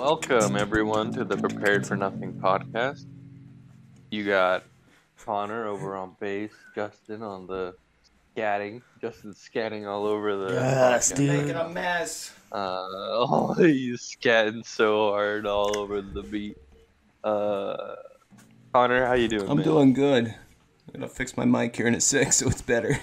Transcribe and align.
Welcome 0.00 0.56
everyone 0.56 1.12
to 1.12 1.24
the 1.24 1.36
Prepared 1.36 1.86
for 1.86 1.94
Nothing 1.94 2.32
podcast. 2.32 3.04
You 4.10 4.24
got 4.24 4.64
Connor 5.18 5.66
over 5.66 5.94
on 5.94 6.16
bass, 6.18 6.52
Justin 6.74 7.22
on 7.22 7.46
the 7.46 7.74
scatting. 8.34 8.80
Justin's 9.02 9.36
scatting 9.36 9.86
all 9.86 10.06
over 10.06 10.36
the 10.36 10.54
Yes, 10.54 11.12
podcast. 11.12 11.16
dude. 11.16 11.28
Making 11.28 11.50
a 11.56 11.68
mess. 11.68 12.32
Uh, 12.50 12.56
oh, 12.88 13.52
he's 13.58 14.00
scatting 14.00 14.64
so 14.64 15.10
hard 15.10 15.44
all 15.44 15.76
over 15.76 16.00
the 16.00 16.22
beat. 16.22 16.56
Uh, 17.22 17.96
Connor, 18.72 19.04
how 19.04 19.12
you 19.12 19.28
doing? 19.28 19.50
I'm 19.50 19.58
man? 19.58 19.66
doing 19.66 19.92
good. 19.92 20.28
I'm 20.28 20.92
gonna 20.94 21.08
fix 21.08 21.36
my 21.36 21.44
mic 21.44 21.76
here 21.76 21.86
in 21.86 21.94
a 21.94 22.00
sec 22.00 22.32
so 22.32 22.48
it's 22.48 22.62
better. 22.62 22.98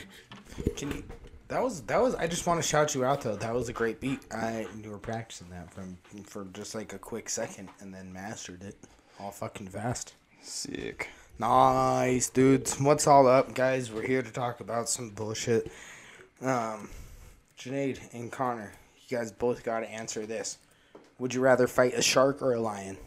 Can 0.75 0.89
you? 0.91 1.03
That 1.47 1.63
was 1.63 1.81
that 1.83 2.01
was. 2.01 2.13
I 2.15 2.27
just 2.27 2.45
want 2.45 2.61
to 2.61 2.67
shout 2.67 2.93
you 2.93 3.05
out 3.05 3.21
though. 3.21 3.35
That 3.35 3.53
was 3.53 3.69
a 3.69 3.73
great 3.73 3.99
beat. 4.01 4.19
I 4.31 4.67
you 4.83 4.89
were 4.89 4.97
practicing 4.97 5.49
that 5.49 5.73
from 5.73 5.97
for 6.25 6.45
just 6.53 6.75
like 6.75 6.93
a 6.93 6.99
quick 6.99 7.29
second 7.29 7.69
and 7.79 7.93
then 7.93 8.11
mastered 8.11 8.63
it 8.63 8.75
all 9.19 9.31
fucking 9.31 9.67
fast. 9.67 10.13
Sick. 10.41 11.09
Nice, 11.39 12.29
dudes. 12.29 12.79
What's 12.79 13.07
all 13.07 13.27
up, 13.27 13.53
guys? 13.53 13.91
We're 13.91 14.05
here 14.05 14.23
to 14.23 14.31
talk 14.31 14.59
about 14.59 14.89
some 14.89 15.11
bullshit. 15.11 15.71
Um, 16.41 16.89
Junaid 17.57 18.13
and 18.13 18.31
Connor, 18.31 18.73
you 19.07 19.17
guys 19.17 19.31
both 19.31 19.63
got 19.63 19.81
to 19.81 19.89
answer 19.89 20.25
this. 20.25 20.57
Would 21.19 21.33
you 21.33 21.41
rather 21.41 21.67
fight 21.67 21.93
a 21.93 22.01
shark 22.01 22.41
or 22.41 22.53
a 22.53 22.59
lion? 22.59 22.97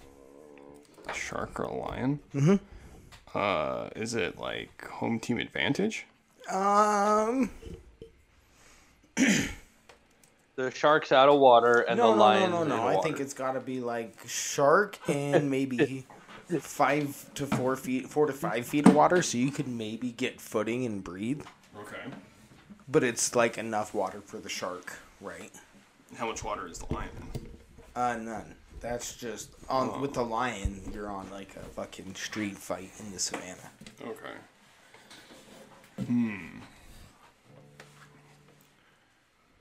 A 1.08 1.14
shark 1.14 1.58
or 1.58 1.64
a 1.64 1.75
lion? 1.75 2.20
Mm-hmm. 2.34 2.56
Uh, 3.34 3.88
is 3.97 4.14
it 4.14 4.38
like 4.38 4.86
home 4.88 5.20
team 5.20 5.38
advantage? 5.38 6.06
Um, 6.50 7.50
The 10.61 10.70
shark's 10.70 11.11
out 11.11 11.30
of 11.30 11.39
water 11.41 11.80
and 11.89 11.97
no, 11.97 12.11
the 12.11 12.16
no, 12.16 12.20
lion's 12.20 12.50
no, 12.50 12.64
no, 12.64 12.77
no. 12.77 12.89
in 12.89 12.97
I 12.98 13.00
think 13.00 13.19
it's 13.19 13.33
got 13.33 13.53
to 13.53 13.61
be 13.61 13.80
like 13.80 14.14
shark 14.27 14.98
and 15.08 15.50
maybe 15.50 16.05
five 16.61 17.33
to 17.34 17.47
four 17.47 17.77
feet, 17.77 18.08
four 18.08 18.27
to 18.27 18.34
five 18.34 18.66
feet 18.66 18.86
of 18.86 18.94
water, 18.94 19.22
so 19.22 19.38
you 19.38 19.50
could 19.50 19.69
maybe 19.69 20.12
get 20.12 20.38
footing 20.38 20.84
and 20.84 21.03
breathe. 21.03 21.42
Okay. 21.78 22.03
But 22.88 23.05
it's 23.05 23.34
like 23.34 23.56
enough 23.56 23.94
water 23.94 24.20
for 24.20 24.36
the 24.36 24.50
shark, 24.50 24.92
right? 25.22 25.50
How 26.16 26.27
much 26.27 26.44
water 26.44 26.66
is 26.66 26.78
the 26.81 26.92
lion? 26.92 27.11
Uh, 27.97 28.16
none. 28.16 28.55
That's 28.81 29.16
just 29.16 29.50
on 29.69 30.00
with 30.03 30.12
the 30.12 30.25
lion. 30.25 30.83
You're 30.92 31.08
on 31.08 31.31
like 31.31 31.56
a 31.56 31.61
fucking 31.70 32.14
street 32.16 32.58
fight 32.58 32.91
in 32.98 33.12
the 33.12 33.19
savannah. 33.19 33.70
Okay. 34.03 34.34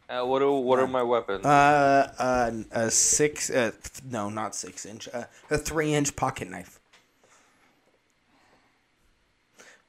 Uh, 0.10 0.26
what 0.26 0.42
are 0.42 0.52
what 0.52 0.80
are 0.80 0.88
my 0.88 1.04
weapons? 1.04 1.46
Uh, 1.46 2.12
uh, 2.18 2.52
a 2.72 2.90
six. 2.90 3.52
Uh, 3.52 3.72
th- 3.72 4.04
no, 4.10 4.30
not 4.30 4.56
six 4.56 4.86
inch. 4.86 5.08
Uh, 5.14 5.26
a 5.52 5.58
three 5.58 5.94
inch 5.94 6.16
pocket 6.16 6.50
knife. 6.50 6.80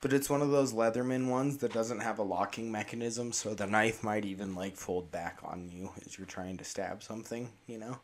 But 0.03 0.13
it's 0.13 0.29
one 0.29 0.43
of 0.43 0.51
those 0.51 0.75
Leatherman 0.75 1.29
ones 1.29 1.59
that 1.59 1.73
doesn't 1.73 2.01
have 2.01 2.19
a 2.19 2.23
locking 2.23 2.71
mechanism, 2.73 3.33
so 3.33 3.55
the 3.55 3.67
knife 3.67 4.03
might 4.03 4.25
even 4.25 4.55
like 4.55 4.77
fold 4.77 5.11
back 5.11 5.39
on 5.43 5.71
you 5.71 5.91
as 6.05 6.19
you're 6.19 6.27
trying 6.27 6.59
to 6.59 6.65
stab 6.65 7.03
something. 7.03 7.49
You 7.67 7.79
know. 7.79 7.99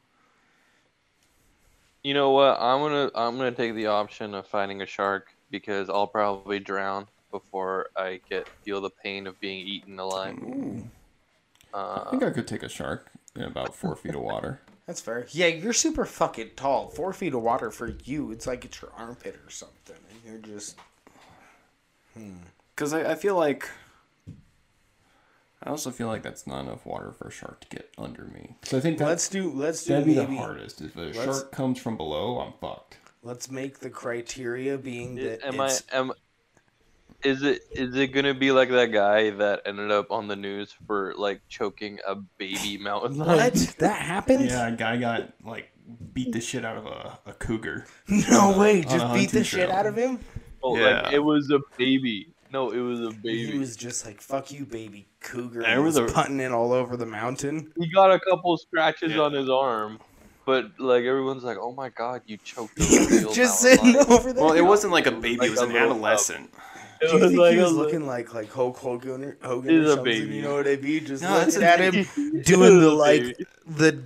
You 2.02 2.14
know 2.14 2.30
what? 2.30 2.58
I'm 2.58 2.80
gonna 2.80 3.10
I'm 3.14 3.36
gonna 3.36 3.52
take 3.52 3.74
the 3.74 3.88
option 3.88 4.32
of 4.34 4.46
fighting 4.46 4.80
a 4.80 4.86
shark 4.86 5.34
because 5.50 5.90
I'll 5.90 6.06
probably 6.06 6.60
drown 6.60 7.08
before 7.30 7.90
I 7.94 8.20
get 8.30 8.48
feel 8.62 8.80
the 8.80 8.90
pain 8.90 9.26
of 9.26 9.38
being 9.38 9.66
eaten 9.66 9.98
alive. 9.98 10.38
I 11.74 12.08
think 12.10 12.22
I 12.22 12.30
could 12.30 12.48
take 12.48 12.62
a 12.62 12.68
shark 12.68 13.10
in 13.34 13.42
about 13.42 13.74
four 13.74 13.96
feet 13.96 14.14
of 14.14 14.22
water. 14.22 14.60
That's 14.86 15.00
fair. 15.00 15.26
Yeah, 15.30 15.48
you're 15.48 15.72
super 15.72 16.04
fucking 16.04 16.50
tall. 16.56 16.88
Four 16.90 17.12
feet 17.12 17.34
of 17.34 17.42
water 17.42 17.70
for 17.70 17.96
you, 18.04 18.30
it's 18.30 18.46
like 18.46 18.64
it's 18.64 18.80
your 18.80 18.92
armpit 18.96 19.34
or 19.44 19.50
something. 19.50 19.96
And 20.10 20.20
you're 20.24 20.56
just. 20.56 20.78
Hmm. 22.14 22.36
Because 22.74 22.92
I, 22.92 23.12
I 23.12 23.14
feel 23.16 23.36
like. 23.36 23.68
I 25.62 25.70
also 25.70 25.90
feel 25.90 26.06
like 26.06 26.22
that's 26.22 26.46
not 26.46 26.60
enough 26.60 26.86
water 26.86 27.10
for 27.10 27.28
a 27.28 27.30
shark 27.32 27.60
to 27.62 27.68
get 27.68 27.90
under 27.98 28.24
me. 28.24 28.54
So 28.62 28.76
I 28.76 28.80
think 28.80 28.98
that, 28.98 29.08
Let's 29.08 29.28
do. 29.28 29.50
Let's 29.50 29.84
do 29.84 29.94
that'd 29.94 30.06
be 30.06 30.14
the 30.14 30.26
hardest. 30.26 30.80
If 30.80 30.96
a 30.96 31.12
shark 31.12 31.50
comes 31.50 31.80
from 31.80 31.96
below, 31.96 32.38
I'm 32.38 32.52
fucked. 32.60 32.98
Let's 33.22 33.50
make 33.50 33.80
the 33.80 33.90
criteria 33.90 34.78
being 34.78 35.16
that 35.16 35.44
Am 35.44 35.60
I 35.60 35.76
am 35.92 36.12
is 37.22 37.42
it 37.42 37.62
is 37.70 37.94
it 37.96 38.08
gonna 38.08 38.34
be 38.34 38.52
like 38.52 38.70
that 38.70 38.92
guy 38.92 39.30
that 39.30 39.62
ended 39.66 39.90
up 39.90 40.10
on 40.10 40.28
the 40.28 40.36
news 40.36 40.74
for 40.86 41.14
like 41.16 41.40
choking 41.48 41.98
a 42.06 42.14
baby 42.14 42.78
mountain 42.80 43.18
lion? 43.18 43.38
what 43.38 43.54
that 43.78 44.02
happened? 44.02 44.46
Yeah, 44.46 44.68
a 44.68 44.72
guy 44.76 44.96
got 44.96 45.32
like 45.44 45.70
beat 46.12 46.32
the 46.32 46.40
shit 46.40 46.64
out 46.64 46.76
of 46.76 46.86
a, 46.86 47.18
a 47.26 47.32
cougar. 47.32 47.86
No 48.08 48.56
way! 48.58 48.82
Just 48.82 48.94
beat 48.94 49.00
hunting 49.00 49.28
the 49.30 49.44
shit 49.44 49.70
out 49.70 49.86
of 49.86 49.96
him. 49.96 50.18
Oh, 50.62 50.70
like, 50.72 50.80
Yeah. 50.80 51.10
it 51.12 51.22
was 51.24 51.50
a 51.50 51.60
baby. 51.76 52.32
No, 52.52 52.70
it 52.70 52.78
was 52.80 53.00
a 53.00 53.10
baby. 53.10 53.52
He 53.52 53.58
was 53.58 53.76
just 53.76 54.06
like, 54.06 54.20
"Fuck 54.20 54.52
you, 54.52 54.64
baby 54.64 55.08
cougar." 55.20 55.64
I 55.64 55.70
And 55.72 55.84
was 55.84 55.94
remember 55.96 56.12
the- 56.12 56.22
putting 56.22 56.40
it 56.40 56.52
all 56.52 56.72
over 56.72 56.96
the 56.96 57.06
mountain. 57.06 57.72
He 57.78 57.90
got 57.90 58.10
a 58.12 58.20
couple 58.20 58.56
scratches 58.56 59.12
Yeah. 59.12 59.22
on 59.22 59.32
his 59.32 59.48
arm, 59.50 59.98
but 60.44 60.70
like 60.78 61.04
everyone's 61.04 61.42
like, 61.44 61.58
"Oh 61.60 61.72
my 61.72 61.88
god, 61.90 62.22
you 62.26 62.36
choked 62.38 62.78
a 62.78 63.28
just 63.34 63.60
sitting 63.60 63.94
lion." 63.94 64.06
over 64.12 64.32
there. 64.32 64.42
Well, 64.44 64.54
it 64.54 64.62
wasn't 64.62 64.92
like 64.92 65.06
a 65.06 65.12
baby; 65.12 65.36
Like 65.38 65.48
it 65.48 65.50
was 65.50 65.60
an 65.60 65.76
adolescent. 65.76 66.50
It 66.52 66.75
Do 67.00 67.06
you 67.08 67.12
was 67.14 67.22
think 67.30 67.38
like 67.40 67.52
he 67.54 67.58
a 67.60 67.62
was 67.64 67.72
li- 67.72 67.78
looking 67.78 68.06
like 68.06 68.34
like 68.34 68.50
Hulk 68.52 68.76
Hogan 68.76 69.24
or, 69.24 69.36
Hogan 69.42 69.70
He's 69.70 69.80
or 69.80 69.84
a 69.84 69.88
something? 69.96 70.04
baby. 70.04 70.36
You 70.36 70.42
know 70.42 70.54
what 70.54 70.66
I 70.68 70.76
mean? 70.76 71.04
Just 71.06 71.22
No, 71.22 71.40
it's 71.40 71.56
looking 71.56 71.68
a 71.68 71.70
at 71.72 71.94
him 71.94 72.40
doing 72.42 72.80
the 72.80 72.90
like 72.90 73.36
the 73.66 74.02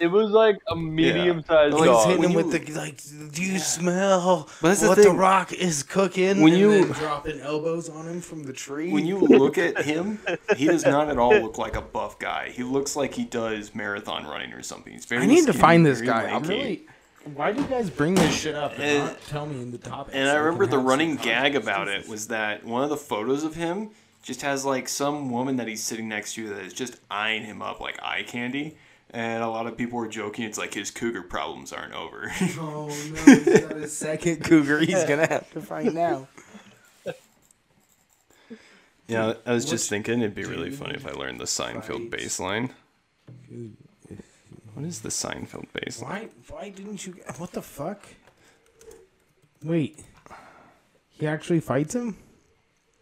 It 0.00 0.08
was 0.08 0.30
like 0.30 0.56
a 0.68 0.74
medium-sized 0.76 1.72
Like, 1.74 1.82
He's 1.82 1.88
dog. 1.90 2.06
hitting 2.06 2.20
when 2.20 2.30
him 2.30 2.38
you- 2.38 2.44
with 2.46 2.66
the 2.66 2.72
like. 2.74 3.00
Do 3.32 3.42
you 3.42 3.58
smell 3.58 4.48
But 4.60 4.68
that's 4.68 4.80
the 4.82 4.88
what 4.88 4.98
the. 4.98 5.10
Rock 5.10 5.52
is 5.52 5.82
cooking? 5.82 6.40
When 6.42 6.52
and 6.52 6.60
you- 6.60 6.84
then 6.84 6.92
dropping 6.92 7.40
elbows 7.40 7.88
on 7.88 8.08
him 8.08 8.20
from 8.20 8.42
the 8.44 8.52
tree. 8.52 8.90
When 8.92 9.06
you 9.06 9.18
look 9.18 9.56
at 9.58 9.82
him, 9.84 10.18
he 10.56 10.66
does 10.66 10.84
not 10.84 11.08
at 11.08 11.18
all 11.18 11.34
look 11.38 11.58
like 11.58 11.76
a 11.76 11.80
buff 11.82 12.18
guy. 12.18 12.50
He 12.50 12.62
looks 12.64 12.96
like 12.96 13.14
he 13.14 13.24
does 13.24 13.74
marathon 13.74 14.26
running 14.26 14.52
or 14.52 14.62
something. 14.62 14.92
He's 14.92 15.04
very. 15.04 15.22
I 15.22 15.26
need 15.26 15.46
to 15.46 15.52
find 15.52 15.84
this 15.86 15.98
very 16.00 16.08
guy. 16.08 16.30
I'm 16.34 16.42
really. 16.42 16.86
Why 17.34 17.52
do 17.52 17.62
you 17.62 17.66
guys 17.68 17.88
bring 17.88 18.14
this 18.14 18.34
shit 18.38 18.54
up 18.54 18.72
and 18.72 18.82
And- 18.82 19.04
not 19.04 19.20
tell 19.28 19.46
me 19.46 19.60
in 19.62 19.70
the 19.70 19.78
topic? 19.78 20.14
And 20.14 20.28
I 20.28 20.34
remember 20.34 20.66
the 20.66 20.78
running 20.78 21.16
gag 21.16 21.56
about 21.56 21.88
it 21.88 22.06
was 22.08 22.28
that 22.28 22.64
one 22.64 22.82
of 22.84 22.90
the 22.90 22.96
photos 22.96 23.44
of 23.44 23.54
him 23.54 23.90
just 24.22 24.42
has 24.42 24.64
like 24.64 24.88
some 24.88 25.30
woman 25.30 25.56
that 25.56 25.66
he's 25.68 25.82
sitting 25.82 26.08
next 26.08 26.34
to 26.34 26.48
that 26.50 26.60
is 26.60 26.72
just 26.74 26.96
eyeing 27.10 27.44
him 27.44 27.62
up 27.62 27.80
like 27.80 27.98
eye 28.02 28.24
candy. 28.26 28.76
And 29.10 29.42
a 29.42 29.48
lot 29.48 29.66
of 29.66 29.76
people 29.76 29.98
were 29.98 30.08
joking 30.08 30.44
it's 30.44 30.58
like 30.58 30.74
his 30.74 30.90
cougar 30.90 31.22
problems 31.22 31.72
aren't 31.72 31.94
over. 31.94 32.30
Oh 32.58 32.86
no, 32.88 33.24
he's 33.24 33.60
got 33.60 33.76
a 33.76 33.88
second 33.88 34.42
cougar. 34.44 34.80
He's 34.80 35.04
gonna 35.04 35.26
have 35.28 35.50
to 35.52 35.60
find 35.60 35.94
now. 35.94 36.26
yeah, 39.06 39.34
I 39.46 39.52
was 39.52 39.64
just 39.64 39.88
thinking 39.88 40.20
it'd 40.20 40.34
be 40.34 40.44
really 40.44 40.70
funny 40.70 40.94
if 40.94 41.06
I 41.06 41.10
learned 41.12 41.38
the 41.38 41.44
Seinfeld 41.44 42.10
bass 42.10 42.40
line. 42.40 42.70
What 44.74 44.84
is 44.84 45.00
the 45.00 45.08
Seinfeld 45.08 45.66
base? 45.72 46.00
Why? 46.00 46.28
Why 46.48 46.68
didn't 46.70 47.06
you? 47.06 47.14
What 47.38 47.52
the 47.52 47.62
fuck? 47.62 48.02
Wait. 49.62 50.00
He 51.10 51.26
actually 51.26 51.60
fights 51.60 51.94
him. 51.94 52.16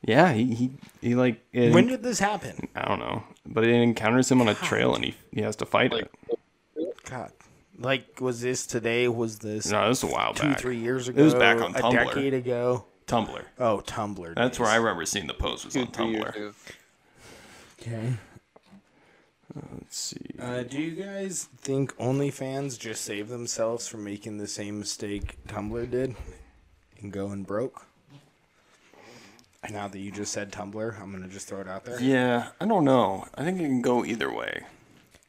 Yeah, 0.05 0.33
he 0.33 0.55
he, 0.55 0.71
he 1.01 1.15
like 1.15 1.41
it, 1.53 1.73
When 1.73 1.87
did 1.87 2.03
this 2.03 2.19
happen? 2.19 2.69
I 2.75 2.87
don't 2.89 2.99
know, 2.99 3.23
but 3.47 3.65
it 3.65 3.71
encounters 3.71 4.31
him 4.31 4.41
on 4.41 4.49
a 4.49 4.55
trail 4.55 4.95
and 4.95 5.05
he 5.05 5.15
he 5.33 5.41
has 5.43 5.57
to 5.57 5.67
fight 5.67 5.93
Like, 5.93 6.09
it. 6.77 7.05
God. 7.09 7.33
Like, 7.79 8.21
was 8.21 8.41
this 8.43 8.67
today? 8.67 9.09
Was 9.09 9.39
this 9.39 9.71
No, 9.71 9.89
this 9.89 10.03
was 10.03 10.11
a 10.11 10.15
while 10.15 10.35
two, 10.35 10.49
back. 10.49 10.61
three 10.61 10.77
years 10.77 11.09
ago? 11.09 11.21
It 11.21 11.25
was 11.25 11.35
back 11.35 11.61
on 11.61 11.73
Tumblr. 11.73 11.79
a 11.79 11.83
Tumblr. 11.83 12.15
decade 12.15 12.35
ago. 12.35 12.85
Tumblr. 13.07 13.43
Oh, 13.59 13.83
Tumblr. 13.87 14.35
That's 14.35 14.59
where 14.61 14.69
I 14.69 14.77
remember 14.77 15.07
seeing 15.07 15.27
the 15.27 15.35
post 15.35 15.65
was 15.65 15.75
two, 15.75 15.81
on 15.81 15.87
Tumblr. 15.89 16.53
Okay. 17.81 18.13
Let's 19.55 19.99
see. 19.99 20.35
Uh, 20.41 20.63
do 20.63 20.81
you 20.81 20.93
guys 20.93 21.49
think 21.59 21.97
OnlyFans 21.97 22.79
just 22.79 23.05
saved 23.05 23.29
themselves 23.29 23.87
from 23.87 24.05
making 24.05 24.39
the 24.39 24.47
same 24.47 24.79
mistake 24.79 25.37
Tumblr 25.49 25.91
did 25.91 26.15
and 27.01 27.13
going 27.13 27.43
broke? 27.43 27.87
Now 29.71 29.87
that 29.89 29.99
you 29.99 30.11
just 30.11 30.33
said 30.33 30.51
Tumblr, 30.51 31.01
I'm 31.01 31.13
gonna 31.13 31.29
just 31.29 31.49
throw 31.49 31.61
it 31.61 31.69
out 31.69 31.85
there. 31.85 32.01
Yeah, 32.01 32.49
I 32.61 32.67
don't 32.67 32.85
know. 32.85 33.27
I 33.35 33.45
think 33.45 33.61
it 33.61 33.65
can 33.65 33.83
go 33.83 34.05
either 34.05 34.33
way. 34.33 34.65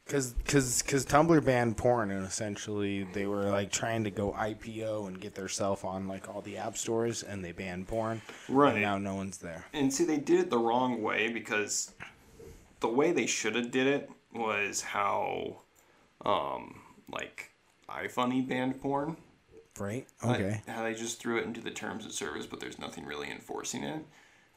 Cause, 0.06 0.34
cause, 0.46 0.82
cause 0.82 1.06
Tumblr 1.06 1.42
banned 1.44 1.78
porn, 1.78 2.10
and 2.10 2.26
essentially 2.26 3.04
they 3.14 3.26
were 3.26 3.44
like 3.44 3.70
trying 3.70 4.04
to 4.04 4.10
go 4.10 4.32
IPO 4.32 5.08
and 5.08 5.18
get 5.18 5.34
their 5.34 5.48
self 5.48 5.82
on 5.84 6.08
like 6.08 6.28
all 6.28 6.42
the 6.42 6.58
app 6.58 6.76
stores, 6.76 7.22
and 7.22 7.44
they 7.44 7.52
banned 7.52 7.88
porn. 7.88 8.20
Right. 8.48 8.74
And 8.74 8.82
now 8.82 8.98
no 8.98 9.14
one's 9.14 9.38
there. 9.38 9.64
And 9.72 9.92
see, 9.92 10.04
they 10.04 10.18
did 10.18 10.40
it 10.40 10.50
the 10.50 10.58
wrong 10.58 11.00
way 11.00 11.28
because 11.28 11.92
the 12.80 12.88
way 12.88 13.12
they 13.12 13.24
should 13.24 13.54
have 13.54 13.70
did 13.70 13.86
it 13.86 14.10
was 14.34 14.80
how, 14.82 15.56
um, 16.24 16.80
like 17.10 17.50
iFunny 17.88 18.46
banned 18.46 18.80
porn. 18.80 19.16
Right? 19.78 20.06
Like, 20.22 20.40
Okay. 20.40 20.60
how 20.68 20.84
they 20.84 20.94
just 20.94 21.18
threw 21.20 21.38
it 21.38 21.44
into 21.44 21.60
the 21.60 21.70
terms 21.70 22.06
of 22.06 22.12
service, 22.12 22.46
but 22.46 22.60
there's 22.60 22.78
nothing 22.78 23.04
really 23.04 23.30
enforcing 23.30 23.82
it. 23.82 24.04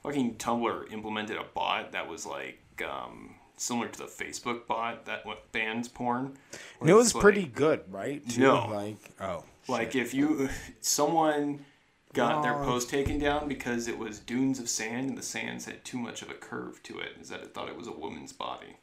Fucking 0.03 0.35
Tumblr 0.35 0.91
implemented 0.93 1.37
a 1.37 1.43
bot 1.43 1.91
that 1.91 2.07
was 2.07 2.25
like 2.25 2.59
um, 2.87 3.35
similar 3.57 3.87
to 3.87 3.97
the 3.97 4.05
Facebook 4.05 4.67
bot 4.67 5.05
that 5.05 5.25
what 5.25 5.51
bans 5.51 5.87
porn. 5.87 6.37
And 6.79 6.89
it 6.89 6.93
was 6.93 7.07
It's 7.11 7.19
pretty 7.19 7.45
good, 7.45 7.81
right? 7.91 8.27
Too? 8.29 8.41
No. 8.41 8.67
Like, 8.67 8.97
oh. 9.19 9.43
Like 9.67 9.95
if 9.95 10.13
you 10.13 10.49
someone 10.81 11.65
got 12.13 12.41
their 12.43 12.53
post 12.53 12.89
taken 12.89 13.19
down 13.19 13.47
because 13.47 13.87
it 13.87 13.97
was 13.97 14.19
dunes 14.19 14.59
of 14.59 14.69
sand 14.69 15.09
and 15.09 15.17
the 15.17 15.23
sands 15.23 15.65
had 15.65 15.83
too 15.83 15.97
much 15.97 16.21
of 16.21 16.29
a 16.29 16.33
curve 16.35 16.81
to 16.83 16.99
it, 16.99 17.13
is 17.19 17.29
that 17.29 17.41
it 17.41 17.53
thought 17.53 17.67
it 17.69 17.75
was 17.77 17.87
a 17.87 17.91
woman's 17.91 18.31
body. 18.33 18.77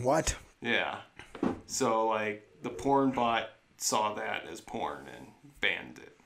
What? 0.00 0.36
Yeah. 0.60 0.98
So 1.66 2.08
like 2.08 2.48
the 2.62 2.70
porn 2.70 3.10
bot 3.10 3.50
saw 3.76 4.14
that 4.14 4.46
as 4.50 4.60
porn 4.60 5.06
and 5.16 5.28
banned 5.60 5.98
it. 5.98 6.18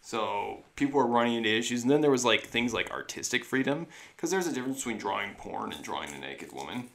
So 0.00 0.64
people 0.76 1.00
were 1.00 1.06
running 1.06 1.34
into 1.34 1.48
issues, 1.48 1.82
and 1.82 1.90
then 1.90 2.02
there 2.02 2.10
was 2.10 2.24
like 2.24 2.42
things 2.44 2.74
like 2.74 2.90
artistic 2.90 3.44
freedom, 3.44 3.86
because 4.14 4.30
there's 4.30 4.46
a 4.46 4.52
difference 4.52 4.78
between 4.78 4.98
drawing 4.98 5.34
porn 5.34 5.72
and 5.72 5.82
drawing 5.82 6.12
a 6.12 6.18
naked 6.18 6.52
woman. 6.52 6.90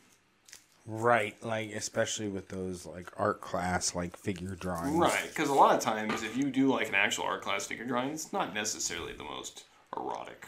Right. 0.86 1.36
Like, 1.44 1.72
especially 1.72 2.30
with 2.30 2.50
those, 2.50 2.84
like, 2.84 3.12
art 3.16 3.42
class, 3.42 3.94
like, 3.94 4.18
figure 4.18 4.56
drawings. 4.56 4.96
Right, 4.96 5.28
because 5.28 5.50
a 5.50 5.54
lot 5.54 5.76
of 5.76 5.82
times 5.82 6.24
if 6.24 6.36
you 6.36 6.46
do 6.50 6.68
like 6.68 6.90
an 6.90 6.96
actual 6.96 7.26
art 7.26 7.44
class 7.44 7.68
figure 7.68 7.86
drawing, 7.86 8.10
it's 8.10 8.34
not 8.34 8.56
necessarily 8.56 9.14
the 9.14 9.24
most 9.24 9.66
erotic 9.96 10.48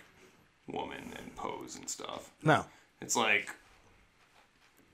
woman 0.67 1.13
and 1.15 1.35
pose 1.35 1.75
and 1.75 1.87
stuff. 1.87 2.31
No. 2.43 2.65
It's 3.01 3.15
like 3.15 3.51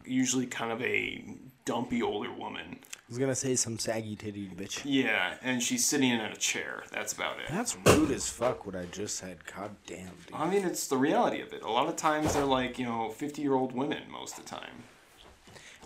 usually 0.08 0.46
kind 0.46 0.72
of 0.72 0.82
a 0.82 1.24
dumpy 1.66 2.02
older 2.02 2.32
woman. 2.32 2.80
I 2.82 3.10
was 3.10 3.18
gonna 3.18 3.36
say 3.36 3.56
some 3.56 3.80
saggy 3.80 4.16
titty 4.16 4.50
bitch. 4.50 4.82
Yeah, 4.84 5.36
and 5.42 5.62
she's 5.64 5.86
sitting 5.86 6.10
in 6.10 6.20
a 6.20 6.36
chair. 6.36 6.84
That's 6.92 7.14
about 7.14 7.40
it. 7.40 7.46
That's 7.50 7.78
rude 7.86 8.12
as 8.12 8.30
fuck 8.30 8.66
what 8.66 8.76
I 8.76 8.86
just 8.86 9.16
said. 9.16 9.38
God 9.56 9.76
damn, 9.86 10.08
dude. 10.26 10.34
I 10.34 10.50
mean, 10.50 10.66
it's 10.66 10.88
the 10.88 10.98
reality 10.98 11.42
of 11.42 11.54
it. 11.54 11.64
A 11.64 11.70
lot 11.72 11.88
of 11.88 11.96
times 11.96 12.34
they're 12.34 12.44
like, 12.44 12.78
you 12.78 12.86
know, 12.86 13.10
50 13.10 13.42
year 13.42 13.54
old 13.54 13.72
women 13.74 14.04
most 14.12 14.38
of 14.38 14.44
the 14.44 14.50
time. 14.50 14.84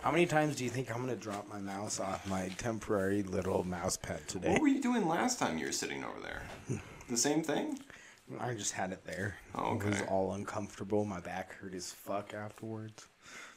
How 0.02 0.10
many 0.10 0.26
times 0.26 0.56
do 0.56 0.64
you 0.64 0.70
think 0.70 0.90
I'm 0.90 1.00
gonna 1.00 1.14
drop 1.14 1.48
my 1.48 1.60
mouse 1.60 2.00
off 2.00 2.26
my 2.28 2.48
temporary 2.58 3.22
little 3.22 3.62
mouse 3.62 3.96
pad 3.96 4.26
today? 4.26 4.50
What 4.52 4.60
were 4.62 4.68
you 4.68 4.82
doing 4.82 5.06
last 5.06 5.38
time 5.38 5.58
you 5.58 5.66
were 5.66 5.72
sitting 5.72 6.02
over 6.04 6.20
there? 6.20 6.42
The 7.08 7.16
same 7.18 7.42
thing? 7.42 7.78
I 8.40 8.54
just 8.54 8.72
had 8.72 8.92
it 8.92 9.04
there. 9.04 9.34
Oh, 9.54 9.74
It 9.76 9.84
was 9.84 10.02
all 10.08 10.32
uncomfortable. 10.32 11.04
My 11.04 11.20
back 11.20 11.52
hurt 11.54 11.74
as 11.74 11.92
fuck 11.92 12.32
afterwards. 12.32 13.06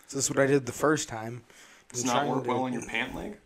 So 0.07 0.18
this 0.18 0.25
is 0.25 0.30
what 0.30 0.40
I 0.40 0.46
did 0.46 0.66
the 0.66 0.72
first 0.72 1.10
time. 1.10 1.44
Does 1.92 2.02
I'm 2.02 2.07
not 2.07 2.28
work 2.28 2.44
to- 2.44 2.50
well 2.50 2.63
on 2.63 2.74
your 2.74 2.86
pant 2.86 3.16
leg? 3.16 3.38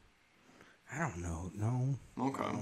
I 0.93 0.97
don't 0.99 1.17
know. 1.21 1.51
No, 1.55 1.95
Okay. 2.27 2.57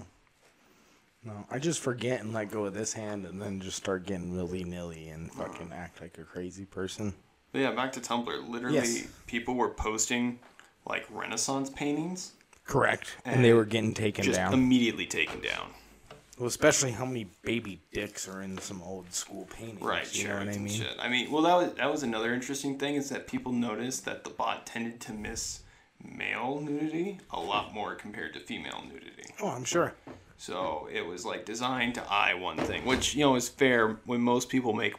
no. 1.23 1.45
I 1.49 1.59
just 1.59 1.79
forget 1.79 2.21
and 2.21 2.33
let 2.33 2.51
go 2.51 2.65
of 2.65 2.73
this 2.73 2.93
hand, 2.93 3.25
and 3.25 3.41
then 3.41 3.59
just 3.61 3.77
start 3.77 4.05
getting 4.05 4.35
willy 4.35 4.63
nilly 4.63 5.09
and 5.09 5.29
uh. 5.31 5.33
fucking 5.35 5.71
act 5.73 6.01
like 6.01 6.17
a 6.17 6.23
crazy 6.23 6.65
person. 6.65 7.13
But 7.53 7.59
yeah, 7.61 7.71
back 7.71 7.93
to 7.93 8.01
Tumblr. 8.01 8.49
Literally, 8.49 8.75
Yes. 8.75 9.07
people 9.25 9.55
were 9.55 9.69
posting 9.69 10.39
like 10.85 11.05
Renaissance 11.09 11.69
paintings, 11.69 12.33
Correct. 12.65 13.15
And 13.23 13.43
they 13.45 13.53
were 13.53 13.63
getting 13.63 13.93
taken 13.93 14.25
just 14.25 14.37
down. 14.37 14.53
immediately 14.53 15.05
taken 15.05 15.39
down. 15.39 15.69
Well, 16.37 16.47
especially 16.47 16.91
how 16.91 17.05
many 17.05 17.27
baby 17.41 17.81
dicks 17.91 18.27
are 18.27 18.41
in 18.41 18.57
some 18.59 18.81
old 18.83 19.11
school 19.11 19.47
paintings. 19.49 19.81
Right, 19.81 20.13
You 20.15 20.27
know 20.27 20.37
what 20.37 20.49
I 20.49 20.57
mean? 20.57 20.67
shit. 20.67 20.95
I 20.99 21.09
mean, 21.09 21.31
well, 21.31 21.41
that 21.43 21.55
was 21.55 21.73
that 21.73 21.91
was 21.91 22.03
another 22.03 22.33
interesting 22.33 22.77
thing 22.77 22.95
is 22.95 23.09
that 23.09 23.27
people 23.27 23.51
noticed 23.51 24.05
that 24.05 24.23
the 24.23 24.29
bot 24.29 24.65
tended 24.65 24.99
to 25.01 25.13
miss 25.13 25.61
male 26.03 26.59
nudity 26.61 27.19
a 27.31 27.39
lot 27.39 27.73
more 27.73 27.95
compared 27.95 28.33
to 28.35 28.39
female 28.39 28.83
nudity. 28.87 29.23
Oh, 29.41 29.49
I'm 29.49 29.63
sure. 29.63 29.95
So 30.37 30.87
it 30.93 31.05
was 31.05 31.25
like 31.25 31.45
designed 31.45 31.95
to 31.95 32.03
eye 32.11 32.35
one 32.35 32.57
thing, 32.57 32.85
which 32.85 33.15
you 33.15 33.21
know 33.21 33.35
is 33.35 33.49
fair 33.49 33.97
when 34.05 34.21
most 34.21 34.49
people 34.49 34.73
make 34.73 34.95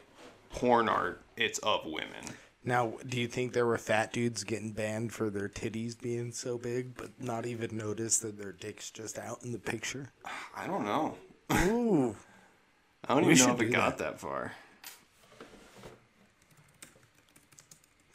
porn 0.50 0.88
art. 0.88 1.22
It's 1.36 1.58
of 1.60 1.86
women. 1.86 2.24
Now, 2.64 2.94
do 3.06 3.20
you 3.20 3.28
think 3.28 3.52
there 3.52 3.64
were 3.64 3.78
fat 3.78 4.12
dudes 4.12 4.42
getting 4.42 4.72
banned 4.72 5.12
for 5.12 5.30
their 5.30 5.48
titties 5.48 5.98
being 5.98 6.32
so 6.32 6.58
big, 6.58 6.96
but 6.96 7.10
not 7.18 7.46
even 7.46 7.76
notice 7.76 8.18
that 8.18 8.36
their 8.36 8.52
dick's 8.52 8.90
just 8.90 9.18
out 9.18 9.42
in 9.44 9.52
the 9.52 9.58
picture? 9.58 10.08
I 10.56 10.66
don't 10.66 10.84
know. 10.84 11.14
Ooh. 11.52 12.14
I 13.06 13.14
don't 13.14 13.26
We 13.26 13.32
even 13.32 13.46
know 13.46 13.52
should 13.56 13.62
if 13.62 13.68
it 13.68 13.72
got 13.72 13.98
that 13.98 14.20
far. 14.20 14.52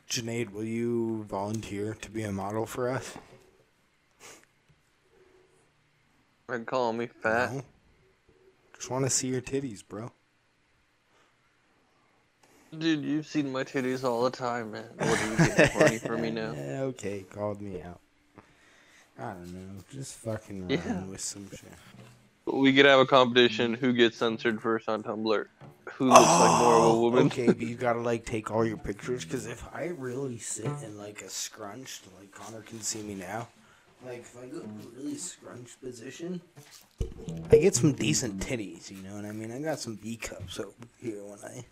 Janaid, 0.09 0.51
will 0.51 0.63
you 0.63 1.23
volunteer 1.23 1.95
to 2.01 2.11
be 2.11 2.23
a 2.23 2.31
model 2.31 2.65
for 2.65 2.89
us? 2.89 3.15
And 6.49 6.67
calling 6.67 6.97
me 6.97 7.07
fat. 7.07 7.51
No? 7.53 7.63
Just 8.75 8.91
want 8.91 9.05
to 9.05 9.09
see 9.09 9.27
your 9.29 9.41
titties, 9.41 9.81
bro. 9.87 10.11
Dude, 12.77 13.03
you've 13.03 13.25
seen 13.27 13.51
my 13.51 13.63
titties 13.63 14.03
all 14.03 14.23
the 14.23 14.29
time, 14.31 14.71
man. 14.71 14.85
What 14.97 15.07
are 15.21 15.31
you 15.31 15.37
getting 15.37 15.67
horny 15.79 15.97
for 15.99 16.17
me 16.17 16.31
now? 16.31 16.53
Okay, 16.83 17.25
called 17.31 17.61
me 17.61 17.81
out. 17.81 17.99
I 19.17 19.31
don't 19.33 19.53
know. 19.53 19.83
Just 19.91 20.15
fucking 20.17 20.67
run 20.67 20.69
Yeah. 20.85 21.03
with 21.05 21.21
some 21.21 21.49
shit. 21.49 21.71
We 22.53 22.71
could 22.71 22.85
have 22.85 22.99
a 22.99 23.05
competition 23.05 23.73
who 23.73 23.93
gets 23.93 24.17
censored 24.17 24.61
first 24.61 24.87
on 24.87 25.01
Tumblr. 25.01 25.45
Who 25.95 26.05
looks 26.05 26.19
like 26.19 26.59
more 26.61 26.75
of 26.75 26.83
a 26.83 26.87
oh, 26.87 27.01
woman? 27.01 27.25
Okay, 27.27 27.47
but 27.47 27.59
you 27.59 27.75
gotta 27.87 27.99
like 27.99 28.25
take 28.25 28.51
all 28.51 28.65
your 28.65 28.77
pictures 28.77 29.25
because 29.25 29.47
if 29.47 29.63
I 29.73 29.87
really 29.97 30.37
sit 30.37 30.65
in 30.83 30.97
like 30.97 31.21
a 31.21 31.29
scrunched, 31.29 32.03
like 32.19 32.31
Connor 32.31 32.61
can 32.61 32.79
see 32.81 33.01
me 33.01 33.15
now, 33.15 33.47
like 34.05 34.19
if 34.19 34.37
I 34.37 34.47
go 34.47 34.59
in 34.59 34.65
a 34.65 34.99
really 34.99 35.15
scrunched 35.15 35.81
position, 35.81 36.41
I 37.51 37.57
get 37.57 37.75
some 37.75 37.93
decent 37.93 38.39
titties. 38.39 38.91
You 38.91 39.01
know 39.03 39.15
what 39.15 39.25
I 39.25 39.31
mean? 39.31 39.51
I 39.51 39.59
got 39.59 39.79
some 39.79 39.95
B 39.95 40.15
cups 40.15 40.59
over 40.59 40.71
here 41.01 41.23
when 41.23 41.39
I 41.43 41.65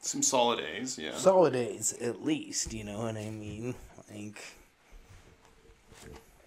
Some 0.00 0.22
solid 0.22 0.60
A's, 0.60 0.98
yeah. 0.98 1.14
solid 1.14 1.54
A's 1.54 1.92
at 2.00 2.24
least. 2.24 2.72
You 2.72 2.84
know 2.84 2.98
what 2.98 3.16
I 3.16 3.30
mean? 3.30 3.74
Like 4.12 4.42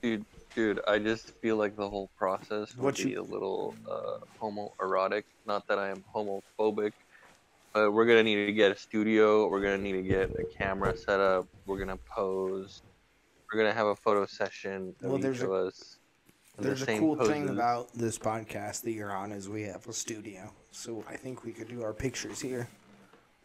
Dude, 0.01 0.25
dude, 0.57 0.80
I 0.88 0.98
just 0.98 1.30
feel 1.39 1.56
like 1.56 1.75
the 1.75 1.88
whole 1.88 2.09
process 2.18 2.75
would 2.75 2.83
What 2.83 2.95
be 2.98 3.12
you- 3.12 3.21
a 3.21 3.27
little 3.36 3.75
uh, 3.89 4.18
homoerotic. 4.42 5.24
Not 5.45 5.68
that 5.68 5.77
I 5.77 5.89
am 5.89 6.04
homophobic, 6.13 6.94
but 7.74 7.92
we're 7.92 8.07
gonna 8.07 8.24
need 8.24 8.48
to 8.48 8.51
get 8.54 8.71
a 8.71 8.75
studio. 8.75 9.47
We're 9.47 9.61
gonna 9.61 9.78
need 9.78 9.92
to 9.94 10.02
get 10.02 10.31
a 10.31 10.44
camera 10.57 10.97
set 10.97 11.19
up. 11.19 11.45
We're 11.68 11.78
gonna 11.78 11.99
pose. 12.09 12.81
We're 13.54 13.59
gonna 13.59 13.73
have 13.73 13.85
a 13.85 13.95
photo 13.95 14.26
session 14.26 14.95
of 15.04 15.09
Well, 15.09 15.16
each 15.18 15.21
there's 15.21 15.42
of 15.44 15.52
a- 15.52 15.68
us. 15.68 15.99
in 16.57 16.64
the 16.64 16.69
There's 16.69 16.81
a 16.81 16.97
cool 16.97 17.16
thing 17.23 17.49
about 17.49 17.94
this 17.94 18.18
podcast 18.18 18.81
that 18.81 18.92
you're 18.94 19.14
on 19.16 19.31
is 19.31 19.47
we 19.47 19.61
have 19.64 19.85
a 19.87 19.94
studio, 19.94 20.52
so 20.71 21.04
I 21.07 21.16
think 21.16 21.44
we 21.44 21.54
could 21.54 21.68
do 21.68 21.83
our 21.83 21.94
pictures 21.94 22.42
here. 22.42 22.68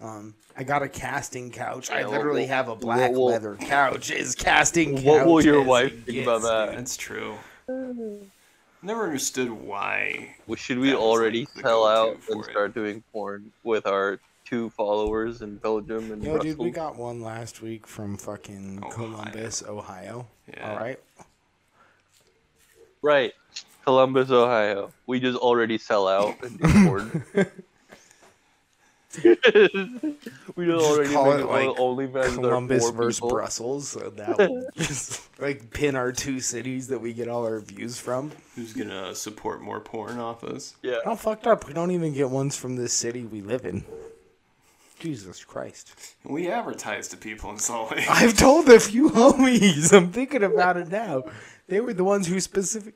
Um, 0.02 0.34
I 0.56 0.64
got 0.64 0.82
a 0.82 0.88
casting 0.88 1.50
couch. 1.50 1.90
I 1.90 2.04
literally 2.04 2.46
have 2.46 2.68
a 2.68 2.74
black 2.74 3.12
well, 3.12 3.20
well- 3.20 3.24
leather 3.26 3.56
couch. 3.56 4.10
Is 4.10 4.34
casting 4.34 4.96
couch. 4.96 5.04
What 5.04 5.26
will 5.26 5.44
your 5.44 5.62
wife 5.62 5.92
it 5.92 6.04
think 6.04 6.22
about 6.22 6.42
that? 6.42 6.70
dude. 6.70 6.78
That's 6.78 6.96
true. 6.96 7.36
Never 8.82 9.04
understood 9.04 9.50
why. 9.50 10.34
Well, 10.46 10.56
should 10.56 10.78
we 10.78 10.92
already 10.92 11.40
like, 11.40 11.54
the 11.54 11.60
sell 11.62 11.86
out 11.86 12.14
and 12.14 12.22
for 12.22 12.40
it. 12.40 12.50
start 12.50 12.74
doing 12.74 13.04
porn 13.12 13.52
with 13.62 13.86
our 13.86 14.18
two 14.44 14.70
followers 14.70 15.40
in 15.40 15.56
Belgium 15.58 16.10
and 16.10 16.22
Yo, 16.22 16.32
Brussels? 16.32 16.56
dude, 16.56 16.64
we 16.64 16.70
got 16.72 16.96
one 16.96 17.20
last 17.22 17.62
week 17.62 17.86
from 17.86 18.16
fucking 18.16 18.80
Ohio. 18.82 18.90
Columbus, 18.92 19.62
Ohio. 19.62 20.26
Yeah. 20.52 20.70
All 20.70 20.76
right. 20.78 20.98
Right, 23.02 23.32
Columbus, 23.84 24.30
Ohio. 24.30 24.92
We 25.06 25.20
just 25.20 25.38
already 25.38 25.78
sell 25.78 26.08
out 26.08 26.42
and 26.42 26.58
do 26.60 26.86
porn. 26.86 27.24
we 30.56 30.66
just 30.66 30.86
already 30.86 31.12
call 31.12 31.32
make 31.32 31.40
it, 31.40 31.46
like, 31.46 31.68
OnlyFans 31.76 32.34
Columbus 32.34 32.90
versus 32.90 33.18
people. 33.18 33.30
Brussels. 33.30 33.88
So 33.88 34.10
that 34.16 34.38
will 34.38 34.66
just 34.76 35.20
like 35.40 35.72
pin 35.72 35.96
our 35.96 36.12
two 36.12 36.40
cities 36.40 36.88
that 36.88 37.00
we 37.00 37.12
get 37.12 37.28
all 37.28 37.44
our 37.44 37.60
views 37.60 37.98
from. 37.98 38.32
Who's 38.56 38.72
gonna 38.72 39.14
support 39.14 39.60
more 39.60 39.80
porn 39.80 40.18
off 40.18 40.44
us? 40.44 40.76
Yeah. 40.82 40.98
How 41.04 41.14
fucked 41.14 41.46
up. 41.46 41.66
We 41.66 41.74
don't 41.74 41.90
even 41.90 42.14
get 42.14 42.30
ones 42.30 42.56
from 42.56 42.76
the 42.76 42.88
city 42.88 43.24
we 43.24 43.42
live 43.42 43.64
in. 43.64 43.84
Jesus 44.98 45.44
Christ. 45.44 46.14
We 46.24 46.48
advertise 46.48 47.08
to 47.08 47.16
people 47.16 47.50
in 47.50 47.58
Salt 47.58 47.90
Lake. 47.90 48.06
I've 48.10 48.36
told 48.36 48.68
a 48.68 48.78
few 48.78 49.10
homies. 49.10 49.92
I'm 49.92 50.12
thinking 50.12 50.44
about 50.44 50.76
it 50.76 50.88
now. 50.88 51.24
They 51.66 51.80
were 51.80 51.92
the 51.92 52.04
ones 52.04 52.28
who 52.28 52.38
specific. 52.38 52.94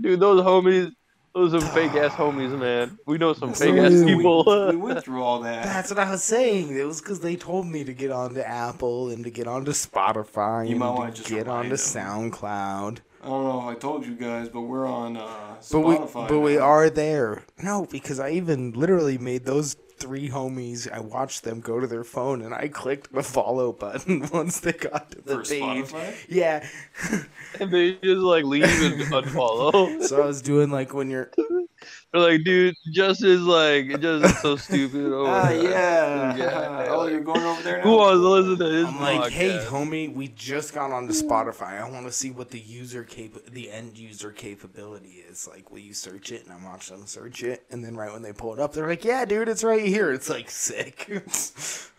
Dude, 0.00 0.20
those 0.20 0.42
homies, 0.42 0.92
those 1.34 1.52
are 1.54 1.60
fake 1.60 1.92
ass 1.94 2.12
homies, 2.16 2.56
man. 2.58 2.98
We 3.06 3.18
know 3.18 3.32
some 3.32 3.52
fake 3.52 3.74
ass 3.76 3.90
Dude. 3.90 4.06
people. 4.06 4.44
we 4.70 4.76
went 4.76 5.02
through 5.04 5.22
all 5.24 5.40
that. 5.40 5.64
That's 5.64 5.90
what 5.90 5.98
I 5.98 6.10
was 6.10 6.22
saying. 6.22 6.76
It 6.76 6.84
was 6.84 7.00
because 7.00 7.20
they 7.20 7.36
told 7.36 7.66
me 7.66 7.84
to 7.84 7.92
get 7.92 8.10
onto 8.10 8.40
Apple 8.40 9.10
and 9.10 9.24
to 9.24 9.30
get 9.30 9.46
onto 9.46 9.72
Spotify 9.72 10.64
You 10.66 10.70
and 10.72 10.78
might 10.80 10.86
to 10.86 10.92
wanna 10.92 11.12
just 11.12 11.28
get 11.28 11.46
remind 11.46 11.72
onto 11.72 11.76
them. 11.76 12.30
SoundCloud. 12.30 12.98
I 13.22 13.26
don't 13.28 13.44
know. 13.44 13.70
if 13.70 13.76
I 13.76 13.78
told 13.80 14.04
you 14.06 14.14
guys, 14.14 14.48
but 14.50 14.60
we're 14.62 14.86
on 14.86 15.16
uh, 15.16 15.56
But 15.72 15.80
we, 15.80 15.94
Spotify. 15.96 16.28
but 16.28 16.40
we 16.40 16.58
are 16.58 16.90
there. 16.90 17.42
No, 17.62 17.86
because 17.90 18.20
I 18.20 18.30
even 18.32 18.72
literally 18.72 19.16
made 19.16 19.44
those 19.46 19.76
three 19.96 20.28
homies. 20.28 20.90
I 20.90 21.00
watched 21.00 21.44
them 21.44 21.60
go 21.60 21.80
to 21.80 21.86
their 21.86 22.04
phone 22.04 22.42
and 22.42 22.54
I 22.54 22.68
clicked 22.68 23.12
the 23.12 23.22
follow 23.22 23.72
button 23.72 24.28
once 24.32 24.60
they 24.60 24.72
got 24.72 25.10
to 25.12 25.22
the 25.22 25.36
For 25.36 25.42
page. 25.44 25.86
Spotify? 25.86 26.14
Yeah. 26.28 26.66
and 27.60 27.70
they 27.70 27.92
just 27.94 28.20
like 28.20 28.44
leave 28.44 28.64
and 28.64 29.00
unfollow. 29.02 30.02
So 30.02 30.22
I 30.22 30.26
was 30.26 30.42
doing 30.42 30.70
like 30.70 30.94
when 30.94 31.10
you're 31.10 31.30
They're 32.14 32.22
like, 32.22 32.44
dude, 32.44 32.76
Justin's 32.92 33.42
like, 33.42 34.00
just 34.00 34.40
so 34.40 34.54
stupid. 34.54 35.04
Oh, 35.12 35.26
Ah, 35.26 35.50
yeah. 35.50 36.36
Yeah. 36.36 36.86
Oh, 36.94 37.08
you're 37.08 37.20
going 37.20 37.42
over 37.42 37.60
there 37.62 37.78
now. 37.78 37.82
Who 37.82 37.96
wants 37.96 38.20
to 38.20 38.28
listen 38.28 38.58
to 38.58 38.72
his 38.72 38.86
I'm 38.86 39.00
like, 39.00 39.32
hey, 39.32 39.58
homie, 39.68 40.14
we 40.14 40.28
just 40.28 40.72
got 40.72 40.92
onto 40.92 41.12
Spotify. 41.12 41.80
I 41.82 41.90
want 41.90 42.06
to 42.06 42.12
see 42.12 42.30
what 42.30 42.50
the 42.50 42.60
user 42.60 43.02
cap, 43.02 43.30
the 43.50 43.68
end 43.68 43.98
user 43.98 44.30
capability 44.30 45.24
is. 45.28 45.48
Like, 45.48 45.72
will 45.72 45.80
you 45.80 45.92
search 45.92 46.30
it? 46.30 46.44
And 46.44 46.52
I'm 46.52 46.62
watching 46.62 46.98
them 46.98 47.06
search 47.06 47.42
it, 47.42 47.64
and 47.72 47.84
then 47.84 47.96
right 47.96 48.12
when 48.12 48.22
they 48.22 48.32
pull 48.32 48.54
it 48.54 48.60
up, 48.60 48.72
they're 48.74 48.86
like, 48.86 49.04
yeah, 49.04 49.24
dude, 49.24 49.48
it's 49.48 49.64
right 49.64 49.84
here. 49.84 50.12
It's 50.12 50.30
like 50.30 50.50
sick. 50.50 51.10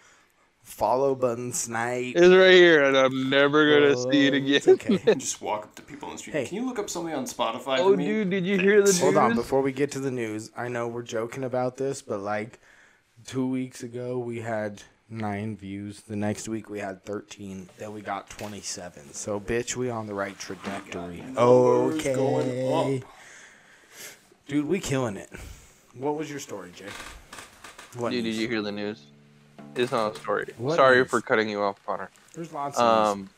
Follow 0.75 1.15
button, 1.15 1.53
snipe. 1.53 2.17
It's 2.17 2.27
right 2.35 2.51
here, 2.51 2.83
and 2.83 2.97
I'm 2.97 3.29
never 3.29 3.63
gonna 3.79 3.95
oh, 3.97 4.11
see 4.11 4.27
it 4.27 4.33
Oh, 4.33 4.37
again. 4.37 4.55
it's 4.55 4.67
okay. 4.67 5.13
Just 5.17 5.41
walk 5.41 5.63
up 5.63 5.75
to 5.75 5.81
people 5.81 6.09
on 6.09 6.15
the 6.15 6.19
street. 6.19 6.33
Hey. 6.33 6.45
Can 6.47 6.57
you 6.57 6.65
look 6.65 6.77
up 6.79 6.89
something 6.89 7.13
on 7.13 7.23
Spotify 7.23 7.79
Oh, 7.79 7.91
for 7.91 7.97
me? 7.97 8.05
dude, 8.05 8.29
did 8.29 8.45
you 8.45 8.59
hear 8.59 8.81
the 8.81 8.87
news? 8.87 8.99
Hold 8.99 9.15
on, 9.15 9.35
before 9.35 9.61
we 9.61 9.71
get 9.71 9.89
to 9.91 10.01
the 10.01 10.11
news, 10.11 10.51
I 10.57 10.67
know 10.67 10.89
we're 10.89 11.01
joking 11.03 11.45
about 11.45 11.77
this, 11.77 12.01
but 12.01 12.19
like 12.19 12.59
two 13.25 13.47
weeks 13.47 13.83
ago, 13.83 14.19
we 14.19 14.41
had 14.41 14.83
nine 15.09 15.55
views. 15.55 16.01
The 16.01 16.17
next 16.17 16.49
week, 16.49 16.69
we 16.69 16.79
had 16.79 17.05
13. 17.05 17.69
Then 17.77 17.93
we 17.93 18.01
got 18.01 18.29
27. 18.29 19.13
So, 19.13 19.39
bitch, 19.39 19.77
we 19.77 19.89
on 19.89 20.07
the 20.07 20.13
right 20.13 20.37
trajectory. 20.37 21.21
Numbers 21.21 22.03
going 22.03 22.49
Okay. 22.49 22.97
up. 22.97 23.09
Dude, 24.49 24.65
we 24.67 24.81
killing 24.81 25.15
it. 25.15 25.29
What 25.93 26.17
was 26.17 26.29
your 26.29 26.39
story, 26.39 26.71
Jay? 26.75 26.89
What 27.95 28.09
Dude, 28.09 28.25
did 28.25 28.35
you 28.35 28.49
hear 28.49 28.61
the 28.61 28.73
news? 28.73 29.05
It's 29.77 29.91
not 29.91 30.15
a 30.15 30.19
story. 30.19 30.53
What 30.57 30.75
Sorry 30.75 30.97
news? 30.97 31.09
for 31.09 31.21
cutting 31.21 31.49
you 31.49 31.61
off, 31.61 31.83
Connor. 31.85 32.09
There's 32.33 32.53
lots 32.53 32.77
of 32.77 32.83
Um, 32.83 33.29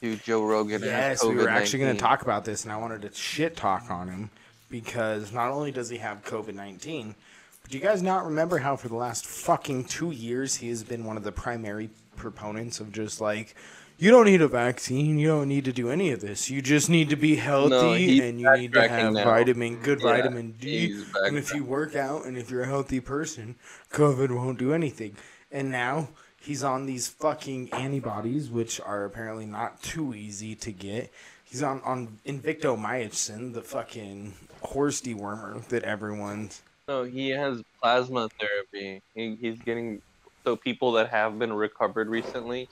dude, 0.00 0.22
Joe 0.22 0.44
Rogan. 0.44 0.82
Yes, 0.82 1.24
we 1.24 1.34
were 1.34 1.48
actually 1.48 1.80
going 1.80 1.96
to 1.96 2.00
talk 2.00 2.22
about 2.22 2.44
this, 2.44 2.64
and 2.64 2.72
I 2.72 2.76
wanted 2.76 3.02
to 3.02 3.12
shit 3.14 3.56
talk 3.56 3.90
on 3.90 4.08
him 4.08 4.30
because 4.70 5.32
not 5.32 5.50
only 5.50 5.70
does 5.70 5.88
he 5.88 5.98
have 5.98 6.24
COVID 6.24 6.54
19, 6.54 7.14
but 7.62 7.70
do 7.70 7.78
you 7.78 7.84
guys 7.84 8.02
not 8.02 8.24
remember 8.24 8.58
how 8.58 8.76
for 8.76 8.88
the 8.88 8.96
last 8.96 9.26
fucking 9.26 9.84
two 9.84 10.10
years 10.10 10.56
he 10.56 10.68
has 10.68 10.82
been 10.84 11.04
one 11.04 11.16
of 11.16 11.24
the 11.24 11.32
primary 11.32 11.90
proponents 12.16 12.80
of 12.80 12.92
just 12.92 13.20
like, 13.20 13.54
you 13.98 14.10
don't 14.10 14.26
need 14.26 14.42
a 14.42 14.48
vaccine, 14.48 15.18
you 15.18 15.28
don't 15.28 15.48
need 15.48 15.64
to 15.64 15.72
do 15.72 15.90
any 15.90 16.10
of 16.10 16.20
this, 16.20 16.50
you 16.50 16.60
just 16.60 16.90
need 16.90 17.08
to 17.10 17.16
be 17.16 17.36
healthy 17.36 18.06
he's 18.06 18.22
and 18.22 18.40
you 18.40 18.50
need 18.56 18.72
to 18.72 18.88
have 18.88 19.12
now. 19.14 19.24
vitamin, 19.24 19.76
good 19.82 20.00
Yeah, 20.00 20.12
vitamin 20.12 20.54
D, 20.60 21.02
and 21.24 21.38
if 21.38 21.54
you 21.54 21.64
work 21.64 21.96
out 21.96 22.24
and 22.26 22.36
if 22.36 22.50
you're 22.50 22.62
a 22.62 22.66
healthy 22.66 23.00
person, 23.00 23.56
COVID 23.92 24.30
won't 24.30 24.58
do 24.58 24.72
anything. 24.74 25.16
And 25.56 25.70
now 25.70 26.08
he's 26.38 26.62
on 26.62 26.84
these 26.84 27.08
fucking 27.08 27.72
antibodies, 27.72 28.50
which 28.50 28.78
are 28.78 29.06
apparently 29.06 29.46
not 29.46 29.82
too 29.82 30.14
easy 30.14 30.54
to 30.56 30.70
get. 30.70 31.10
He's 31.44 31.62
on 31.62 31.80
on 31.82 32.18
Invictomycin, 32.26 33.54
the 33.54 33.62
fucking 33.62 34.34
horse 34.60 35.00
dewormer 35.00 35.66
that 35.68 35.82
everyone's. 35.84 36.60
No, 36.88 37.04
he 37.04 37.30
has 37.30 37.62
plasma 37.80 38.28
therapy. 38.38 39.00
He, 39.14 39.36
he's 39.40 39.58
getting 39.60 40.02
so 40.44 40.56
people 40.56 40.92
that 40.92 41.08
have 41.08 41.38
been 41.38 41.54
recovered 41.54 42.08
recently, 42.08 42.68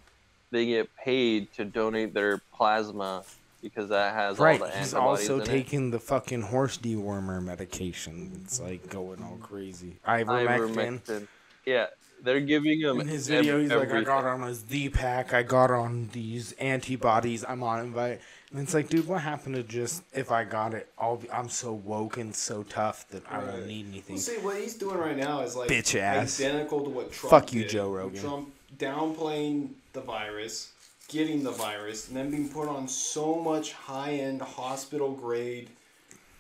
they 0.51 0.67
get 0.67 0.95
paid 0.97 1.51
to 1.55 1.65
donate 1.65 2.13
their 2.13 2.43
plasma 2.55 3.25
because 3.63 3.89
that 3.89 4.13
has 4.13 4.39
Right. 4.39 4.61
all 4.61 4.67
the 4.69 4.73
He's 4.77 4.93
antibodies 4.93 5.31
also 5.31 5.37
in 5.37 5.41
it. 5.41 5.47
taking 5.47 5.91
the 5.91 5.99
fucking 5.99 6.43
horse 6.43 6.77
dewormer 6.77 7.43
medication. 7.43 8.43
It's 8.45 8.61
like 8.61 8.91
going 8.91 9.23
all 9.23 9.39
crazy. 9.41 9.97
Ivermectin. 10.07 11.01
Ivermectin. 11.01 11.29
Yeah, 11.65 11.87
they're 12.25 12.41
giving 12.41 12.81
him. 12.81 13.01
In 13.01 13.09
his 13.09 13.29
video, 13.29 13.61
he's 13.61 13.71
like, 13.71 13.93
I 13.93 14.03
got 14.03 14.25
on 14.25 14.43
a 14.43 14.55
Z 14.55 14.89
pack, 14.91 15.33
I 15.35 15.43
got 15.43 15.71
on 15.71 16.09
these 16.13 16.53
antibodies, 16.53 17.45
I'm 17.47 17.63
on 17.63 17.81
invite. 17.81 18.21
And 18.51 18.63
it's 18.63 18.73
like, 18.73 18.89
dude, 18.89 19.07
what 19.09 19.21
happened 19.21 19.57
to 19.57 19.63
just 19.65 20.03
if 20.13 20.31
I 20.31 20.45
got 20.45 20.75
it, 20.75 20.89
I'll 20.99 21.17
be, 21.17 21.31
I'm 21.31 21.49
so 21.49 21.73
woke 21.73 22.17
and 22.19 22.35
so 22.35 22.63
tough 22.63 23.07
that 23.09 23.23
I 23.31 23.39
Right. 23.39 23.47
won't 23.47 23.67
need 23.67 23.87
anything. 23.89 24.15
Well, 24.17 24.23
see, 24.23 24.39
what 24.39 24.57
he's 24.57 24.75
doing 24.77 24.97
right 24.99 25.17
now 25.17 25.41
is 25.41 25.57
like 25.57 25.69
Bitch 25.69 25.99
ass. 25.99 26.41
identical 26.41 26.83
to 26.85 26.91
what 26.91 27.13
Trump 27.13 27.31
Fuck 27.31 27.53
you, 27.53 27.63
did. 27.63 27.71
Joe 27.71 27.91
Rogan. 27.91 28.21
Trump 28.21 28.49
downplaying 28.79 29.71
the 29.93 30.01
virus, 30.01 30.73
getting 31.09 31.43
the 31.43 31.51
virus, 31.51 32.09
and 32.09 32.17
then 32.17 32.31
being 32.31 32.49
put 32.49 32.69
on 32.69 32.87
so 32.89 33.35
much 33.37 33.73
high-end 33.73 34.41
hospital-grade 34.41 35.69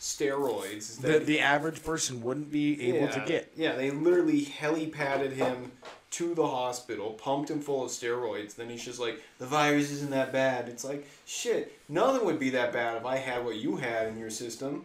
steroids 0.05 1.01
The, 1.01 1.09
that 1.09 1.27
the 1.27 1.41
average 1.41 1.83
person 1.83 2.23
wouldn't 2.23 2.53
be 2.53 2.95
able 2.95 3.09
to 3.09 3.25
get. 3.27 3.51
Yeah, 3.57 3.75
they 3.75 3.91
literally 3.91 4.45
helipadded 4.45 5.33
him 5.33 5.73
to 6.11 6.35
the 6.35 6.47
hospital, 6.47 7.13
pumped 7.13 7.51
him 7.51 7.61
full 7.61 7.85
of 7.85 7.91
steroids. 7.91 8.55
Then 8.55 8.69
he's 8.69 8.85
just 8.85 9.01
like, 9.01 9.23
the 9.39 9.47
virus 9.47 9.91
isn't 9.91 10.11
that 10.11 10.31
bad. 10.31 10.69
It's 10.69 10.85
like, 10.85 11.09
shit, 11.25 11.73
nothing 11.89 12.27
would 12.27 12.39
be 12.39 12.51
that 12.51 12.71
bad 12.71 12.99
if 12.99 13.07
I 13.07 13.17
had 13.17 13.47
what 13.47 13.57
you 13.57 13.77
had 13.77 14.09
in 14.09 14.19
your 14.19 14.29
system. 14.29 14.85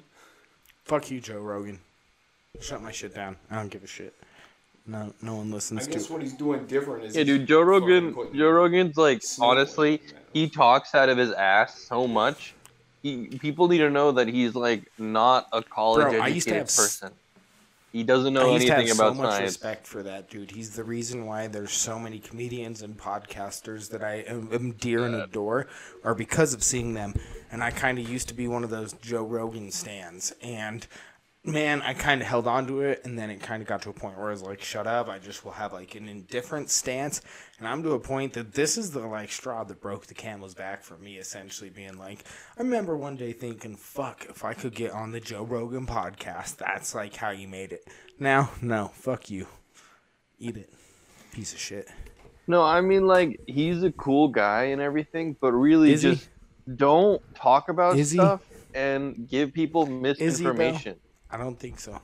Fuck 0.86 1.12
you, 1.12 1.20
Joe 1.20 1.40
Rogan. 1.40 1.80
Shut 2.62 2.82
my 2.82 2.94
shit 2.94 3.14
down. 3.14 3.36
I 3.52 3.56
don't 3.56 3.70
give 3.70 3.84
a 3.84 3.88
shit. 3.88 4.14
No, 4.88 5.14
no 5.22 5.36
one 5.36 5.52
listens. 5.52 5.82
To. 5.82 5.84
I 5.84 5.88
listens 5.88 5.96
guess 5.96 6.08
to. 6.08 6.14
what 6.14 6.22
he's 6.22 6.34
doing 6.34 6.66
different 6.66 7.04
is 7.04 7.16
Yeah, 7.16 7.26
dude, 7.26 7.46
Joe 7.46 7.62
Rogan. 7.62 8.16
Joe 8.34 8.50
Rogan's 8.50 8.96
like 8.96 9.22
honestly, 9.40 10.02
he 10.34 10.50
talks 10.50 10.96
out 10.96 11.10
of 11.10 11.18
his 11.18 11.32
ass 11.34 11.78
so 11.78 12.08
much. 12.08 12.56
He 13.02 13.28
people 13.28 13.68
need 13.68 13.78
to 13.80 13.90
know 13.90 14.12
that 14.12 14.28
he's 14.28 14.56
like 14.56 14.92
not 14.98 15.48
a 15.54 15.64
college 15.64 16.04
Bro, 16.04 16.12
to 16.14 16.22
educated 16.24 16.54
have 16.58 16.68
s- 16.68 16.78
person. 16.78 17.14
He 17.92 18.04
doesn't 18.04 18.34
know 18.36 18.52
I 18.52 18.54
used 18.54 18.68
to 18.68 18.74
anything 18.76 18.88
have 18.90 18.98
so 18.98 19.08
about 19.08 19.18
much 19.18 19.32
science. 19.32 19.50
respect 19.54 19.88
for 19.88 20.04
that 20.04 20.30
dude. 20.30 20.52
He's 20.52 20.76
the 20.76 20.84
reason 20.84 21.26
why 21.26 21.48
there's 21.48 21.72
so 21.72 21.98
many 21.98 22.20
comedians 22.20 22.84
and 22.84 22.96
podcasters 22.96 23.90
that 23.90 24.04
I 24.04 24.18
am, 24.28 24.50
am 24.54 24.72
dear 24.74 25.06
and 25.06 25.16
adore, 25.16 25.68
are 26.04 26.14
because 26.14 26.54
of 26.54 26.62
seeing 26.62 26.94
them. 26.94 27.16
And 27.52 27.64
I 27.64 27.72
kind 27.72 27.98
of 27.98 28.08
used 28.08 28.28
to 28.28 28.36
be 28.36 28.48
one 28.48 28.64
of 28.64 28.70
those 28.70 28.94
Joe 28.94 29.24
Rogan 29.24 29.72
stands, 29.72 30.34
and 30.44 30.86
man, 31.50 31.82
I 31.82 31.94
kind 31.94 32.22
of 32.22 32.28
held 32.28 32.48
on 32.48 32.68
to 32.68 32.82
it, 32.82 33.02
and 33.06 33.18
then 33.18 33.30
it 33.30 33.42
kind 33.42 33.62
of 33.62 33.68
got 33.68 33.82
to 33.84 33.90
a 33.90 33.94
point 33.94 34.18
where 34.18 34.28
I 34.28 34.32
was 34.32 34.42
like, 34.42 34.62
"Shut 34.62 34.88
up!" 34.88 35.10
I 35.10 35.20
just 35.20 35.44
will 35.44 35.52
have 35.52 35.74
like 35.74 35.96
an 35.96 36.08
indifferent 36.08 36.70
stance, 36.70 37.22
and 37.58 37.68
I'm 37.68 37.84
to 37.84 37.92
a 37.92 38.00
point 38.00 38.34
that 38.34 38.54
this 38.54 38.78
is 38.78 38.92
the 38.92 39.06
like 39.06 39.32
straw 39.32 39.64
that 39.64 39.82
broke 39.82 40.08
the 40.08 40.14
camel's 40.14 40.54
back 40.54 40.84
for 40.84 40.98
me. 40.98 41.18
Essentially, 41.18 41.70
being 41.70 41.98
like, 41.98 42.24
I 42.58 42.62
remember 42.62 42.96
one 42.96 43.16
day 43.16 43.34
thinking, 43.34 43.76
"Fuck, 43.76 44.26
if 44.30 44.46
I 44.46 44.54
could 44.54 44.76
get 44.76 44.92
on 44.92 45.12
the 45.12 45.20
Joe 45.20 45.44
Rogan 45.44 45.86
podcast, 45.86 46.58
that's 46.58 46.96
like 46.96 47.16
how 47.16 47.32
you 47.32 47.48
made 47.48 47.72
it." 47.74 47.88
Now, 48.20 48.52
no, 48.62 48.92
fuck 48.94 49.30
you, 49.30 49.48
eat 50.38 50.58
it, 50.58 50.72
piece 51.32 51.54
of 51.54 51.60
shit. 51.60 51.88
No, 52.48 52.64
I 52.64 52.82
mean 52.82 53.06
like 53.06 53.40
he's 53.48 53.84
a 53.84 53.92
cool 53.92 54.30
guy 54.30 54.66
and 54.66 54.82
everything, 54.82 55.36
but 55.40 55.52
really 55.52 55.94
Is 55.94 56.02
he? 56.02 56.12
just 56.16 56.30
don't 56.76 57.22
talk 57.36 57.70
about 57.70 57.98
Is 57.98 58.12
he? 58.12 58.18
stuff 58.18 58.42
and 58.74 59.28
give 59.30 59.54
people 59.54 59.86
he, 59.86 59.94
misinformation. 59.94 60.96
I 61.30 61.38
don't 61.38 61.60
think 61.60 61.80
so. 61.80 62.00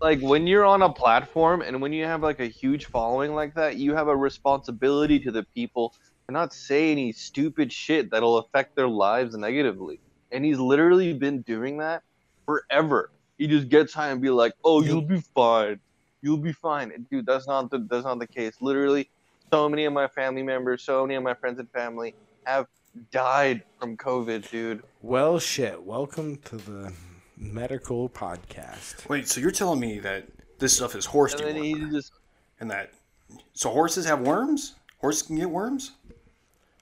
like 0.00 0.20
when 0.20 0.46
you're 0.46 0.64
on 0.64 0.82
a 0.82 0.92
platform 0.92 1.62
and 1.62 1.80
when 1.80 1.92
you 1.92 2.04
have 2.04 2.22
like 2.22 2.40
a 2.40 2.46
huge 2.46 2.86
following 2.86 3.34
like 3.34 3.54
that, 3.54 3.76
you 3.76 3.94
have 3.94 4.08
a 4.08 4.16
responsibility 4.16 5.18
to 5.20 5.30
the 5.30 5.44
people 5.54 5.94
to 6.26 6.32
not 6.32 6.52
say 6.52 6.90
any 6.92 7.12
stupid 7.12 7.72
shit 7.72 8.10
that'll 8.10 8.38
affect 8.38 8.74
their 8.76 8.88
lives 8.88 9.36
negatively. 9.36 10.00
And 10.32 10.44
he's 10.44 10.58
literally 10.58 11.12
been 11.12 11.42
doing 11.42 11.78
that 11.78 12.02
forever. 12.46 13.10
He 13.38 13.46
just 13.46 13.68
gets 13.68 13.92
high 13.92 14.10
and 14.10 14.20
be 14.20 14.30
like, 14.30 14.54
"Oh, 14.64 14.82
you'll 14.82 15.02
be 15.02 15.20
fine. 15.20 15.80
You'll 16.22 16.38
be 16.38 16.52
fine." 16.52 16.90
And 16.92 17.08
dude, 17.10 17.26
that's 17.26 17.46
not 17.46 17.70
the 17.70 17.78
that's 17.90 18.04
not 18.04 18.18
the 18.18 18.26
case. 18.26 18.54
Literally, 18.60 19.10
so 19.52 19.68
many 19.68 19.84
of 19.84 19.92
my 19.92 20.08
family 20.08 20.42
members, 20.42 20.82
so 20.82 21.02
many 21.04 21.16
of 21.16 21.22
my 21.22 21.34
friends 21.34 21.58
and 21.58 21.70
family 21.70 22.14
have 22.44 22.66
died 23.10 23.62
from 23.78 23.96
COVID, 23.96 24.50
dude. 24.50 24.82
Well, 25.02 25.38
shit. 25.38 25.82
Welcome 25.82 26.36
to 26.38 26.56
the 26.56 26.92
medical 27.42 28.08
podcast. 28.08 29.08
Wait, 29.08 29.28
so 29.28 29.40
you're 29.40 29.50
telling 29.50 29.80
me 29.80 29.98
that 30.00 30.26
this 30.58 30.76
stuff 30.76 30.94
is 30.94 31.04
horse 31.04 31.34
And 31.34 31.42
then 31.42 31.56
he 31.56 31.74
dewormer, 31.74 31.90
just 31.92 32.12
and 32.60 32.70
that 32.70 32.92
so 33.54 33.70
horses 33.70 34.04
have 34.06 34.20
worms? 34.20 34.74
Horses 35.00 35.22
can 35.22 35.36
get 35.36 35.50
worms? 35.50 35.92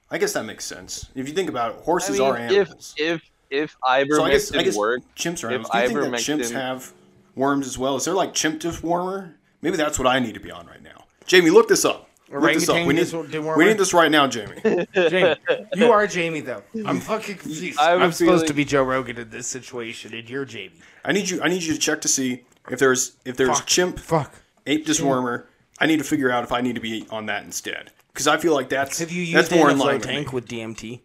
I 0.09 0.17
guess 0.17 0.33
that 0.33 0.43
makes 0.45 0.65
sense. 0.65 1.09
If 1.15 1.27
you 1.27 1.33
think 1.33 1.49
about 1.49 1.71
it, 1.71 1.77
I 1.79 1.83
horses 1.83 2.19
mean, 2.19 2.27
are 2.27 2.37
animals. 2.37 2.93
if 2.97 3.21
if 3.21 3.21
if 3.49 3.71
so 3.71 4.23
I 4.23 4.31
guess 4.31 4.51
ivermectin 4.51 4.59
I 4.59 4.63
guess 4.63 4.75
worked, 4.77 5.15
chimps 5.15 5.43
are 5.43 5.51
if 5.51 5.53
animals. 5.53 5.69
Do 5.71 5.79
you 5.79 5.87
think 5.87 6.11
that 6.11 6.19
chimps 6.19 6.51
have 6.51 6.93
worms 7.35 7.65
as 7.67 7.77
well? 7.77 7.95
Is 7.95 8.05
there 8.05 8.13
like 8.13 8.33
chimp 8.33 8.61
dewormer? 8.61 9.33
Maybe 9.61 9.77
that's 9.77 9.97
what 9.97 10.07
I 10.07 10.19
need 10.19 10.33
to 10.33 10.39
be 10.39 10.51
on 10.51 10.67
right 10.67 10.81
now. 10.81 11.05
Jamie, 11.25 11.49
look 11.49 11.67
this 11.67 11.85
up. 11.85 12.09
Look 12.31 12.53
this 12.53 12.69
up. 12.69 12.85
We 12.85 12.93
need, 12.93 13.13
Orangutan 13.13 13.57
we 13.57 13.65
need 13.65 13.77
this 13.77 13.93
right 13.93 14.09
now, 14.09 14.27
Jamie. 14.27 14.55
Jamie, 14.95 15.35
you 15.75 15.91
are 15.91 16.07
Jamie 16.07 16.41
though. 16.41 16.63
I'm 16.85 16.99
fucking 16.99 17.37
confused. 17.37 17.79
I 17.79 17.91
have 17.91 18.01
a 18.01 18.03
I'm 18.03 18.11
supposed 18.11 18.47
to 18.47 18.53
be 18.53 18.65
Joe 18.65 18.83
Rogan 18.83 19.17
in 19.17 19.29
this 19.29 19.47
situation, 19.47 20.13
and 20.13 20.29
you're 20.29 20.45
Jamie. 20.45 20.73
I 21.03 21.11
need 21.11 21.29
you. 21.29 21.41
I 21.41 21.47
need 21.49 21.63
you 21.63 21.73
to 21.73 21.79
check 21.79 22.01
to 22.01 22.07
see 22.07 22.43
if 22.69 22.79
there's 22.79 23.17
if 23.25 23.37
there's 23.37 23.57
Fuck. 23.57 23.67
chimp 23.67 23.99
Fuck. 23.99 24.33
ape 24.65 24.85
diswormer. 24.85 25.45
I 25.79 25.87
need 25.87 25.97
to 25.97 26.03
figure 26.03 26.31
out 26.31 26.43
if 26.43 26.51
I 26.51 26.61
need 26.61 26.75
to 26.75 26.81
be 26.81 27.07
on 27.09 27.25
that 27.25 27.43
instead 27.43 27.91
because 28.13 28.27
I 28.27 28.37
feel 28.37 28.53
like 28.53 28.69
that's 28.69 28.99
Have 28.99 29.11
you 29.11 29.33
that's 29.33 29.51
more 29.51 29.69
in 29.69 29.73
in 29.73 29.79
line 29.79 29.99
float 29.99 30.01
with, 30.01 30.05
tank 30.05 30.33
with 30.33 30.47
DMT? 30.47 31.01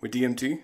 with 0.00 0.12
DMT. 0.12 0.60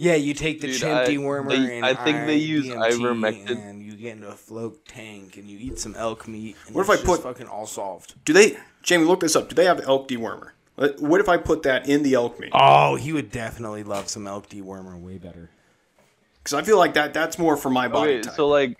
Yeah, 0.00 0.14
you 0.14 0.32
take 0.32 0.60
the 0.60 0.68
Dude, 0.68 0.78
chimp 0.80 0.92
I- 1.00 1.06
dewormer 1.06 1.48
they- 1.50 1.76
and 1.76 1.84
I 1.84 1.92
think 1.92 2.26
they 2.26 2.36
use 2.36 2.66
DMT, 2.66 2.92
ivermectin. 2.92 3.68
and 3.68 3.82
you 3.82 3.94
get 3.94 4.12
into 4.12 4.28
a 4.28 4.32
float 4.36 4.86
tank 4.86 5.36
and 5.36 5.50
you 5.50 5.58
eat 5.60 5.80
some 5.80 5.96
elk 5.96 6.28
meat. 6.28 6.56
And 6.66 6.74
What 6.76 6.82
if 6.82 6.90
I 6.90 6.94
just 6.94 7.04
put- 7.06 7.22
fucking 7.24 7.48
all 7.48 7.66
solved? 7.66 8.14
Do 8.24 8.32
they, 8.32 8.56
Jamie? 8.82 9.04
Look 9.06 9.18
this 9.20 9.34
up. 9.34 9.48
Do 9.48 9.56
they 9.56 9.64
have 9.64 9.80
elk 9.88 10.06
dewormer? 10.08 10.50
What 10.76 11.00
what 11.00 11.20
if 11.20 11.28
I 11.28 11.36
put 11.36 11.64
that 11.64 11.88
in 11.88 12.04
the 12.04 12.14
elk 12.14 12.38
meat? 12.38 12.50
Oh, 12.54 12.94
he 12.94 13.12
would 13.12 13.32
definitely 13.32 13.82
love 13.82 14.08
some 14.08 14.28
elk 14.28 14.48
dewormer 14.48 14.96
way 14.96 15.18
better. 15.18 15.50
Because 16.44 16.54
I 16.54 16.62
feel 16.62 16.78
like 16.78 16.94
that 16.94 17.12
that's 17.12 17.36
more 17.36 17.56
for 17.56 17.68
my 17.68 17.88
body 17.88 18.12
Okay, 18.12 18.22
type. 18.22 18.34
so 18.36 18.46
like 18.46 18.78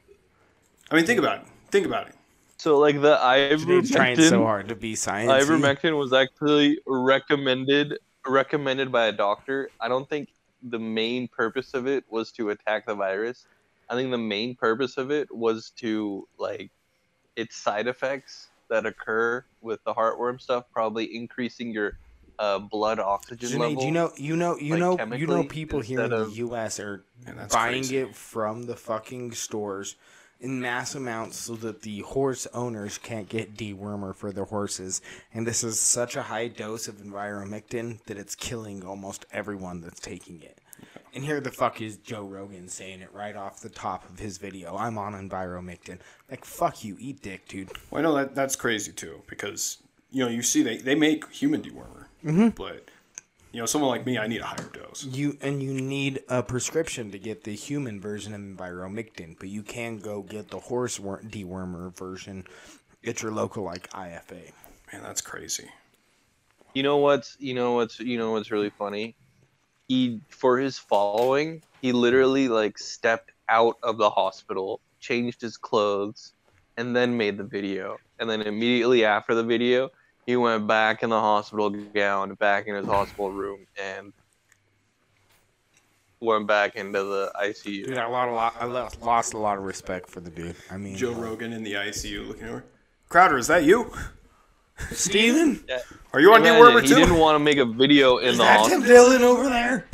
I 0.90 0.94
mean, 0.94 1.04
think 1.04 1.18
about 1.18 1.40
it. 1.40 1.46
Think 1.72 1.84
about 1.84 2.06
it. 2.06 2.14
So 2.58 2.78
like 2.78 3.00
the 3.00 3.16
Jane's 3.66 3.90
trying 3.90 4.20
so 4.20 4.44
hard 4.44 4.68
to 4.68 4.76
be 4.76 4.94
science. 4.94 5.32
ivermectin 5.44 5.98
was 5.98 6.12
actually 6.12 6.78
recommended 6.86 7.98
recommended 8.24 8.92
by 8.92 9.06
a 9.06 9.12
doctor. 9.12 9.70
I 9.80 9.88
don't 9.88 10.08
think 10.08 10.28
the 10.62 10.78
main 10.78 11.28
purpose 11.28 11.74
of 11.74 11.86
it 11.86 12.04
was 12.08 12.32
to 12.32 12.50
attack 12.50 12.86
the 12.86 12.94
virus. 12.94 13.46
I 13.88 13.94
think 13.94 14.10
the 14.10 14.18
main 14.18 14.54
purpose 14.54 14.96
of 14.96 15.10
it 15.10 15.34
was 15.34 15.70
to 15.76 16.26
like 16.38 16.70
its 17.36 17.56
side 17.56 17.86
effects 17.86 18.48
that 18.68 18.84
occur 18.84 19.44
with 19.60 19.82
the 19.84 19.94
heartworm 19.94 20.40
stuff, 20.40 20.64
probably 20.72 21.16
increasing 21.16 21.72
your 21.72 21.98
uh, 22.38 22.58
blood 22.58 22.98
oxygen 22.98 23.50
Janae, 23.50 23.58
level. 23.58 23.80
do 23.80 23.86
you 23.86 23.92
know 23.92 24.12
you 24.16 24.36
know 24.36 24.56
you 24.58 24.76
like, 24.76 24.80
know 24.80 25.16
you 25.16 25.26
know 25.26 25.44
people 25.44 25.80
here 25.80 26.02
in 26.02 26.10
the 26.10 26.30
US 26.34 26.78
are 26.78 27.04
buying 27.50 27.82
crazy. 27.82 27.98
it 27.98 28.14
from 28.14 28.64
the 28.64 28.76
fucking 28.76 29.32
stores 29.32 29.96
in 30.40 30.60
mass 30.60 30.94
amounts 30.94 31.36
so 31.36 31.54
that 31.56 31.82
the 31.82 32.00
horse 32.00 32.46
owners 32.54 32.98
can't 32.98 33.28
get 33.28 33.56
dewormer 33.56 34.14
for 34.14 34.30
their 34.32 34.44
horses. 34.44 35.00
And 35.34 35.46
this 35.46 35.64
is 35.64 35.80
such 35.80 36.14
a 36.16 36.22
high 36.22 36.48
dose 36.48 36.86
of 36.88 36.96
enviromectin 36.96 38.02
that 38.04 38.16
it's 38.18 38.34
killing 38.34 38.84
almost 38.84 39.26
everyone 39.32 39.80
that's 39.80 40.00
taking 40.00 40.40
it. 40.42 40.58
And 41.14 41.24
here 41.24 41.40
the 41.40 41.50
fuck 41.50 41.80
is 41.80 41.96
Joe 41.96 42.24
Rogan 42.24 42.68
saying 42.68 43.00
it 43.00 43.12
right 43.12 43.34
off 43.34 43.60
the 43.60 43.68
top 43.70 44.08
of 44.08 44.18
his 44.20 44.38
video. 44.38 44.76
I'm 44.76 44.96
on 44.98 45.14
enviromectin. 45.14 45.98
Like 46.30 46.44
fuck 46.44 46.84
you, 46.84 46.96
eat 47.00 47.22
dick, 47.22 47.48
dude. 47.48 47.70
Well, 47.90 48.00
I 48.00 48.02
know 48.02 48.14
that 48.14 48.34
that's 48.34 48.54
crazy 48.56 48.92
too 48.92 49.22
because 49.26 49.78
you 50.10 50.24
know 50.24 50.30
you 50.30 50.42
see 50.42 50.62
they 50.62 50.76
they 50.76 50.94
make 50.94 51.28
human 51.32 51.62
dewormer, 51.62 52.04
Mm-hmm. 52.24 52.48
but 52.50 52.90
you 53.52 53.60
know 53.60 53.66
someone 53.66 53.90
like 53.90 54.04
me, 54.04 54.18
I 54.18 54.26
need 54.26 54.40
a 54.40 54.44
higher 54.44 54.68
dose. 54.72 55.04
You 55.04 55.38
and 55.40 55.62
you 55.62 55.72
need 55.72 56.22
a 56.28 56.42
prescription 56.42 57.10
to 57.12 57.18
get 57.18 57.44
the 57.44 57.54
human 57.54 58.00
version 58.00 58.34
of 58.34 58.40
enviromectin, 58.40 59.38
but 59.38 59.48
you 59.48 59.62
can 59.62 59.98
go 59.98 60.22
get 60.22 60.50
the 60.50 60.60
horse 60.60 61.00
wor- 61.00 61.22
dewormer 61.22 61.96
version 61.96 62.44
at 63.06 63.22
your 63.22 63.32
local 63.32 63.64
like 63.64 63.90
IFA. 63.90 64.52
Man, 64.92 65.02
that's 65.02 65.20
crazy. 65.20 65.68
You 66.74 66.82
know 66.82 66.98
what's 66.98 67.36
you 67.40 67.54
know 67.54 67.72
what's 67.72 67.98
you 67.98 68.18
know 68.18 68.32
what's 68.32 68.50
really 68.50 68.70
funny? 68.70 69.16
He 69.88 70.20
for 70.28 70.58
his 70.58 70.78
following, 70.78 71.62
he 71.80 71.92
literally 71.92 72.48
like 72.48 72.78
stepped 72.78 73.32
out 73.48 73.78
of 73.82 73.96
the 73.96 74.10
hospital, 74.10 74.80
changed 75.00 75.40
his 75.40 75.56
clothes, 75.56 76.34
and 76.76 76.94
then 76.94 77.16
made 77.16 77.38
the 77.38 77.44
video. 77.44 77.98
And 78.18 78.28
then 78.28 78.42
immediately 78.42 79.04
after 79.04 79.34
the 79.34 79.44
video, 79.44 79.90
he 80.28 80.36
went 80.36 80.66
back 80.66 81.02
in 81.02 81.08
the 81.08 81.18
hospital 81.18 81.70
gown, 81.70 82.34
back 82.34 82.66
in 82.66 82.74
his 82.74 82.84
hospital 82.84 83.32
room, 83.32 83.66
and 83.82 84.12
went 86.20 86.46
back 86.46 86.76
into 86.76 87.02
the 87.02 87.32
ICU. 87.42 87.86
Dude, 87.86 87.96
I 87.96 88.04
lost 88.04 88.28
a 88.28 88.34
lot. 88.34 88.56
I 88.60 88.64
lost, 88.66 89.00
lost 89.00 89.32
a 89.32 89.38
lot 89.38 89.56
of 89.56 89.64
respect 89.64 90.10
for 90.10 90.20
the 90.20 90.28
dude. 90.28 90.54
I 90.70 90.76
mean, 90.76 90.98
Joe 90.98 91.12
Rogan 91.12 91.54
in 91.54 91.62
the 91.62 91.72
ICU 91.72 92.28
looking 92.28 92.46
over. 92.46 92.64
Crowder, 93.08 93.38
is 93.38 93.46
that 93.46 93.64
you? 93.64 93.90
Steven? 94.90 95.64
Are 96.12 96.20
you 96.20 96.34
on 96.34 96.42
Imagine, 96.42 96.62
dewormer 96.62 96.82
he 96.82 96.88
too? 96.88 96.96
didn't 96.96 97.16
want 97.16 97.36
to 97.36 97.38
make 97.38 97.56
a 97.56 97.64
video 97.64 98.18
in 98.18 98.28
Is 98.28 98.36
the 98.36 98.42
that 98.44 98.58
hospital 98.58 98.82
Tim 98.82 98.86
Dillon 98.90 99.22
over 99.22 99.48
there? 99.48 99.88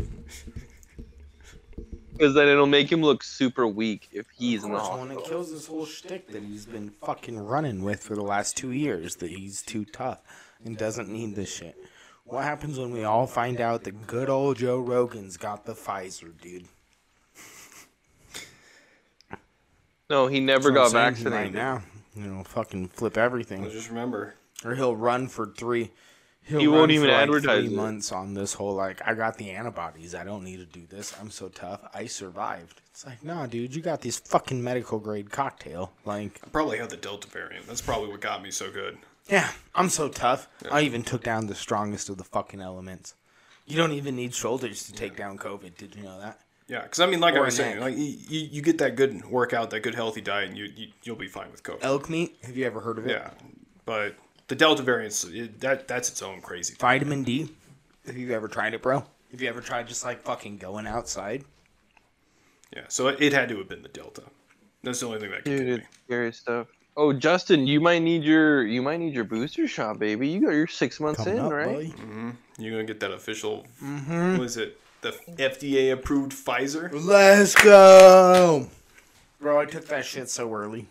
Because 2.17 2.35
then 2.35 2.49
it'll 2.49 2.67
make 2.67 2.91
him 2.91 3.03
look 3.03 3.23
super 3.23 3.67
weak 3.67 4.09
if 4.13 4.27
he's 4.31 4.65
in 4.65 4.71
the 4.71 4.77
Of 4.79 4.83
course, 4.83 5.01
when 5.09 5.19
it 5.19 5.25
kills 5.25 5.53
this 5.53 5.67
whole 5.67 5.85
shtick 5.85 6.29
that 6.29 6.43
he's 6.43 6.65
been 6.65 6.91
fucking 6.91 7.39
running 7.39 7.83
with 7.83 8.03
for 8.03 8.15
the 8.15 8.23
last 8.23 8.57
two 8.57 8.71
years, 8.71 9.17
that 9.17 9.31
he's 9.31 9.63
too 9.63 9.85
tough 9.85 10.21
and 10.65 10.77
doesn't 10.79 11.09
need 11.09 11.35
this 11.35 11.53
shit. 11.53 11.77
What 12.25 12.45
happens 12.45 12.79
when 12.79 12.91
we 12.93 13.05
all 13.05 13.27
find 13.27 13.61
out 13.61 13.85
that 13.85 14.07
good 14.07 14.31
old 14.31 14.57
Joe 14.59 14.79
Rogan's 14.79 15.37
got 15.37 15.67
the 15.67 15.75
Pfizer, 15.75 16.33
dude? 16.41 16.67
No, 20.09 20.27
he 20.27 20.41
never 20.41 20.71
got 20.71 20.85
That's 20.85 20.95
what 20.95 21.01
I'm 21.01 21.15
vaccinated. 21.15 21.55
right 21.55 21.55
now. 21.55 21.83
You 22.15 22.27
know, 22.31 22.45
fucking 22.45 22.89
flip 22.89 23.17
everything, 23.19 23.69
Just 23.71 23.89
remember, 23.89 24.35
or 24.65 24.75
he'll 24.77 24.95
run 24.95 25.27
for 25.27 25.47
three. 25.47 25.91
He'll 26.47 26.61
He 26.61 26.69
won't 26.69 26.91
even 26.91 27.07
for, 27.09 27.13
like, 27.13 27.23
advertise 27.23 27.65
three 27.65 27.73
it. 27.73 27.77
months 27.77 28.13
on 28.13 28.35
this 28.35 28.53
whole 28.55 28.75
like 28.75 29.01
I 29.07 29.15
got 29.15 29.39
the 29.39 29.51
antibodies. 29.51 30.15
I 30.15 30.25
don't 30.25 30.45
need 30.45 30.59
to 30.59 30.67
do 30.67 30.87
this. 30.87 31.15
I'm 31.21 31.31
so 31.31 31.49
tough. 31.49 31.81
I 31.95 32.07
survived. 32.07 32.81
It's 32.91 33.07
like, 33.07 33.25
nah, 33.25 33.47
dude, 33.47 33.75
you 33.75 33.81
got 33.83 34.03
this 34.03 34.19
fucking 34.19 34.63
medical 34.63 34.99
grade 34.99 35.31
cocktail. 35.31 35.93
Like, 36.05 36.41
I 36.45 36.49
probably 36.51 36.79
had 36.79 36.91
the 36.91 36.97
Delta 36.97 37.29
variant. 37.29 37.67
That's 37.67 37.81
probably 37.81 38.09
what 38.09 38.21
got 38.21 38.43
me 38.43 38.51
so 38.51 38.71
good. 38.71 38.99
yeah, 39.29 39.51
I'm 39.75 39.89
so 39.89 40.09
tough. 40.09 40.49
I 40.71 40.83
even 40.83 41.03
took 41.03 41.23
down 41.25 41.47
the 41.47 41.55
strongest 41.55 42.09
of 42.09 42.19
the 42.19 42.25
fucking 42.25 42.61
elements. 42.61 43.15
You 43.67 43.77
don't 43.79 43.93
even 43.93 44.15
need 44.15 44.35
shoulders 44.35 44.85
to 44.85 44.93
take 44.93 45.17
down 45.17 45.39
COVID. 45.39 45.77
Did 45.79 45.97
you 45.97 46.03
know 46.03 46.21
that? 46.21 46.39
Yeah, 46.69 46.83
because 46.83 47.01
I 47.01 47.07
mean, 47.07 47.21
like 47.21 47.35
I 47.35 47.41
was 47.41 47.59
an 47.59 47.65
saying, 47.65 47.77
egg. 47.77 47.81
like 47.83 47.97
you, 47.97 48.05
you 48.29 48.41
you 48.53 48.63
get 48.63 48.79
that 48.79 48.97
good 48.97 49.25
workout, 49.25 49.71
that 49.71 49.81
good 49.81 49.95
healthy 49.95 50.21
diet, 50.21 50.49
and 50.51 50.57
you, 50.59 50.65
you 50.77 50.89
you'll 51.03 51.17
be 51.17 51.27
fine 51.29 51.51
with 51.51 51.63
COVID. 51.63 51.79
Elk 51.83 52.09
meat. 52.11 52.37
Have 52.45 52.57
you 52.57 52.65
ever 52.67 52.81
heard 52.81 52.99
of 52.99 53.07
it? 53.07 53.11
Yeah, 53.11 53.31
but 53.87 54.15
the 54.49 54.55
Delta 54.55 54.83
variants, 54.83 55.25
it, 55.25 55.61
that 55.61 55.89
that's 55.89 56.09
its 56.11 56.23
own 56.23 56.41
crazy. 56.41 56.75
Thing. 56.75 56.81
Vitamin 56.81 57.23
D. 57.25 57.49
Have 58.07 58.17
you 58.17 58.33
ever 58.33 58.49
tried 58.49 58.75
it, 58.75 58.83
bro? 58.83 59.05
Have 59.31 59.41
you 59.41 59.49
ever 59.49 59.61
tried 59.61 59.89
just 59.89 60.05
like 60.05 60.23
fucking 60.23 60.59
going 60.59 60.87
outside? 60.87 61.45
Yeah, 62.75 62.85
so 62.89 63.09
it, 63.09 63.21
it 63.21 63.33
had 63.33 63.49
to 63.49 63.59
have 63.59 63.69
been 63.69 63.83
the 63.83 63.89
Delta. 63.89 64.23
That's 64.83 65.01
the 65.01 65.07
only 65.07 65.21
thing 65.21 65.31
that 65.31 65.45
could 65.45 65.57
Dude, 65.57 65.67
get 65.67 65.79
it's 65.79 65.89
scary 66.05 66.33
stuff. 66.33 66.67
Oh, 66.97 67.13
Justin, 67.13 67.67
you 67.67 67.81
might 67.81 68.01
need 68.03 68.23
your 68.23 68.65
you 68.65 68.83
might 68.83 68.99
need 69.01 69.15
your 69.15 69.25
booster 69.25 69.67
shot, 69.67 69.99
baby. 69.99 70.29
You 70.29 70.41
got 70.41 70.51
your 70.51 70.67
six 70.67 71.01
months 71.01 71.25
Coming 71.25 71.39
in, 71.39 71.45
up, 71.45 71.53
right? 71.53 71.67
boy. 71.67 72.05
me. 72.05 72.33
You're 72.59 72.73
gonna 72.73 72.85
get 72.85 73.01
that 73.01 73.11
official. 73.13 73.67
Mm-hmm. 73.83 74.37
What 74.37 74.45
is 74.45 74.57
it? 74.57 74.81
The 75.01 75.11
FDA 75.37 75.93
approved 75.93 76.33
Pfizer. 76.33 76.91
Let's 76.93 77.55
go, 77.55 78.69
bro. 79.41 79.59
I 79.61 79.65
took 79.65 79.87
that 79.87 80.05
shit 80.05 80.31
so 80.31 80.53
early. 80.55 80.87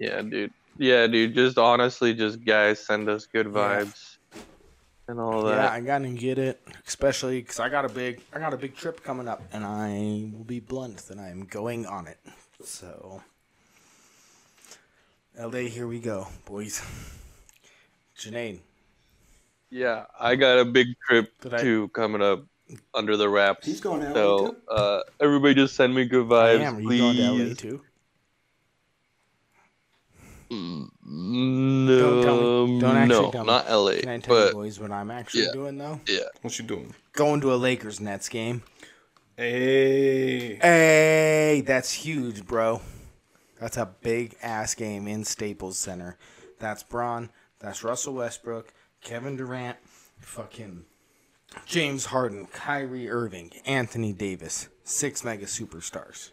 Yeah, 0.00 0.22
dude. 0.22 0.52
Yeah, 0.80 1.06
dude. 1.08 1.34
Just 1.34 1.58
honestly, 1.58 2.14
just 2.14 2.42
guys 2.42 2.80
send 2.80 3.06
us 3.10 3.26
good 3.26 3.44
Yeah. 3.44 3.52
vibes 3.52 4.16
and 5.08 5.20
all 5.20 5.42
that. 5.42 5.50
Yeah, 5.50 5.56
that. 5.64 5.72
I 5.72 5.80
gotta 5.82 6.08
get 6.08 6.38
it, 6.38 6.58
especially 6.86 7.42
because 7.42 7.60
I 7.60 7.68
got 7.68 7.84
a 7.84 7.90
big, 7.90 8.22
I 8.32 8.38
got 8.38 8.54
a 8.54 8.56
big 8.56 8.74
trip 8.74 9.04
coming 9.04 9.28
up, 9.28 9.42
and 9.52 9.62
I 9.62 10.30
will 10.34 10.44
be 10.44 10.58
blunt 10.58 10.96
that 11.08 11.18
I'm 11.18 11.44
going 11.44 11.84
on 11.84 12.06
it. 12.06 12.16
So, 12.64 13.22
LA, 15.38 15.68
here 15.68 15.86
we 15.86 16.00
go, 16.00 16.28
boys. 16.46 16.80
Janae, 18.18 18.60
Yeah, 19.68 20.06
I 20.18 20.34
got 20.34 20.60
a 20.60 20.64
big 20.64 20.88
trip 21.06 21.30
Did 21.42 21.54
I- 21.54 21.60
too 21.62 21.88
coming 21.88 22.22
up 22.22 22.42
under 22.94 23.18
the 23.18 23.28
wraps. 23.28 23.66
He's 23.66 23.80
going 23.82 24.00
to 24.00 24.06
LA 24.08 24.14
So, 24.14 24.46
too? 24.52 24.56
uh, 24.70 25.02
everybody 25.20 25.54
just 25.56 25.74
send 25.76 25.94
me 25.94 26.06
good 26.06 26.24
I 26.32 26.56
vibes, 26.56 26.60
am. 26.60 26.76
Are 26.76 26.80
you 26.80 26.86
please. 26.88 27.00
going 27.00 27.16
to 27.16 27.22
LA 27.50 27.54
too? 27.54 27.82
No, 30.50 31.98
Don't 31.98 32.22
tell 32.22 32.66
me. 32.66 32.80
Don't 32.80 32.94
mm, 32.94 32.96
actually 32.96 33.08
no, 33.08 33.30
tell 33.30 33.44
me. 33.44 33.46
not 33.46 33.70
LA, 33.70 33.92
Can 34.00 34.08
I 34.08 34.18
tell 34.18 34.46
you, 34.46 34.52
boys, 34.52 34.80
what 34.80 34.90
I'm 34.90 35.10
actually 35.10 35.44
yeah. 35.44 35.52
doing 35.52 35.78
though? 35.78 36.00
yeah. 36.08 36.20
What 36.42 36.58
you 36.58 36.64
doing? 36.64 36.94
Going 37.12 37.40
to 37.42 37.52
a 37.52 37.56
Lakers 37.56 38.00
Nets 38.00 38.28
game. 38.28 38.62
Hey, 39.36 40.56
Hey, 40.56 41.62
that's 41.64 41.92
huge, 41.92 42.46
bro. 42.46 42.82
That's 43.60 43.76
a 43.76 43.86
big 44.02 44.36
ass 44.42 44.74
game 44.74 45.06
in 45.06 45.24
Staples 45.24 45.78
Center. 45.78 46.18
That's 46.58 46.82
Bron. 46.82 47.30
That's 47.60 47.84
Russell 47.84 48.14
Westbrook, 48.14 48.72
Kevin 49.02 49.36
Durant, 49.36 49.76
fucking 50.18 50.84
James 51.66 52.06
Harden, 52.06 52.46
Kyrie 52.46 53.08
Irving, 53.10 53.50
Anthony 53.66 54.12
Davis. 54.12 54.68
Six 54.84 55.22
mega 55.24 55.46
superstars. 55.46 56.30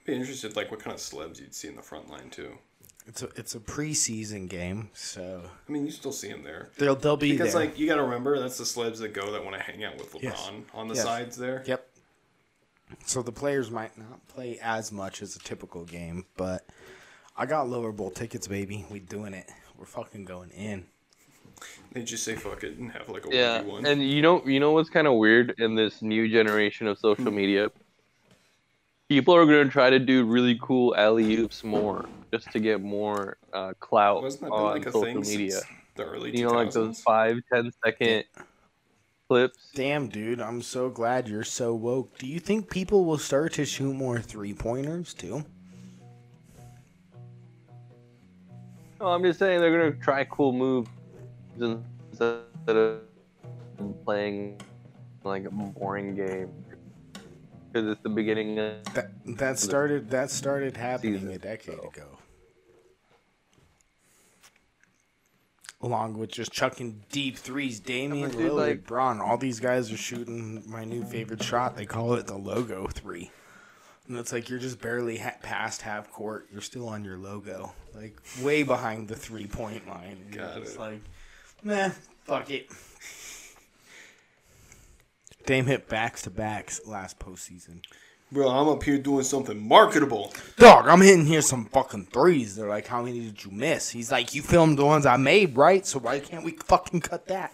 I'd 0.00 0.06
be 0.06 0.14
interested 0.14 0.56
like 0.56 0.70
what 0.70 0.80
kind 0.80 0.94
of 0.94 1.00
celebs 1.00 1.40
you'd 1.40 1.54
see 1.54 1.68
in 1.68 1.76
the 1.76 1.82
front 1.82 2.08
line 2.10 2.30
too. 2.30 2.58
It's 3.06 3.22
a 3.22 3.28
it's 3.36 3.54
a 3.56 3.60
preseason 3.60 4.48
game, 4.48 4.90
so 4.94 5.42
I 5.68 5.72
mean, 5.72 5.84
you 5.84 5.90
still 5.90 6.12
see 6.12 6.28
him 6.28 6.44
there. 6.44 6.68
they'll 6.78 6.94
they'll 6.94 7.16
be 7.16 7.32
Because 7.32 7.52
there. 7.52 7.62
like 7.62 7.78
you 7.78 7.86
got 7.88 7.96
to 7.96 8.02
remember, 8.04 8.38
that's 8.38 8.58
the 8.58 8.64
celebs 8.64 8.98
that 8.98 9.12
go 9.12 9.32
that 9.32 9.44
want 9.44 9.56
to 9.56 9.62
hang 9.62 9.82
out 9.82 9.96
with 9.98 10.12
LeBron 10.12 10.22
Yes. 10.22 10.50
on 10.72 10.86
the 10.88 10.94
Yes. 10.94 11.02
sides 11.04 11.36
there. 11.36 11.64
Yep. 11.66 11.88
So 13.06 13.22
the 13.22 13.32
players 13.32 13.70
might 13.70 13.96
not 13.98 14.26
play 14.28 14.58
as 14.62 14.92
much 14.92 15.20
as 15.22 15.34
a 15.34 15.40
typical 15.40 15.84
game, 15.84 16.26
but 16.36 16.64
I 17.36 17.46
got 17.46 17.68
lower 17.68 17.90
bowl 17.90 18.10
tickets, 18.10 18.46
baby. 18.46 18.84
We 18.90 19.00
doing 19.00 19.34
it. 19.34 19.50
We're 19.78 19.86
fucking 19.86 20.24
going 20.26 20.50
in. 20.50 20.84
They 21.92 22.02
just 22.02 22.22
say 22.24 22.36
fuck 22.36 22.62
it 22.64 22.76
and 22.78 22.92
have 22.92 23.08
like 23.08 23.26
a 23.26 23.34
Yeah, 23.34 23.62
1v1. 23.62 23.86
and 23.86 24.02
you 24.02 24.22
know, 24.22 24.46
you 24.46 24.60
know 24.60 24.72
what's 24.72 24.90
kind 24.90 25.06
of 25.06 25.14
weird 25.14 25.54
in 25.58 25.74
this 25.74 26.02
new 26.02 26.28
generation 26.30 26.86
of 26.86 26.98
social 26.98 27.24
Hmm. 27.24 27.34
media? 27.36 27.70
People 29.12 29.36
are 29.36 29.44
gonna 29.44 29.68
try 29.68 29.90
to 29.90 29.98
do 29.98 30.24
really 30.24 30.58
cool 30.62 30.96
alley 30.96 31.36
oops 31.36 31.62
more, 31.62 32.06
just 32.32 32.50
to 32.50 32.58
get 32.58 32.80
more 32.80 33.36
uh, 33.52 33.74
clout 33.78 34.22
Wasn't 34.22 34.40
that 34.40 34.46
been 34.46 34.58
on 34.58 34.72
like 34.72 34.86
a 34.86 34.90
social 34.90 35.02
thing 35.02 35.20
media. 35.20 35.50
since 35.50 35.66
the 35.96 36.04
early 36.04 36.32
2000s? 36.32 36.38
You 36.38 36.44
know, 36.46 36.52
like 36.52 36.70
those 36.70 37.00
five, 37.02 37.36
ten 37.52 37.70
second 37.84 38.24
clips. 39.28 39.70
Damn, 39.74 40.08
dude, 40.08 40.40
I'm 40.40 40.62
so 40.62 40.88
glad 40.88 41.28
you're 41.28 41.44
so 41.44 41.74
woke. 41.74 42.16
Do 42.16 42.26
you 42.26 42.40
think 42.40 42.70
people 42.70 43.04
will 43.04 43.18
start 43.18 43.52
to 43.52 43.66
shoot 43.66 43.92
more 43.92 44.18
three 44.18 44.54
pointers 44.54 45.12
too? 45.12 45.44
No, 48.98 49.08
I'm 49.08 49.22
just 49.22 49.38
saying 49.38 49.60
they're 49.60 49.78
gonna 49.78 50.02
try 50.02 50.24
cool 50.24 50.54
moves 50.54 50.88
instead 51.60 52.40
of 52.66 53.00
playing 54.06 54.58
like 55.22 55.44
a 55.44 55.50
boring 55.50 56.14
game. 56.14 56.48
Because 57.72 57.88
it's 57.92 58.02
the 58.02 58.08
beginning 58.10 58.58
of 58.58 58.84
That 58.94 59.10
that 59.38 59.58
started 59.58 60.10
that 60.10 60.30
started 60.30 60.76
happening 60.76 61.14
Season, 61.14 61.30
a 61.30 61.38
decade 61.38 61.76
so. 61.80 61.88
ago. 61.88 62.18
Along 65.80 66.16
with 66.18 66.30
just 66.30 66.52
chucking 66.52 67.02
deep 67.10 67.36
threes, 67.36 67.80
Damian 67.80 68.30
dude, 68.30 68.40
Lillard, 68.52 68.68
like- 68.68 68.86
Bron, 68.86 69.20
all 69.20 69.36
these 69.36 69.58
guys 69.58 69.90
are 69.90 69.96
shooting 69.96 70.62
my 70.66 70.84
new 70.84 71.02
favorite 71.04 71.42
shot. 71.42 71.76
They 71.76 71.86
call 71.86 72.14
it 72.14 72.26
the 72.28 72.36
logo 72.36 72.86
three, 72.86 73.32
and 74.06 74.16
it's 74.16 74.32
like 74.32 74.48
you're 74.48 74.60
just 74.60 74.80
barely 74.80 75.16
ha- 75.18 75.34
past 75.42 75.82
half 75.82 76.10
court. 76.12 76.46
You're 76.52 76.60
still 76.60 76.88
on 76.88 77.04
your 77.04 77.16
logo, 77.18 77.72
like 77.94 78.20
way 78.42 78.62
behind 78.62 79.08
the 79.08 79.16
three 79.16 79.46
point 79.48 79.88
line. 79.88 80.18
And 80.26 80.32
Got 80.32 80.58
it. 80.58 80.78
like, 80.78 81.00
meh, 81.64 81.90
fuck 82.24 82.48
it. 82.50 82.70
Dame 85.44 85.66
hit 85.66 85.88
backs 85.88 86.22
to 86.22 86.30
backs 86.30 86.80
last 86.86 87.18
postseason. 87.18 87.82
Bro, 88.30 88.48
I'm 88.48 88.68
up 88.68 88.82
here 88.82 88.96
doing 88.96 89.24
something 89.24 89.60
marketable. 89.60 90.32
Dog, 90.56 90.88
I'm 90.88 91.02
hitting 91.02 91.26
here 91.26 91.42
some 91.42 91.66
fucking 91.66 92.06
threes. 92.06 92.56
They're 92.56 92.68
like, 92.68 92.86
how 92.86 93.02
many 93.02 93.20
did 93.20 93.44
you 93.44 93.50
miss? 93.50 93.90
He's 93.90 94.10
like, 94.10 94.34
you 94.34 94.40
filmed 94.40 94.78
the 94.78 94.86
ones 94.86 95.04
I 95.04 95.18
made, 95.18 95.54
right? 95.54 95.84
So 95.86 95.98
why 95.98 96.18
can't 96.20 96.42
we 96.42 96.52
fucking 96.52 97.00
cut 97.02 97.26
that? 97.26 97.52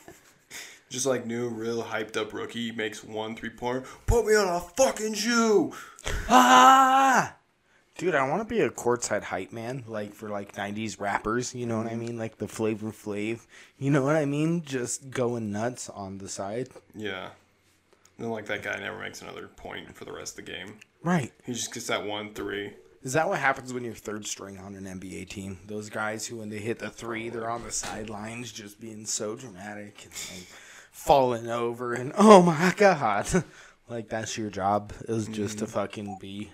Just 0.88 1.05
like 1.05 1.27
new, 1.27 1.48
real 1.48 1.83
hyped 1.83 2.16
up 2.16 2.33
rookie 2.33 2.72
makes 2.72 3.05
one 3.05 3.35
three 3.35 3.51
pointer. 3.51 3.85
Put 4.07 4.24
me 4.24 4.37
on 4.37 4.48
a 4.48 4.61
fucking 4.61 5.14
shoe. 5.14 5.72
Ah! 6.29 7.35
Dude, 7.98 8.14
I 8.14 8.29
want 8.29 8.48
to 8.48 8.55
be 8.55 8.61
a 8.61 8.70
courtside 8.70 9.24
hype 9.24 9.53
man, 9.53 9.83
like 9.88 10.14
for 10.14 10.29
like 10.29 10.55
'90s 10.55 11.01
rappers. 11.01 11.55
You 11.55 11.66
know 11.66 11.79
what 11.79 11.88
I 11.88 11.96
mean? 11.96 12.16
Like 12.16 12.38
the 12.38 12.46
Flavor 12.46 12.92
Flav. 12.92 13.40
You 13.77 13.90
know 13.90 14.05
what 14.05 14.14
I 14.14 14.24
mean? 14.24 14.62
Just 14.62 15.11
going 15.11 15.51
nuts 15.51 15.90
on 15.90 16.18
the 16.18 16.29
side. 16.29 16.68
Yeah. 16.94 17.31
And 18.18 18.24
then 18.24 18.33
like 18.33 18.46
that 18.46 18.62
guy 18.62 18.76
never 18.78 18.98
makes 18.98 19.22
another 19.22 19.46
point 19.46 19.94
for 19.94 20.04
the 20.04 20.12
rest 20.12 20.38
of 20.38 20.44
the 20.44 20.52
game. 20.52 20.78
Right. 21.02 21.33
He 21.44 21.52
just 21.52 21.72
gets 21.72 21.87
that 21.87 22.04
one 22.04 22.35
three. 22.35 22.74
Is 23.02 23.12
that 23.12 23.28
what 23.28 23.38
happens 23.38 23.72
when 23.72 23.85
you're 23.85 23.94
third 23.94 24.26
string 24.26 24.59
on 24.59 24.74
an 24.74 24.85
NBA 24.85 25.28
team? 25.28 25.61
Those 25.66 25.88
guys 25.88 26.26
who, 26.26 26.38
when 26.38 26.48
they 26.48 26.59
hit 26.59 26.81
the 26.81 26.90
three, 26.90 27.28
they're 27.28 27.48
on 27.48 27.62
the 27.62 27.70
sidelines 27.70 28.50
just 28.50 28.81
being 28.81 29.07
so 29.07 29.37
dramatic 29.37 30.02
and 30.02 30.12
like 30.37 30.48
falling 30.90 31.48
over 31.48 31.94
and 31.94 32.12
oh 32.18 32.42
my 32.42 32.74
god, 32.76 33.44
like 33.88 34.09
that's 34.09 34.37
your 34.37 34.50
job 34.50 34.92
is 35.09 35.28
just 35.28 35.59
to 35.59 35.64
mm-hmm. 35.64 35.74
fucking 35.74 36.18
be. 36.20 36.50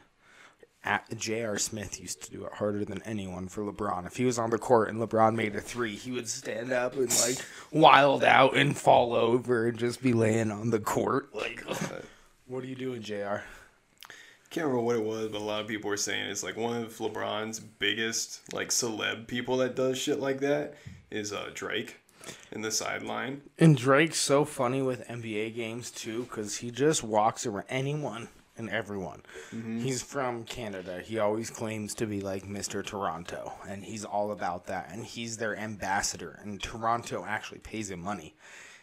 At, 0.85 1.16
J.R. 1.16 1.59
Smith 1.59 1.99
used 1.99 2.23
to 2.25 2.31
do 2.31 2.44
it 2.44 2.53
harder 2.53 2.85
than 2.85 3.03
anyone 3.05 3.49
for 3.49 3.62
LeBron. 3.62 4.07
If 4.07 4.16
he 4.16 4.25
was 4.25 4.38
on 4.38 4.51
the 4.51 4.59
court 4.59 4.90
and 4.90 4.99
LeBron 5.01 5.35
made 5.35 5.57
a 5.57 5.61
three, 5.61 5.97
he 5.97 6.12
would 6.12 6.29
stand 6.29 6.73
up 6.73 6.94
and 6.94 7.09
like 7.20 7.38
wild 7.73 8.23
out 8.23 8.57
and 8.57 8.77
fall 8.77 9.14
over 9.14 9.68
and 9.68 9.79
just 9.79 10.03
be 10.03 10.12
laying 10.12 10.51
on 10.51 10.70
the 10.70 10.81
court. 10.81 11.35
Like, 11.35 11.64
what 12.47 12.62
are 12.62 12.66
you 12.66 12.75
doing, 12.75 13.01
J.R.? 13.01 13.44
Can't 14.51 14.66
remember 14.66 14.85
what 14.85 14.97
it 14.97 15.05
was, 15.05 15.29
but 15.29 15.40
a 15.40 15.44
lot 15.44 15.62
of 15.62 15.66
people 15.66 15.90
were 15.90 15.97
saying 15.97 16.27
it's 16.27 16.44
like 16.44 16.57
one 16.57 16.83
of 16.83 16.97
LeBron's 16.99 17.59
biggest 17.59 18.40
like 18.53 18.68
celeb 18.68 19.27
people 19.27 19.57
that 19.57 19.75
does 19.75 19.99
shit 19.99 20.20
like 20.20 20.40
that 20.40 20.77
is 21.11 21.33
uh, 21.33 21.51
Drake 21.55 21.97
in 22.53 22.61
the 22.61 22.70
sideline. 22.70 23.42
And 23.59 23.77
Drake's 23.77 24.20
so 24.20 24.44
funny 24.44 24.83
with 24.83 25.09
NBA 25.09 25.55
games 25.55 25.90
too, 25.90 26.25
because 26.25 26.59
he 26.59 26.70
just 26.70 27.03
walks 27.03 27.47
around 27.47 27.64
anyone 27.68 28.29
and 28.57 28.71
everyone. 28.71 29.23
Mm-hmm. 29.53 29.81
He's 29.81 30.03
from 30.03 30.45
Canada. 30.45 31.01
He 31.05 31.19
always 31.19 31.51
claims 31.51 31.95
to 31.95 32.07
be 32.07 32.21
like 32.21 32.45
Mr. 32.45 32.85
Toronto, 32.85 33.53
and 33.69 33.85
he's 33.85 34.05
all 34.05 34.33
about 34.33 34.67
that. 34.67 34.90
And 34.93 35.05
he's 35.05 35.37
their 35.37 35.57
ambassador, 35.57 36.38
and 36.43 36.62
Toronto 36.62 37.25
actually 37.27 37.61
pays 37.61 37.90
him 37.90 38.01
money. 38.01 38.35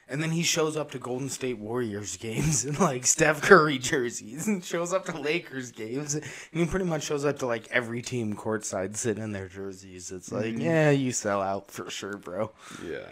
And 0.07 0.21
then 0.21 0.31
he 0.31 0.43
shows 0.43 0.75
up 0.75 0.91
to 0.91 0.99
Golden 0.99 1.29
State 1.29 1.57
Warriors 1.57 2.17
games 2.17 2.65
in 2.65 2.75
like 2.75 3.05
Steph 3.05 3.41
Curry 3.41 3.77
jerseys, 3.77 4.47
and 4.47 4.63
shows 4.63 4.91
up 4.91 5.05
to 5.05 5.17
Lakers 5.17 5.71
games, 5.71 6.15
and 6.15 6.25
he 6.51 6.65
pretty 6.65 6.86
much 6.86 7.03
shows 7.03 7.23
up 7.23 7.39
to 7.39 7.45
like 7.47 7.69
every 7.71 8.01
team 8.01 8.36
courtside 8.36 8.97
sitting 8.97 9.23
in 9.23 9.31
their 9.31 9.47
jerseys. 9.47 10.12
It's 10.12 10.31
like, 10.31 10.53
mm-hmm. 10.53 10.62
yeah, 10.62 10.89
you 10.91 11.13
sell 11.13 11.41
out 11.41 11.71
for 11.71 11.89
sure, 11.89 12.17
bro. 12.17 12.51
Yeah. 12.86 13.07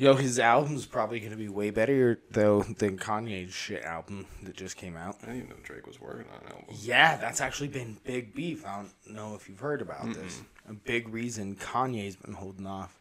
Yo, 0.00 0.14
his 0.14 0.38
album's 0.38 0.86
probably 0.86 1.20
gonna 1.20 1.36
be 1.36 1.50
way 1.50 1.68
better 1.68 2.18
though 2.30 2.62
than 2.62 2.96
Kanye's 2.96 3.52
shit 3.52 3.84
album 3.84 4.24
that 4.44 4.56
just 4.56 4.78
came 4.78 4.96
out. 4.96 5.16
I 5.22 5.26
didn't 5.26 5.36
even 5.36 5.50
know 5.50 5.56
Drake 5.62 5.86
was 5.86 6.00
working 6.00 6.24
on 6.32 6.40
an 6.46 6.52
album. 6.52 6.74
Yeah, 6.80 7.18
that's 7.18 7.42
actually 7.42 7.68
been 7.68 7.98
big 8.02 8.34
beef. 8.34 8.64
I 8.64 8.76
don't 8.76 9.14
know 9.14 9.34
if 9.34 9.46
you've 9.46 9.60
heard 9.60 9.82
about 9.82 10.14
this. 10.14 10.40
A 10.66 10.72
big 10.72 11.10
reason 11.10 11.54
Kanye's 11.54 12.16
been 12.16 12.32
holding 12.32 12.66
off 12.66 12.98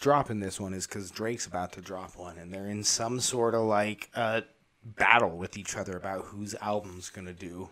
dropping 0.00 0.40
this 0.40 0.58
one 0.58 0.74
is 0.74 0.88
because 0.88 1.12
Drake's 1.12 1.46
about 1.46 1.70
to 1.74 1.80
drop 1.80 2.16
one, 2.16 2.36
and 2.36 2.52
they're 2.52 2.66
in 2.66 2.82
some 2.82 3.20
sort 3.20 3.54
of 3.54 3.60
like 3.60 4.10
uh, 4.16 4.40
battle 4.84 5.36
with 5.36 5.56
each 5.56 5.76
other 5.76 5.96
about 5.96 6.24
whose 6.24 6.56
album's 6.60 7.10
gonna 7.10 7.32
do 7.32 7.68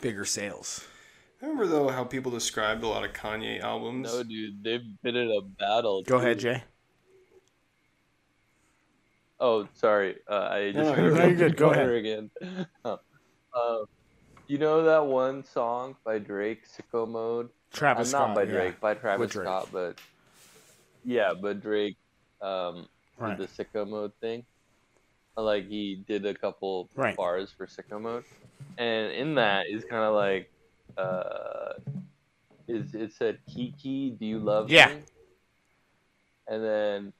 bigger 0.00 0.24
sales. 0.24 0.86
I 1.42 1.44
remember 1.44 1.66
though 1.66 1.88
how 1.88 2.04
people 2.04 2.32
described 2.32 2.82
a 2.82 2.88
lot 2.88 3.04
of 3.04 3.12
Kanye 3.12 3.60
albums. 3.60 4.10
No, 4.10 4.22
dude, 4.22 4.64
they've 4.64 5.02
been 5.02 5.16
in 5.16 5.30
a 5.30 5.42
battle. 5.42 6.02
Go 6.02 6.16
ahead. 6.16 6.38
Jay. 6.38 6.62
Oh, 9.40 9.66
sorry. 9.74 10.16
Uh, 10.28 10.48
I 10.52 10.72
just 10.72 10.96
no, 10.96 11.08
you're 11.08 11.34
good. 11.34 11.56
Go 11.56 11.68
water 11.68 11.94
again. 11.94 12.30
uh, 12.84 12.96
you 14.46 14.58
know 14.58 14.84
that 14.84 15.06
one 15.06 15.44
song 15.44 15.96
by 16.04 16.18
Drake, 16.18 16.64
"Sicko 16.68 17.08
Mode"? 17.08 17.48
Travis 17.72 18.12
Uh, 18.12 18.18
not 18.18 18.24
Scott, 18.26 18.34
by 18.36 18.42
yeah. 18.44 18.50
Drake, 18.50 18.80
by 18.80 18.94
Travis 18.94 19.30
Drake. 19.32 19.46
Scott, 19.46 19.68
but 19.72 19.98
yeah, 21.04 21.32
but 21.40 21.60
Drake 21.62 21.96
um, 22.42 22.86
Right. 23.16 23.36
did 23.38 23.48
the 23.48 23.64
"Sicko 23.64 23.88
Mode" 23.88 24.12
thing. 24.20 24.44
Uh, 25.36 25.42
Like 25.42 25.66
he 25.68 26.04
did 26.06 26.26
a 26.26 26.34
couple 26.34 26.90
Right. 26.94 27.16
bars 27.16 27.50
for 27.56 27.66
"Sicko 27.66 28.00
Mode," 28.00 28.24
and 28.76 29.12
in 29.12 29.34
that 29.36 29.66
is 29.70 29.84
kind 29.84 30.04
of 30.04 30.14
like, 30.14 30.50
uh, 30.98 31.72
is 32.68 32.94
it 32.94 33.12
said 33.14 33.38
"Kiki, 33.48 34.10
do 34.10 34.26
you 34.26 34.38
love 34.38 34.70
Yeah. 34.70 34.88
me?" 34.88 35.00
And 36.48 36.62
then 36.64 37.12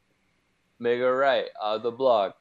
make 0.80 1.00
a 1.00 1.12
right 1.12 1.46
out 1.62 1.76
of 1.76 1.82
the 1.82 1.90
block, 1.90 2.36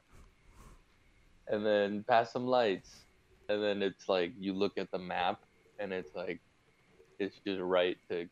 and 1.46 1.64
then 1.64 2.04
pass 2.08 2.32
some 2.32 2.46
lights, 2.46 3.04
and 3.48 3.62
then 3.62 3.82
it's 3.82 4.08
like 4.08 4.32
you 4.38 4.52
look 4.52 4.78
at 4.78 4.90
the 4.90 4.98
map, 4.98 5.42
and 5.78 5.92
it's 5.92 6.14
like 6.16 6.40
it's 7.18 7.36
just 7.46 7.60
right 7.60 7.96
to 8.08 8.26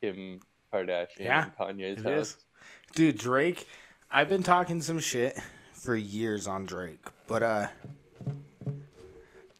Kim 0.00 0.40
Kardashian 0.72 1.20
Yeah, 1.20 1.44
and 1.44 1.78
Kanye's 1.78 2.00
it 2.00 2.04
house. 2.04 2.28
is. 2.28 2.36
Dude, 2.94 3.18
Drake, 3.18 3.66
I've 4.10 4.28
been 4.28 4.42
talking 4.42 4.80
some 4.80 5.00
shit 5.00 5.38
for 5.72 5.96
years 5.96 6.46
on 6.46 6.64
Drake, 6.64 7.04
but 7.26 7.42
uh 7.42 7.66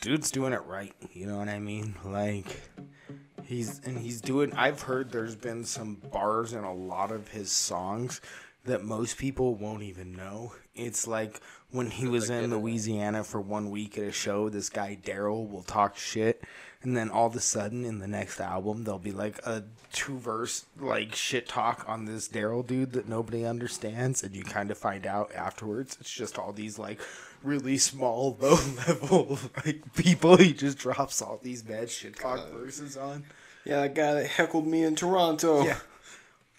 dude's 0.00 0.31
doing 0.31 0.52
it 0.52 0.62
right, 0.66 0.94
you 1.12 1.26
know 1.26 1.38
what 1.38 1.48
I 1.48 1.59
mean? 1.59 1.94
Like 2.05 2.62
he's 3.42 3.81
and 3.81 3.98
he's 3.98 4.20
doing 4.20 4.52
I've 4.55 4.83
heard 4.83 5.11
there's 5.11 5.37
been 5.37 5.64
some 5.64 5.96
bars 6.12 6.52
in 6.52 6.64
a 6.64 6.74
lot 6.74 7.11
of 7.11 7.29
his 7.29 7.50
songs 7.50 8.20
that 8.66 8.85
most 8.85 9.16
people 9.16 9.55
won't 9.55 9.83
even 9.83 10.12
know. 10.12 10.52
It's 10.74 11.07
like 11.07 11.40
when 11.70 11.90
he 11.90 12.07
was 12.07 12.31
in 12.31 12.50
Louisiana 12.50 13.24
for 13.24 13.40
one 13.40 13.70
week 13.70 13.96
at 13.98 14.05
a 14.05 14.12
show, 14.12 14.48
this 14.48 14.68
guy 14.68 14.98
Daryl 15.02 15.48
will 15.48 15.62
talk 15.62 15.96
shit, 15.96 16.44
and 16.83 16.96
then 16.96 17.09
all 17.09 17.26
of 17.26 17.35
a 17.35 17.40
sudden 17.40 17.85
in 17.85 17.98
the 17.98 18.07
next 18.07 18.40
album 18.40 18.85
there'll 18.85 18.98
be 18.98 19.12
like 19.12 19.38
a 19.46 19.64
two 19.92 20.18
verse 20.18 20.66
like 20.79 21.14
shit 21.14 21.48
talk 21.48 21.85
on 21.88 22.05
this 22.05 22.29
Daryl 22.29 22.66
dude 22.66 22.92
that 22.92 23.09
nobody 23.09 23.44
understands, 23.44 24.22
and 24.22 24.35
you 24.35 24.42
kind 24.42 24.70
of 24.70 24.79
find 24.79 25.07
out 25.07 25.35
afterwards 25.35 25.96
it's 26.00 26.12
just 26.12 26.38
all 26.38 26.52
these 26.52 26.79
like 26.79 27.00
really 27.42 27.79
small 27.79 28.37
low 28.40 28.59
level 28.88 29.38
like 29.64 29.94
people 29.94 30.37
he 30.37 30.52
just 30.52 30.79
drops 30.79 31.22
all 31.22 31.38
these 31.42 31.62
bad 31.62 31.90
shit 31.90 32.16
talk 32.16 32.38
uh, 32.38 32.57
verses 32.57 32.96
on. 32.96 33.24
Yeah, 33.64 33.81
that 33.81 33.94
guy 33.94 34.14
that 34.14 34.26
heckled 34.26 34.66
me 34.66 34.85
in 34.85 34.94
Toronto. 34.94 35.64
Yeah. 35.64 35.79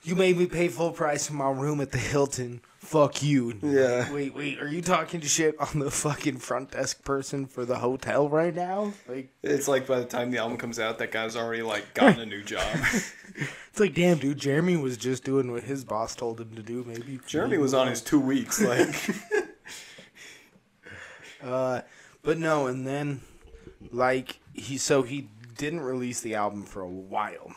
You 0.04 0.16
made 0.16 0.38
me 0.38 0.46
pay 0.46 0.68
full 0.70 0.92
price 0.92 1.28
for 1.28 1.34
my 1.34 1.52
room 1.52 1.82
at 1.82 1.92
the 1.92 1.98
Hilton. 1.98 2.62
Fuck 2.80 3.22
you. 3.22 3.58
Yeah. 3.62 4.12
Wait, 4.14 4.34
wait. 4.34 4.62
Are 4.62 4.68
you 4.68 4.82
talking 4.82 5.20
to 5.20 5.28
shit 5.28 5.60
on 5.60 5.80
the 5.80 5.92
fucking 5.92 6.38
front 6.38 6.72
desk 6.72 7.04
person 7.04 7.46
for 7.46 7.66
the 7.66 7.78
hotel 7.80 8.30
right 8.30 8.56
now? 8.56 8.94
Like, 9.10 9.30
It's 9.44 9.68
like 9.68 9.86
by 9.88 10.00
the 10.00 10.06
time 10.06 10.32
the 10.32 10.38
album 10.38 10.58
comes 10.58 10.80
out, 10.80 10.98
that 11.00 11.12
guy's 11.12 11.36
already 11.36 11.64
like 11.64 11.94
gotten 11.94 12.22
a 12.22 12.26
new 12.26 12.42
job. 12.44 12.64
it's 13.36 13.80
like, 13.80 13.94
damn, 13.94 14.18
dude. 14.20 14.38
Jeremy 14.38 14.78
was 14.78 14.96
just 14.96 15.26
doing 15.26 15.52
what 15.52 15.64
his 15.64 15.84
boss 15.84 16.16
told 16.16 16.40
him 16.40 16.56
to 16.56 16.64
do. 16.64 16.86
Maybe 16.88 17.20
Jeremy 17.28 17.58
was 17.58 17.74
on 17.74 17.88
his 17.88 18.02
two 18.02 18.20
weeks. 18.20 18.62
Like, 18.62 18.96
Uh, 21.44 21.82
but 22.24 22.38
no, 22.38 22.66
and 22.68 22.86
then 22.86 23.22
like 23.92 24.40
he 24.54 24.78
so 24.78 25.04
he 25.04 25.30
didn't 25.56 25.82
release 25.82 26.20
the 26.22 26.36
album 26.36 26.64
for 26.64 26.82
a 26.82 26.90
while. 26.90 27.54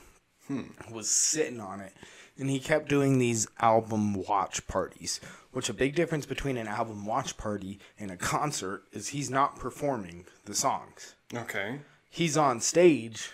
Was 0.90 1.09
sitting 1.11 1.61
on 1.61 1.81
it, 1.81 1.92
and 2.40 2.50
he 2.50 2.59
kept 2.59 2.88
doing 2.88 3.18
these 3.18 3.46
album 3.61 4.14
watch 4.14 4.66
parties. 4.66 5.20
Which 5.53 5.68
a 5.68 5.74
big 5.74 5.94
difference 5.94 6.26
between 6.26 6.57
an 6.57 6.68
album 6.68 7.05
watch 7.07 7.37
party 7.37 7.79
and 7.98 8.11
a 8.11 8.16
concert 8.16 8.85
is 8.92 9.09
he's 9.09 9.31
not 9.31 9.59
performing 9.59 10.24
the 10.44 10.55
songs. 10.55 11.14
okay, 11.35 11.81
He's 12.09 12.37
on 12.37 12.61
stage 12.61 13.31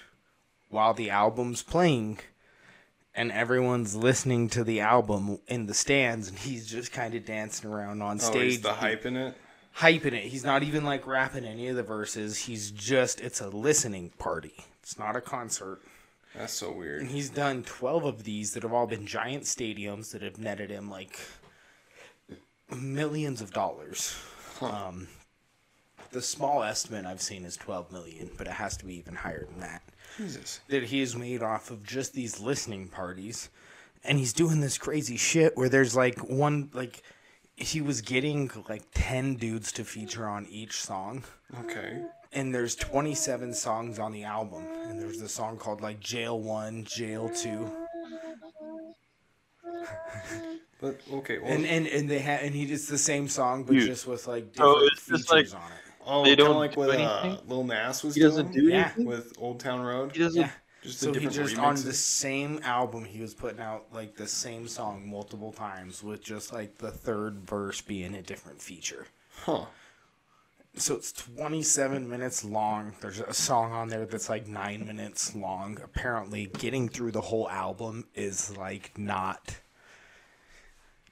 while 0.69 0.92
the 0.95 1.09
album's 1.11 1.62
playing. 1.62 2.19
And 3.14 3.33
everyone's 3.33 3.97
listening 3.97 4.51
to 4.51 4.62
the 4.62 4.81
album 4.81 5.38
in 5.49 5.64
the 5.64 5.73
stands, 5.73 6.29
and 6.29 6.38
he's 6.38 6.66
just 6.66 6.92
kind 6.92 7.14
of 7.14 7.25
dancing 7.25 7.71
around 7.71 8.03
on 8.03 8.16
oh, 8.16 8.19
stage. 8.19 8.29
oh, 8.29 8.38
stage. 8.38 8.51
he's 8.51 8.61
the 8.61 8.73
hype 8.75 9.07
in 9.07 9.16
it. 9.16 9.35
hyping 9.79 10.12
it. 10.12 10.25
He's 10.25 10.45
not 10.45 10.62
even 10.62 10.85
like 10.85 11.07
rapping 11.07 11.47
any 11.47 11.69
of 11.69 11.77
the 11.77 11.83
verses. 11.83 12.37
He's 12.37 12.71
just 12.71 13.21
it's 13.23 13.40
a 13.40 13.49
listening 13.49 14.11
party. 14.19 14.53
It's 14.83 14.99
not 14.99 15.16
a 15.16 15.23
concert. 15.23 15.81
That's 16.37 16.53
so 16.53 16.70
weird. 16.70 17.03
And 17.03 17.11
he's 17.11 17.31
done 17.31 17.62
12 17.62 18.05
of 18.05 18.25
these 18.25 18.53
that 18.53 18.62
have 18.62 18.72
all 18.72 18.87
been 18.87 19.07
giant 19.07 19.44
stadiums 19.44 20.12
that 20.12 20.22
have 20.22 20.38
netted 20.38 20.70
him 20.70 20.90
like 20.90 21.18
millions 22.75 23.40
of 23.40 23.53
dollars. 23.53 24.16
Um, 24.61 25.09
the 26.11 26.22
small 26.22 26.62
estimate 26.62 27.07
I've 27.07 27.22
seen 27.22 27.44
is 27.44 27.57
12 27.57 27.92
million, 27.92 28.31
but 28.37 28.46
it 28.46 28.55
has 28.55 28.77
to 28.79 28.85
be 28.87 28.96
even 28.96 29.14
higher 29.14 29.46
than 29.46 29.61
that. 29.61 29.83
Jesus. 30.16 30.61
That 30.68 30.85
he 30.85 31.01
has 31.01 31.16
made 31.16 31.42
off 31.42 31.70
of 31.70 31.83
just 31.83 32.12
these 32.12 32.40
listening 32.40 32.88
parties. 32.88 33.49
And 34.05 34.18
he's 34.18 34.33
doing 34.33 34.61
this 34.61 34.79
crazy 34.79 35.16
shit 35.16 35.57
where 35.57 35.68
there's 35.68 35.96
like 35.96 36.18
one, 36.18 36.70
like, 36.72 37.03
he 37.57 37.81
was 37.81 38.03
getting 38.03 38.51
like 38.68 38.83
10 38.94 39.37
dudes 39.37 39.72
to 39.72 39.85
feature 39.85 40.29
on 40.29 40.46
each 40.46 40.83
song 40.83 41.25
Okay. 41.61 42.03
And 42.33 42.55
there's 42.55 42.75
27 42.77 43.55
songs 43.55 43.99
on 43.99 44.12
the 44.12 44.25
album 44.25 44.65
and 44.89 45.01
there's 45.01 45.21
a 45.21 45.29
song 45.29 45.57
called 45.57 45.81
like 45.81 46.01
jail 46.01 46.39
1 46.41 46.85
jail 46.85 47.29
2 47.31 47.71
But 50.79 51.01
okay. 51.11 51.39
Well, 51.39 51.51
and 51.51 51.65
and 51.65 51.87
and 51.87 52.09
they 52.11 52.19
had 52.19 52.43
and 52.43 52.55
he 52.55 52.67
just 52.67 52.91
the 52.91 52.99
same 52.99 53.29
song 53.29 53.65
but 53.65 53.73
Dude. 53.73 53.87
just 53.87 54.07
with 54.07 54.27
like 54.27 54.49
So 54.55 54.75
different 54.75 54.93
it's 54.93 55.07
just 55.07 55.31
features 55.31 55.55
like- 55.55 55.62
on 55.62 55.71
it 55.73 55.79
oh, 56.09 56.25
they 56.25 56.37
don't 56.37 56.57
like 56.57 56.75
do 56.75 56.81
what 56.81 56.91
uh, 56.91 56.93
anything? 57.23 57.49
Lil 57.49 57.65
Nas 57.65 58.05
was 58.05 58.15
He 58.15 58.21
doesn't 58.21 58.53
doing 58.53 58.67
do 58.67 58.71
Yeah. 58.73 58.85
anything. 58.85 59.07
with 59.07 59.33
Old 59.39 59.59
Town 59.59 59.81
Road. 59.81 60.12
He 60.12 60.19
doesn't. 60.21 60.41
yeah 60.41 60.51
Just 60.83 61.01
so 61.01 61.07
he 61.09 61.12
different 61.15 61.35
just 61.35 61.59
on 61.59 61.75
the 61.77 61.93
same 61.95 62.61
album 62.62 63.05
he 63.07 63.21
was 63.23 63.33
putting 63.35 63.59
out 63.61 63.87
like 63.93 64.17
the 64.17 64.29
same 64.29 64.69
song 64.69 65.09
multiple 65.09 65.51
times 65.51 66.03
with 66.03 66.23
just 66.23 66.53
like 66.53 66.77
the 66.79 66.91
third 66.91 67.41
verse 67.49 67.81
being 67.81 68.15
a 68.15 68.23
different 68.23 68.61
feature 68.61 69.07
Huh. 69.45 69.65
So 70.77 70.95
it's 70.95 71.12
27 71.12 72.09
minutes 72.09 72.45
long. 72.45 72.95
There's 73.01 73.21
a 73.21 73.33
song 73.35 73.73
on 73.73 73.89
there 73.89 74.07
that's 74.07 74.29
like 74.29 74.47
nine 74.47 74.87
minutes 74.87 75.35
long. 75.35 75.79
Apparently 75.83 76.47
getting 76.59 76.89
through 76.89 77.12
the 77.12 77.21
whole 77.21 77.49
album 77.49 78.07
is 78.15 78.57
like 78.57 78.97
not 78.99 79.57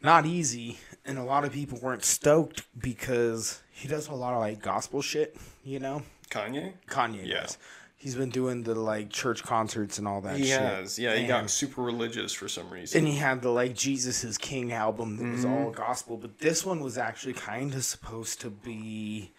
not 0.03 0.27
easy. 0.27 0.79
And 1.05 1.19
a 1.19 1.25
lot 1.25 1.45
of 1.45 1.53
people 1.53 1.79
weren't 1.81 2.05
stoked 2.05 2.65
because 2.79 3.63
he 3.73 3.89
does 3.89 4.09
a 4.09 4.15
lot 4.15 4.35
of 4.35 4.41
like 4.41 4.61
gospel 4.61 5.01
shit 5.01 5.37
you 5.65 5.79
know? 5.79 6.03
Kanye. 6.31 6.75
kanye 6.89 7.27
Yeah. 7.27 7.47
He's 8.05 8.15
been 8.15 8.29
doing 8.29 8.63
the 8.65 8.75
like 8.75 9.09
church 9.09 9.43
concerts 9.43 9.97
and 9.99 10.07
all 10.07 10.21
that 10.21 10.37
He 10.37 10.45
shit 10.45 10.61
has. 10.61 10.99
Yeah, 10.99 11.15
he 11.15 11.21
And- 11.21 11.29
got 11.29 11.51
super 11.51 11.81
religious 11.83 12.35
for 12.35 12.49
some 12.49 12.69
reason. 12.69 12.99
and 12.99 13.09
he 13.09 13.17
had 13.17 13.41
the 13.41 13.49
like 13.49 13.75
Jesus 13.75 14.23
is 14.25 14.37
King 14.37 14.73
album 14.73 15.17
that 15.17 15.25
was 15.33 15.45
all 15.47 15.71
gospel, 15.71 16.19
but 16.19 16.39
this 16.39 16.67
one 16.67 16.81
was 16.81 16.99
actually 16.99 17.33
kind 17.33 17.73
of 17.75 17.83
supposed 17.83 18.43
to 18.43 18.51
be 18.51 19.33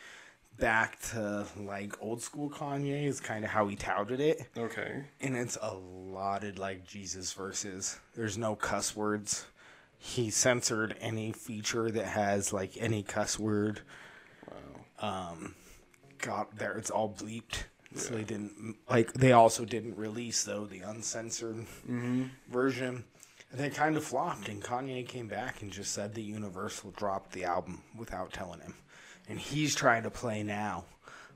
back 0.58 1.00
to 1.12 1.46
like 1.60 1.94
old 2.02 2.24
school 2.24 2.50
Kanye 2.50 3.06
is 3.06 3.20
kind 3.20 3.46
of 3.46 3.52
how 3.52 3.68
he 3.68 3.76
touted 3.76 4.20
it, 4.20 4.48
okay. 4.58 5.04
and 5.22 5.36
it's 5.38 5.58
a 5.62 5.76
lotted 5.76 6.58
like 6.58 6.88
Jesus 6.88 7.34
verses. 7.34 8.00
There's 8.16 8.38
no 8.38 8.56
cuss 8.56 8.96
words. 8.96 9.46
He 10.00 10.30
censored 10.32 10.96
any 11.00 11.32
feature 11.34 11.92
that 11.92 12.06
has 12.08 12.52
like 12.52 12.72
any 12.80 13.04
cuss 13.04 13.38
word. 13.38 13.82
Wow. 15.02 15.32
Um, 15.34 15.56
got 16.20 16.58
there. 16.58 16.78
It's 16.78 16.90
all 16.90 17.10
bleeped. 17.14 17.66
So 17.96 18.16
they 18.16 18.24
didn't 18.24 18.76
like. 18.90 19.14
They 19.14 19.32
also 19.32 19.66
didn't 19.66 19.98
release 19.98 20.44
though 20.44 20.66
the 20.66 20.82
uncensored 20.82 21.56
mm-hmm. 21.56 22.26
version. 22.50 23.06
And 23.52 23.60
they 23.60 23.70
kind 23.70 23.96
of 23.96 24.04
flopped, 24.04 24.50
and 24.50 24.62
Kanye 24.62 25.08
came 25.08 25.28
back 25.28 25.62
and 25.62 25.72
just 25.72 25.94
said 25.94 26.14
that 26.14 26.22
Universal 26.22 26.92
dropped 26.92 27.32
the 27.32 27.46
album 27.46 27.84
without 27.98 28.34
telling 28.34 28.60
him. 28.60 28.74
And 29.30 29.40
he's 29.40 29.76
trying 29.76 30.04
to 30.04 30.10
play 30.10 30.44
now, 30.44 30.86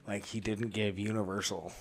like 0.07 0.25
he 0.25 0.39
didn't 0.39 0.73
give 0.73 0.99
Universal 0.99 1.71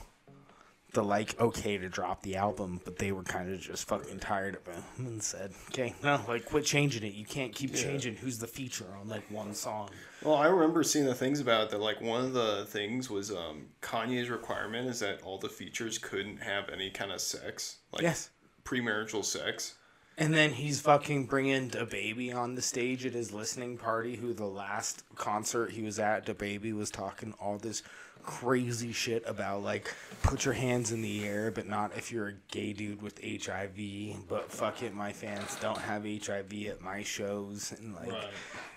the 0.94 1.02
like 1.04 1.38
okay 1.38 1.76
to 1.76 1.88
drop 1.88 2.22
the 2.22 2.36
album, 2.36 2.80
but 2.84 2.98
they 2.98 3.12
were 3.12 3.22
kind 3.22 3.52
of 3.52 3.60
just 3.60 3.86
fucking 3.88 4.20
tired 4.20 4.56
of 4.56 4.66
him 4.74 4.82
and 5.06 5.22
said, 5.22 5.52
"Okay, 5.68 5.94
no, 6.02 6.20
like 6.26 6.46
quit 6.46 6.64
changing 6.64 7.02
it. 7.02 7.12
You 7.12 7.26
can't 7.26 7.54
keep 7.54 7.74
changing 7.74 8.16
who's 8.16 8.38
the 8.38 8.46
feature 8.46 8.86
on 9.00 9.08
like 9.08 9.30
one 9.30 9.54
song." 9.54 9.90
Well, 10.22 10.36
I 10.36 10.46
remember 10.46 10.82
seeing 10.82 11.04
the 11.04 11.14
things 11.14 11.40
about 11.40 11.64
it 11.64 11.70
that 11.70 11.80
like 11.80 12.00
one 12.00 12.24
of 12.24 12.32
the 12.32 12.64
things 12.70 13.10
was 13.10 13.30
um, 13.30 13.66
Kanye's 13.82 14.30
requirement 14.30 14.88
is 14.88 15.00
that 15.00 15.20
all 15.22 15.38
the 15.38 15.48
features 15.50 15.98
couldn't 15.98 16.38
have 16.38 16.70
any 16.70 16.90
kind 16.90 17.12
of 17.12 17.20
sex, 17.20 17.76
like 17.92 18.02
Yes. 18.02 18.30
premarital 18.64 19.24
sex. 19.24 19.74
And 20.20 20.34
then 20.34 20.50
he's 20.50 20.80
fucking 20.80 21.26
bringing 21.26 21.70
a 21.78 21.86
baby 21.86 22.32
on 22.32 22.56
the 22.56 22.62
stage 22.62 23.06
at 23.06 23.12
his 23.12 23.32
listening 23.32 23.78
party. 23.78 24.16
Who 24.16 24.32
the 24.32 24.46
last 24.46 25.04
concert 25.14 25.70
he 25.70 25.82
was 25.82 26.00
at, 26.00 26.26
the 26.26 26.34
baby 26.34 26.72
was 26.72 26.90
talking 26.90 27.34
all 27.40 27.56
this 27.58 27.84
crazy 28.28 28.92
shit 28.92 29.22
about 29.26 29.62
like 29.62 29.94
put 30.22 30.44
your 30.44 30.52
hands 30.52 30.92
in 30.92 31.00
the 31.00 31.26
air, 31.26 31.50
but 31.50 31.66
not 31.66 31.96
if 31.96 32.12
you're 32.12 32.28
a 32.28 32.34
gay 32.50 32.74
dude 32.74 33.00
with 33.00 33.18
HIV. 33.24 34.28
But 34.28 34.52
fuck 34.52 34.82
it, 34.82 34.94
my 34.94 35.12
fans 35.12 35.56
don't 35.60 35.78
have 35.78 36.04
HIV 36.04 36.52
at 36.68 36.82
my 36.82 37.02
shows, 37.02 37.72
and 37.78 37.94
like 37.94 38.12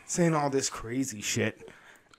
saying 0.05 0.33
all 0.33 0.49
this 0.49 0.69
crazy 0.69 1.21
shit. 1.21 1.69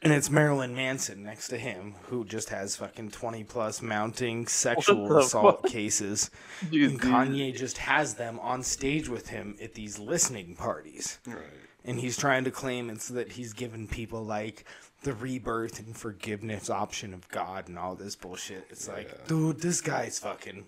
And 0.02 0.12
it's 0.12 0.28
Marilyn 0.28 0.74
Manson 0.74 1.22
next 1.22 1.48
to 1.48 1.56
him, 1.56 1.94
who 2.08 2.24
just 2.24 2.48
has 2.50 2.74
fucking 2.76 3.12
20 3.12 3.44
plus 3.44 3.80
mounting 3.80 4.48
sexual 4.48 5.16
assault 5.16 5.62
fuck? 5.62 5.70
cases. 5.70 6.28
Dude, 6.70 6.90
and 6.90 7.00
dude. 7.00 7.10
Kanye 7.10 7.56
just 7.56 7.78
has 7.78 8.14
them 8.14 8.40
on 8.40 8.64
stage 8.64 9.08
with 9.08 9.28
him 9.28 9.56
at 9.62 9.74
these 9.74 10.00
listening 10.00 10.56
parties. 10.56 11.20
Right. 11.24 11.38
And 11.84 11.98
he's 11.98 12.16
trying 12.16 12.44
to 12.44 12.50
claim 12.50 12.90
it's 12.90 13.08
that 13.08 13.32
he's 13.32 13.52
given 13.52 13.86
people 13.86 14.24
like 14.24 14.64
the 15.02 15.12
rebirth 15.12 15.78
and 15.78 15.96
forgiveness 15.96 16.70
option 16.70 17.12
of 17.12 17.28
God 17.28 17.68
and 17.68 17.78
all 17.78 17.94
this 17.94 18.16
bullshit. 18.16 18.66
It's 18.70 18.88
like, 18.88 19.26
dude, 19.26 19.60
this 19.60 19.80
guy's 19.80 20.18
fucking. 20.18 20.66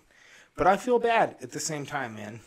But 0.56 0.66
I 0.66 0.76
feel 0.76 0.98
bad 0.98 1.36
at 1.42 1.52
the 1.52 1.60
same 1.60 1.86
time, 1.86 2.14
man. 2.14 2.40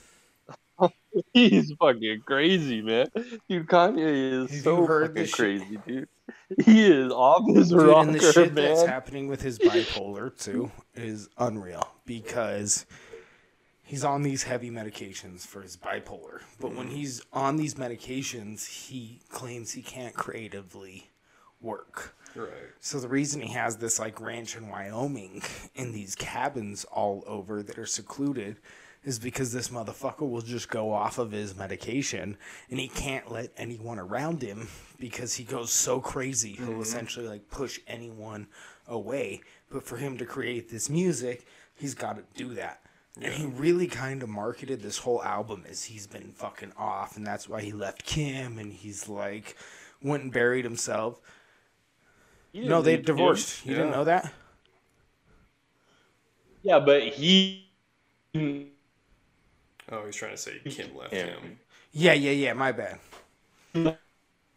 He's 1.33 1.73
fucking 1.79 2.21
crazy, 2.25 2.81
man. 2.81 3.07
Dude, 3.49 3.67
Kanye 3.67 4.43
is 4.43 4.51
Have 4.51 4.63
so 4.63 4.85
heard 4.85 5.07
fucking 5.07 5.15
this 5.15 5.29
shit? 5.29 5.37
crazy, 5.37 5.79
dude. 5.85 6.09
He 6.63 6.85
is 6.85 7.11
off 7.11 7.43
his 7.47 7.69
Dude, 7.69 7.81
rocker, 7.81 8.09
and 8.09 8.15
the 8.15 8.31
shit 8.31 8.55
that's 8.55 8.85
happening 8.85 9.27
with 9.27 9.41
his 9.41 9.59
bipolar 9.59 10.37
too 10.37 10.71
is 10.93 11.29
unreal 11.37 11.87
because 12.05 12.85
he's 13.83 14.03
on 14.03 14.23
these 14.23 14.43
heavy 14.43 14.69
medications 14.69 15.47
for 15.47 15.61
his 15.61 15.77
bipolar. 15.77 16.41
But 16.59 16.73
when 16.73 16.87
mm. 16.87 16.93
he's 16.93 17.21
on 17.33 17.55
these 17.55 17.75
medications, 17.75 18.87
he 18.87 19.21
claims 19.29 19.71
he 19.71 19.81
can't 19.81 20.13
creatively 20.13 21.09
work. 21.61 22.15
Right. 22.35 22.51
So 22.79 22.99
the 22.99 23.07
reason 23.07 23.41
he 23.41 23.53
has 23.53 23.77
this 23.77 23.99
like 23.99 24.21
ranch 24.21 24.55
in 24.55 24.69
Wyoming 24.69 25.41
and 25.75 25.93
these 25.93 26.15
cabins 26.15 26.85
all 26.85 27.23
over 27.27 27.63
that 27.63 27.77
are 27.77 27.85
secluded 27.85 28.57
is 29.03 29.19
because 29.19 29.53
this 29.53 29.69
motherfucker 29.69 30.29
will 30.29 30.41
just 30.41 30.69
go 30.69 30.91
off 30.91 31.17
of 31.17 31.31
his 31.31 31.55
medication 31.55 32.37
and 32.69 32.79
he 32.79 32.87
can't 32.87 33.31
let 33.31 33.51
anyone 33.55 33.99
around 33.99 34.41
him 34.41 34.67
because 34.99 35.35
he 35.35 35.43
goes 35.43 35.71
so 35.71 35.99
crazy 35.99 36.53
he'll 36.53 36.67
mm-hmm. 36.67 36.81
essentially 36.81 37.27
like 37.27 37.49
push 37.49 37.79
anyone 37.87 38.47
away. 38.87 39.41
But 39.71 39.85
for 39.85 39.97
him 39.97 40.17
to 40.17 40.25
create 40.25 40.69
this 40.69 40.89
music, 40.89 41.45
he's 41.75 41.93
got 41.93 42.17
to 42.17 42.23
do 42.35 42.53
that. 42.55 42.81
And 43.21 43.33
he 43.33 43.45
really 43.45 43.87
kind 43.87 44.21
of 44.21 44.29
marketed 44.29 44.81
this 44.81 44.99
whole 44.99 45.23
album 45.23 45.65
as 45.67 45.85
he's 45.85 46.05
been 46.05 46.33
fucking 46.33 46.73
off, 46.77 47.17
and 47.17 47.25
that's 47.25 47.49
why 47.49 47.61
he 47.61 47.71
left 47.71 48.05
Kim 48.05 48.59
and 48.59 48.71
he's 48.71 49.09
like 49.09 49.57
went 50.03 50.23
and 50.23 50.31
buried 50.31 50.65
himself. 50.65 51.19
He 52.51 52.61
No, 52.61 52.81
they 52.83 52.97
leave 52.97 53.05
Kim. 53.15 53.45
divorced. 53.45 53.65
You 53.65 53.73
didn't 53.73 53.91
know 53.91 54.03
that? 54.03 54.31
Yeah, 56.61 56.79
but 56.79 57.01
he. 57.03 57.71
Oh, 59.89 60.05
he's 60.05 60.15
trying 60.15 60.31
to 60.31 60.37
say 60.37 60.61
Kim 60.69 60.95
left 60.95 61.11
Yeah. 61.11 61.23
him. 61.23 61.59
Yeah, 61.91 62.13
yeah, 62.13 62.31
yeah. 62.31 62.53
My 62.53 62.71
bad. 62.71 62.99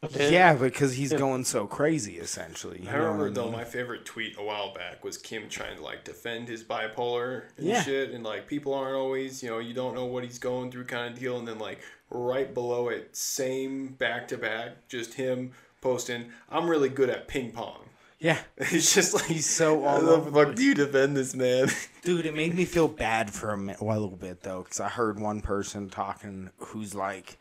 Yeah, 0.09 0.55
because 0.55 0.95
he's 0.95 1.13
going 1.13 1.45
so 1.45 1.67
crazy, 1.67 2.19
essentially. 2.19 2.83
you 2.83 2.89
I 2.89 2.95
know 2.97 3.15
what 3.15 3.19
remember 3.19 3.31
though 3.31 3.51
mean? 3.51 3.51
my 3.51 3.65
favorite 3.65 4.05
tweet 4.07 4.37
a 4.39 4.43
while 4.43 4.73
back 4.75 5.05
was 5.05 5.17
Kim 5.19 5.49
trying 5.49 5.77
to 5.77 5.83
like 5.83 6.05
defend 6.05 6.49
his 6.49 6.65
bipolar 6.65 7.45
and 7.59 7.75
Yeah. 7.75 7.77
shit 7.77 8.11
and 8.11 8.25
like 8.25 8.47
people 8.47 8.73
aren't 8.75 8.97
always, 8.97 9.43
you 9.43 9.51
know, 9.51 9.59
you 9.59 9.75
don't 9.75 9.95
know 9.95 10.07
what 10.07 10.25
he's 10.25 10.39
going 10.39 10.71
through 10.71 10.85
kind 10.85 11.13
of 11.13 11.21
deal 11.21 11.39
and 11.39 11.47
then 11.47 11.59
like 11.59 11.81
right 12.11 12.53
below 12.55 12.89
it, 12.89 13.15
same 13.15 13.89
back 13.89 14.29
to 14.29 14.39
back, 14.39 14.89
just 14.89 15.15
him 15.15 15.53
posting, 15.81 16.27
I'm 16.49 16.69
really 16.69 16.89
good 16.89 17.11
at 17.11 17.29
ping 17.29 17.53
pong. 17.53 17.87
Yeah, 18.19 18.39
It's 18.59 18.95
just 18.95 19.15
like 19.15 19.25
He's 19.25 19.47
so 19.49 19.85
all 19.85 20.09
over 20.09 20.31
fuck 20.31 20.55
do 20.55 20.63
you 20.63 20.75
defend 20.75 21.17
this 21.17 21.35
man? 21.35 21.69
dude. 22.03 22.27
It 22.27 22.35
made 22.35 22.55
me 22.55 22.65
feel 22.67 22.87
bad 22.89 23.31
for 23.31 23.51
him 23.53 23.71
a 23.71 23.83
little 23.85 24.17
bit 24.17 24.43
though, 24.43 24.63
because 24.63 24.79
I 24.81 24.89
heard 24.89 25.19
one 25.19 25.41
person 25.41 25.89
talking 25.89 26.51
who's 26.59 26.95
like 26.95 27.39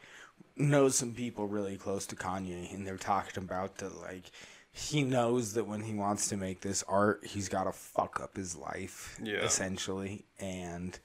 knows 0.56 0.96
some 0.96 1.14
people 1.14 1.48
really 1.48 1.78
close 1.78 2.06
to 2.08 2.16
Kanye, 2.16 2.74
and 2.74 2.86
they're 2.88 2.98
talking 2.98 3.44
about 3.44 3.78
the 3.78 3.90
like. 3.90 4.32
He 4.72 5.02
knows 5.04 5.54
that 5.54 5.66
when 5.68 5.82
he 5.82 5.94
wants 5.94 6.30
to 6.30 6.38
make 6.38 6.62
this 6.62 6.84
art, 6.88 7.26
he's 7.26 7.50
got 7.50 7.64
to 7.64 7.72
fuck 7.72 8.20
up 8.22 8.38
his 8.38 8.56
life, 8.56 9.20
Yeah. 9.22 9.38
essentially, 9.44 10.26
and 10.40 10.98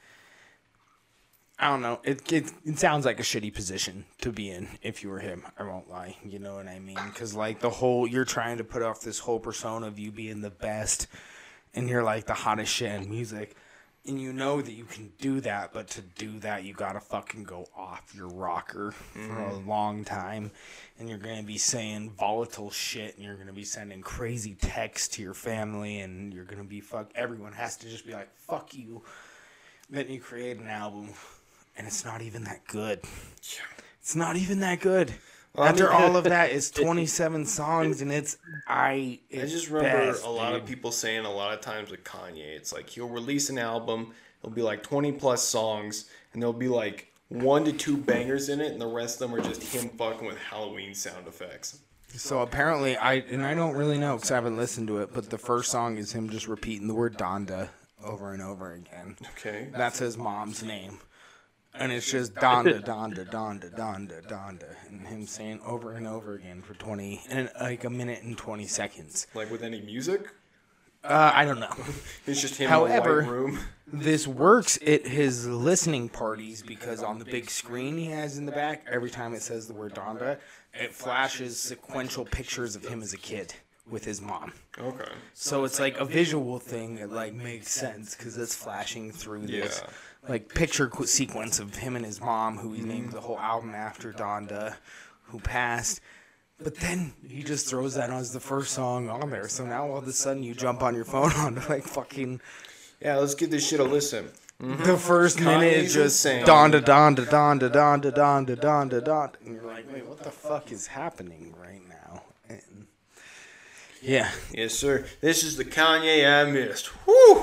I 1.59 1.69
don't 1.69 1.83
know. 1.83 2.01
It, 2.03 2.33
it 2.33 2.53
it 2.65 2.79
sounds 2.79 3.05
like 3.05 3.21
a 3.21 3.23
shitty 3.23 3.55
position 3.55 4.05
to 4.23 4.33
be 4.33 4.51
in 4.51 4.69
if 4.83 5.03
you 5.03 5.09
were 5.09 5.21
him. 5.21 5.45
I 5.57 5.63
won't 5.63 5.89
lie. 5.89 6.17
You 6.25 6.41
know 6.41 6.57
what 6.57 6.67
I 6.67 6.81
mean? 6.81 6.99
Because 7.07 7.35
like 7.35 7.61
the 7.61 7.71
whole 7.71 8.07
you're 8.09 8.25
trying 8.25 8.59
to 8.59 8.65
put 8.65 8.83
off 8.83 9.01
this 9.01 9.21
whole 9.21 9.39
persona 9.39 9.87
of 9.87 9.99
you 9.99 10.11
being 10.11 10.41
the 10.41 10.51
best, 10.51 11.07
and 11.73 11.89
you're 11.89 12.03
like 12.03 12.27
the 12.27 12.35
hottest 12.35 12.73
shit 12.73 12.91
in 12.91 13.09
music, 13.09 13.57
and 14.05 14.21
you 14.21 14.33
know 14.33 14.61
that 14.61 14.73
you 14.73 14.85
can 14.85 15.13
do 15.21 15.41
that. 15.43 15.73
But 15.73 15.87
to 15.91 16.01
do 16.03 16.41
that, 16.41 16.65
you 16.65 16.75
gotta 16.75 16.99
fucking 16.99 17.45
go 17.45 17.69
off 17.77 18.13
your 18.17 18.29
rocker 18.29 18.91
for 18.91 19.21
a 19.21 19.53
mm-hmm. 19.53 19.69
long 19.69 20.05
time, 20.05 20.51
and 20.99 21.09
you're 21.09 21.19
gonna 21.19 21.45
be 21.45 21.59
saying 21.59 22.11
volatile 22.19 22.73
shit, 22.73 23.15
and 23.15 23.25
you're 23.25 23.37
gonna 23.37 23.53
be 23.53 23.65
sending 23.65 24.03
crazy 24.03 24.55
texts 24.55 25.07
to 25.17 25.23
your 25.23 25.35
family, 25.35 26.01
and 26.01 26.35
you're 26.35 26.45
gonna 26.47 26.65
be 26.65 26.81
fuck. 26.81 27.13
Everyone 27.15 27.53
has 27.53 27.77
to 27.77 27.89
just 27.89 28.05
be 28.05 28.13
like 28.13 28.35
fuck 28.37 28.75
you. 28.75 29.05
Then 29.89 30.09
you 30.09 30.21
create 30.21 30.59
an 30.59 30.67
album 30.67 31.11
and 31.77 31.87
it's 31.87 32.05
not 32.05 32.23
even 32.23 32.45
that 32.45 32.67
good. 32.67 33.01
It's 34.01 34.15
not 34.17 34.37
even 34.37 34.61
that 34.61 34.81
good. 34.81 35.13
I 35.57 35.69
After 35.69 35.85
mean- 35.85 35.93
all 35.93 36.17
of 36.17 36.25
that, 36.35 36.51
it's 36.51 36.71
27 36.71 37.47
songs 37.47 38.03
and 38.03 38.13
it's 38.13 38.37
I. 38.67 39.21
I 39.33 39.47
just 39.47 39.71
remember 39.71 40.13
best, 40.13 40.25
a 40.25 40.29
lot 40.31 40.55
of 40.55 40.67
people 40.67 40.91
saying 40.91 41.25
a 41.25 41.31
lot 41.33 41.55
of 41.55 41.61
times 41.61 41.91
with 41.91 42.03
Kanye, 42.05 42.57
it's 42.57 42.73
like 42.73 42.89
he'll 42.91 43.09
release 43.09 43.51
an 43.51 43.59
album, 43.59 44.13
it'll 44.43 44.55
be 44.55 44.63
like 44.63 44.83
20 44.83 45.13
plus 45.13 45.43
songs, 45.43 46.11
and 46.33 46.43
there'll 46.43 46.53
be 46.53 46.69
like 46.69 47.13
one 47.29 47.65
to 47.65 47.73
two 47.73 47.97
bangers 47.97 48.49
in 48.49 48.61
it, 48.61 48.73
and 48.73 48.81
the 48.81 48.87
rest 48.87 49.21
of 49.21 49.31
them 49.31 49.39
are 49.39 49.43
just 49.43 49.63
him 49.63 49.89
fucking 49.91 50.27
with 50.27 50.39
Halloween 50.39 50.93
sound 50.95 51.27
effects. 51.27 51.79
So 52.17 52.43
apparently, 52.43 52.97
I 52.97 53.15
and 53.15 53.45
I 53.45 53.55
don't 53.55 53.75
really 53.77 53.99
know 53.99 54.17
because 54.17 54.31
I 54.31 54.35
haven't 54.37 54.57
listened 54.57 54.89
to 54.89 54.99
it, 54.99 55.11
but 55.13 55.31
the 55.31 55.39
first 55.39 55.71
song 55.71 55.97
is 55.99 56.13
him 56.13 56.29
just 56.31 56.47
repeating 56.49 56.87
the 56.89 56.95
word 56.95 57.17
Donda 57.17 57.69
over 58.05 58.33
and 58.33 58.43
over 58.43 58.73
again. 58.73 59.17
Okay. 59.39 59.69
That's 59.73 59.99
his 59.99 60.17
mom's 60.19 60.63
name. 60.63 60.99
And 61.77 61.91
it's 61.91 62.09
just 62.11 62.35
Donda, 62.35 62.85
Donda, 62.85 63.29
Donda, 63.29 63.69
Donda, 63.77 64.25
Donda, 64.29 64.77
and 64.89 65.07
him 65.07 65.27
saying 65.27 65.61
over 65.67 65.93
and 65.95 66.07
over 66.07 66.35
again 66.35 66.63
for 66.63 66.75
20, 66.75 67.23
and 67.31 67.51
like 67.61 67.83
a 67.85 67.91
minute 67.91 68.23
and 68.23 68.39
20 68.39 68.67
seconds. 68.67 69.27
Like 69.35 69.51
with 69.51 69.63
any 69.65 69.81
music, 69.81 70.29
Uh, 71.03 71.33
I 71.35 71.45
don't 71.45 71.59
know. 71.61 71.75
it's 72.27 72.41
just 72.41 72.57
him 72.57 72.71
However- 72.71 73.21
in 73.21 73.25
a 73.27 73.29
white 73.29 73.35
room. 73.37 73.59
this 73.89 74.27
works 74.27 74.79
at 74.87 75.07
his 75.07 75.47
listening 75.49 76.09
parties 76.09 76.63
because 76.63 77.03
on 77.03 77.19
the 77.19 77.25
big 77.25 77.51
screen 77.51 77.99
he 77.99 78.07
has 78.07 78.39
in 78.39 78.47
the 78.47 78.53
back, 78.53 78.87
every 78.91 79.11
time 79.11 79.35
it 79.35 79.43
says 79.43 79.67
the 79.67 79.75
word 79.75 79.95
Donda, 79.95 80.39
it 80.73 80.95
flashes 80.95 81.59
sequential 81.61 82.25
pictures 82.25 82.77
of 82.77 82.87
him 82.87 83.03
as 83.03 83.13
a 83.13 83.19
kid 83.19 83.53
with 83.91 84.05
his 84.05 84.23
mom. 84.23 84.53
Okay. 84.79 85.13
So 85.35 85.65
it's 85.65 85.79
like 85.79 85.99
a 86.01 86.07
visual 86.07 86.59
thing 86.59 86.95
that 86.97 87.11
like 87.13 87.35
makes 87.35 87.71
sense 87.71 88.15
because 88.17 88.39
it's 88.39 88.55
flashing 88.55 89.11
through 89.13 89.47
this 89.47 89.83
Yeah. 89.85 89.91
Like 90.29 90.55
picture 90.55 90.89
qu- 90.89 91.07
sequence 91.07 91.59
of 91.59 91.77
him 91.77 91.97
and 91.97 92.05
his 92.05 92.21
mom, 92.21 92.59
who 92.59 92.73
he 92.73 92.81
mm-hmm. 92.81 92.89
named 92.89 93.13
the 93.13 93.21
whole 93.21 93.39
album 93.39 93.75
after 93.75 94.13
Donda, 94.13 94.77
who 95.25 95.41
passed. 95.41 96.01
But 96.63 96.77
then 96.77 97.13
he 97.27 97.43
just 97.43 97.69
throws 97.69 97.95
that 97.95 98.11
on 98.11 98.17
as 98.17 98.33
the 98.33 98.41
first 98.41 98.73
song 98.73 99.11
on 99.11 99.31
there. 99.31 99.49
So 99.49 99.67
now 99.67 99.89
all 99.89 99.99
of 99.99 100.07
a 100.07 100.13
sudden 100.13 100.43
you 100.43 100.55
jump 100.55 100.83
on 100.83 100.95
your 100.95 101.05
phone 101.05 101.33
on 101.37 101.57
like 101.69 101.85
fucking 101.85 102.41
Yeah, 103.01 103.17
let's 103.17 103.35
give 103.35 103.51
this 103.51 103.67
shit 103.69 103.81
a 103.81 103.85
listen. 103.85 104.31
the 104.59 104.67
mm-hmm. 104.67 104.97
first 104.97 105.41
minute 105.41 105.73
is 105.73 105.95
just 105.95 106.25
insane. 106.25 106.47
donda 106.47 106.81
donda 106.81 107.27
donda 107.27 107.71
donda 107.71 108.13
donda 108.13 108.57
donda 108.57 109.01
donda, 109.03 109.35
and 109.45 109.55
you're 109.55 109.65
like, 109.65 109.93
wait, 109.93 110.07
what 110.07 110.23
the 110.23 110.31
fuck 110.31 110.71
is 110.71 110.87
happening 110.87 111.55
right 111.61 111.83
now? 111.89 112.23
And 112.49 112.87
yeah, 114.01 114.31
Yes, 114.53 114.75
sir. 114.75 115.07
This 115.21 115.43
is 115.43 115.57
the 115.57 115.65
Kanye 115.65 116.25
I 116.25 116.51
missed. 116.51 116.87
Whew! 117.05 117.43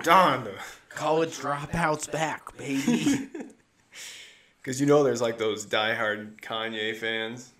Donda. 0.00 0.58
College 0.94 1.38
dropouts 1.38 2.10
back, 2.10 2.56
baby. 2.56 3.28
Because 4.62 4.80
you 4.80 4.86
know 4.86 5.02
there's 5.02 5.20
like 5.20 5.38
those 5.38 5.66
diehard 5.66 6.40
Kanye 6.40 6.94
fans. 6.94 7.50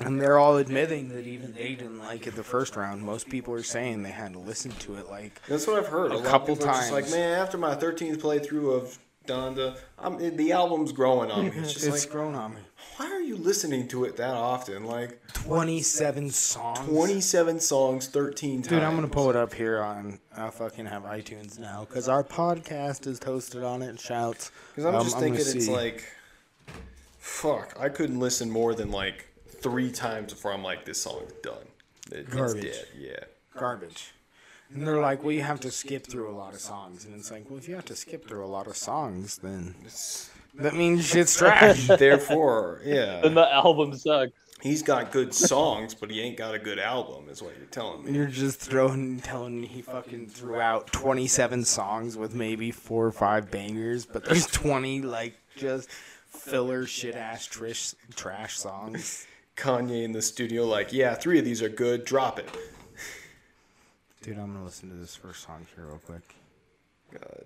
and 0.00 0.18
they're 0.18 0.38
all 0.38 0.56
admitting 0.56 1.10
that 1.10 1.26
even 1.26 1.52
they 1.52 1.74
didn't 1.74 1.98
like 1.98 2.26
it 2.26 2.34
the 2.34 2.42
first 2.42 2.76
round. 2.76 3.02
Most 3.02 3.28
people 3.28 3.52
are 3.52 3.62
saying 3.62 4.02
they 4.02 4.10
had 4.10 4.32
to 4.32 4.38
listen 4.38 4.70
to 4.70 4.94
it 4.94 5.10
like 5.10 5.42
That's 5.48 5.66
what 5.66 5.76
I've 5.76 5.88
heard. 5.88 6.12
A 6.12 6.14
of 6.14 6.24
couple 6.24 6.56
times, 6.56 6.90
like, 6.90 7.10
man, 7.10 7.38
after 7.38 7.58
my 7.58 7.74
13th 7.74 8.16
playthrough 8.22 8.74
of 8.74 8.98
Donda, 9.26 9.76
I'm, 9.98 10.20
it, 10.20 10.36
the 10.36 10.52
album's 10.52 10.92
growing 10.92 11.30
on 11.30 11.44
me. 11.44 11.52
It's 11.56 11.72
just 11.74 11.86
it's 11.86 12.04
like, 12.04 12.12
grown 12.12 12.34
on 12.34 12.54
me. 12.54 12.60
why 12.96 13.06
are 13.10 13.20
you 13.20 13.36
listening 13.36 13.88
to 13.88 14.04
it 14.04 14.16
that 14.16 14.34
often? 14.34 14.84
Like, 14.84 15.20
Twenty-seven 15.32 16.30
songs. 16.30 16.78
27 16.88 17.60
songs, 17.60 18.08
13 18.08 18.56
times. 18.62 18.68
Dude, 18.68 18.82
I'm 18.82 18.94
gonna 18.94 19.08
pull 19.08 19.30
it 19.30 19.36
up 19.36 19.54
here 19.54 19.80
on. 19.80 20.18
I 20.36 20.50
fucking 20.50 20.86
have 20.86 21.02
iTunes 21.04 21.58
now 21.58 21.84
because 21.88 22.08
our 22.08 22.24
podcast 22.24 23.06
is 23.06 23.20
hosted 23.20 23.64
on 23.68 23.82
it. 23.82 23.88
and 23.88 24.00
Shouts. 24.00 24.50
Because 24.70 24.86
I'm 24.86 24.94
Um, 24.96 25.04
just 25.04 25.18
thinking 25.18 25.40
it's 25.40 25.52
see. 25.66 25.70
like, 25.72 26.04
fuck, 27.18 27.74
I 27.78 27.88
couldn't 27.88 28.18
listen 28.20 28.50
more 28.50 28.74
than 28.74 28.90
like 28.90 29.28
three 29.60 29.90
times 29.90 30.32
before 30.32 30.52
I'm 30.52 30.62
like, 30.62 30.84
this 30.84 31.00
song's 31.02 31.32
done. 31.42 31.54
It, 32.10 32.18
it's 32.20 32.34
Garbage. 32.34 32.62
dead. 32.64 32.86
Yeah. 32.98 33.24
garbage. 33.58 34.12
And 34.74 34.86
they're 34.86 35.00
like, 35.00 35.22
well, 35.22 35.32
you 35.32 35.42
have 35.42 35.60
to 35.60 35.70
skip 35.70 36.06
through 36.06 36.30
a 36.30 36.36
lot 36.36 36.54
of 36.54 36.60
songs, 36.60 37.04
and 37.04 37.14
it's 37.14 37.30
like, 37.30 37.48
well, 37.48 37.58
if 37.58 37.68
you 37.68 37.74
have 37.74 37.84
to 37.86 37.96
skip 37.96 38.26
through 38.26 38.44
a 38.44 38.46
lot 38.46 38.66
of 38.66 38.76
songs, 38.76 39.38
then 39.38 39.74
that 40.54 40.74
means 40.74 41.06
shit's 41.06 41.36
trash. 41.36 41.86
Therefore, 41.86 42.80
yeah. 42.84 43.20
Then 43.22 43.34
the 43.34 43.52
album 43.52 43.96
sucks. 43.96 44.32
He's 44.62 44.82
got 44.82 45.10
good 45.10 45.34
songs, 45.34 45.92
but 45.92 46.08
he 46.08 46.20
ain't 46.20 46.36
got 46.36 46.54
a 46.54 46.58
good 46.58 46.78
album, 46.78 47.28
is 47.28 47.42
what 47.42 47.56
you're 47.58 47.66
telling 47.66 48.04
me. 48.04 48.12
You're 48.12 48.28
just 48.28 48.60
throwing, 48.60 49.18
telling 49.18 49.60
me 49.60 49.66
he 49.66 49.82
fucking 49.82 50.28
threw 50.28 50.60
out 50.60 50.86
27 50.92 51.64
songs 51.64 52.16
with 52.16 52.32
maybe 52.34 52.70
four 52.70 53.04
or 53.04 53.10
five 53.10 53.50
bangers, 53.50 54.06
but 54.06 54.24
there's 54.24 54.46
20 54.52 55.02
like 55.02 55.34
just 55.56 55.90
filler 55.90 56.86
shit 56.86 57.16
ass 57.16 57.44
trash 57.44 57.94
trash 58.14 58.56
songs. 58.56 59.26
Kanye 59.56 60.04
in 60.04 60.12
the 60.12 60.22
studio, 60.22 60.64
like, 60.64 60.92
yeah, 60.92 61.14
three 61.14 61.40
of 61.40 61.44
these 61.44 61.60
are 61.60 61.68
good, 61.68 62.04
drop 62.04 62.38
it. 62.38 62.48
Dude, 64.22 64.38
I'm 64.38 64.52
gonna 64.52 64.64
listen 64.64 64.88
to 64.88 64.94
this 64.94 65.16
first 65.16 65.42
song 65.42 65.66
here 65.74 65.86
real 65.86 65.98
quick. 65.98 66.36
God. 67.12 67.44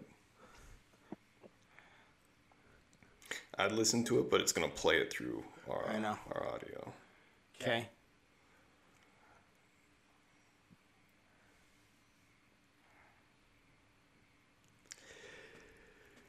I'd 3.56 3.72
listen 3.72 4.04
to 4.04 4.18
it, 4.20 4.30
but 4.30 4.42
it's 4.42 4.52
gonna 4.52 4.68
play 4.68 4.98
it 4.98 5.10
through 5.10 5.42
our, 5.70 5.88
I 5.88 5.98
know. 5.98 6.18
our 6.34 6.46
audio. 6.52 6.92
Okay. 7.58 7.88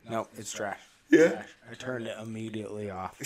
No, 0.09 0.29
it's 0.37 0.53
trash. 0.53 0.79
Yeah? 1.09 1.27
Trash. 1.27 1.49
I 1.69 1.73
turned 1.73 2.07
it 2.07 2.15
immediately 2.21 2.89
off. 2.89 3.19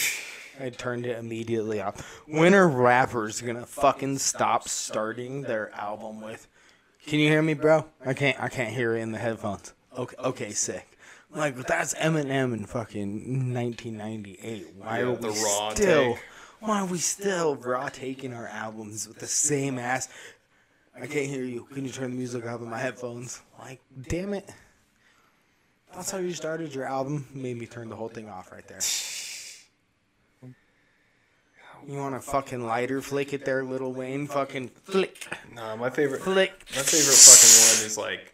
I 0.60 0.72
turned 0.72 1.06
it 1.06 1.20
immediately 1.20 1.82
off. 1.82 2.24
When 2.26 2.56
are 2.56 2.68
rappers 2.68 3.42
gonna 3.42 3.68
fucking 3.68 4.18
stop 4.18 4.68
starting 4.68 5.44
their 5.44 5.72
album 5.76 6.20
with? 6.20 6.48
Can 7.08 7.20
you 7.20 7.28
hear 7.28 7.42
me, 7.42 7.54
bro? 7.54 7.86
I 8.06 8.14
can't. 8.14 8.40
I 8.42 8.48
can't 8.50 8.74
hear 8.74 8.96
it 8.96 9.02
in 9.02 9.12
the 9.12 9.18
headphones. 9.18 9.74
Okay. 9.98 10.16
Okay. 10.20 10.52
Sick. 10.52 10.88
Like 11.34 11.56
that's 11.66 11.94
Eminem 11.96 12.54
in 12.54 12.66
fucking 12.66 13.54
1998. 13.54 14.68
Why 14.78 15.00
Yeah, 15.00 15.04
are 15.06 15.12
we 15.14 15.32
still? 15.34 15.72
take. 15.74 16.24
Why 16.60 16.82
are 16.82 16.86
we 16.86 16.98
still 17.00 17.56
raw 17.56 17.90
taking 17.90 18.34
our 18.34 18.48
albums 18.48 19.08
with 19.08 19.18
the 19.20 19.28
same 19.28 19.80
ass? 19.80 20.10
I 20.96 21.08
can't 21.08 21.28
hear 21.28 21.44
you. 21.44 21.66
Can 21.74 21.86
you 21.86 21.92
turn 21.92 22.12
the 22.12 22.18
music 22.18 22.46
up 22.46 22.62
in 22.62 22.70
my 22.70 22.78
headphones? 22.78 23.42
Like, 23.58 23.82
damn 24.10 24.34
it. 24.34 24.48
That's 25.96 26.12
how 26.12 26.20
you 26.20 26.34
started 26.34 26.76
your 26.76 26.86
album. 26.86 27.28
Made 27.34 27.58
me 27.58 27.66
turn 27.66 27.90
the 27.90 27.96
whole 27.96 28.10
thing 28.10 28.30
off 28.30 28.52
right 28.52 28.68
there. 28.68 28.80
You 31.88 31.98
want 31.98 32.16
a 32.16 32.20
fucking 32.20 32.64
lighter 32.66 33.02
flick 33.02 33.34
it 33.34 33.44
there, 33.46 33.64
Little 33.64 33.92
Wayne? 33.92 34.28
Fucking 34.28 34.70
flick, 34.84 35.28
Nah, 35.54 35.76
my 35.76 35.90
favorite 35.90 36.22
flick. 36.22 36.52
my 36.76 36.82
favorite 36.84 37.16
fucking 37.16 37.78
one 37.80 37.86
is 37.86 37.98
like 37.98 38.34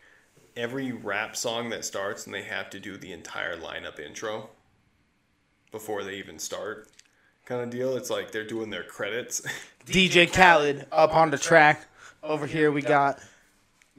every 0.55 0.91
rap 0.91 1.35
song 1.35 1.69
that 1.69 1.85
starts 1.85 2.25
and 2.25 2.33
they 2.33 2.43
have 2.43 2.69
to 2.71 2.79
do 2.79 2.97
the 2.97 3.11
entire 3.11 3.57
lineup 3.57 3.99
intro 3.99 4.49
before 5.71 6.03
they 6.03 6.15
even 6.15 6.39
start. 6.39 6.89
Kind 7.45 7.61
of 7.61 7.69
deal. 7.69 7.95
It's 7.95 8.09
like 8.09 8.31
they're 8.31 8.43
doing 8.45 8.69
their 8.69 8.83
credits. 8.83 9.41
DJ 9.85 10.31
Khaled 10.31 10.85
up 10.91 11.15
on 11.15 11.31
the 11.31 11.37
track. 11.37 11.85
Over 12.21 12.45
here 12.45 12.71
we 12.71 12.81
got 12.81 13.19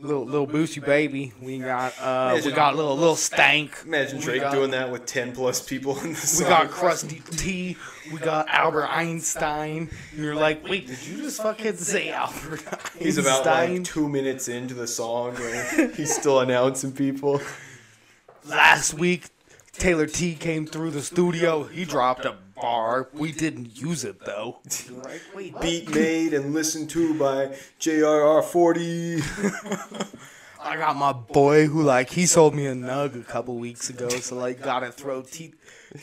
little 0.00 0.24
little 0.24 0.46
Boosie 0.46 0.84
Baby. 0.84 1.32
We 1.42 1.58
got 1.58 1.92
uh 2.00 2.40
we 2.44 2.52
got 2.52 2.76
little 2.76 2.96
little 2.96 3.16
Stank. 3.16 3.76
Imagine 3.84 4.20
Drake 4.20 4.42
got- 4.42 4.52
doing 4.52 4.70
that 4.70 4.90
with 4.90 5.06
ten 5.06 5.32
plus 5.32 5.60
people 5.66 5.98
in 6.00 6.10
the 6.10 6.16
song. 6.16 6.46
We 6.46 6.50
got 6.50 6.70
Krusty 6.70 7.38
T. 7.38 7.76
We 8.12 8.18
got 8.18 8.48
Albert 8.48 8.86
Einstein. 8.86 9.90
And 10.12 10.24
you're 10.24 10.34
like, 10.34 10.66
wait, 10.68 10.86
did 10.86 11.04
you 11.06 11.18
just 11.22 11.42
fucking 11.42 11.76
say 11.76 12.10
Albert 12.10 12.62
Einstein? 12.72 13.02
He's 13.02 13.18
about 13.18 13.44
like 13.44 13.84
two 13.84 14.08
minutes 14.08 14.48
into 14.48 14.74
the 14.74 14.86
song 14.86 15.36
and 15.40 15.94
he's 15.94 16.14
still 16.14 16.40
announcing 16.40 16.92
people. 16.92 17.40
Last 18.44 18.94
week, 18.94 19.26
Taylor 19.72 20.06
T 20.06 20.34
came 20.34 20.66
through 20.66 20.90
the 20.92 21.02
studio. 21.02 21.64
He 21.64 21.84
dropped 21.84 22.24
a 22.24 22.36
bar. 22.60 23.08
We 23.12 23.32
didn't 23.32 23.80
use 23.80 24.04
it 24.04 24.24
though. 24.24 24.58
Wait. 25.34 25.58
Beat 25.60 25.94
made 25.94 26.34
and 26.34 26.54
listened 26.54 26.90
to 26.90 27.18
by 27.18 27.46
JRR40. 27.80 30.16
I 30.60 30.76
got 30.76 30.96
my 30.96 31.12
boy 31.12 31.66
who 31.66 31.82
like 31.82 32.10
he 32.10 32.26
sold 32.26 32.54
me 32.54 32.66
a 32.66 32.74
nug 32.74 33.18
a 33.18 33.24
couple 33.24 33.56
weeks 33.56 33.90
ago, 33.90 34.08
so 34.08 34.36
like 34.36 34.62
gotta 34.62 34.90
throw 34.90 35.22
T 35.22 35.54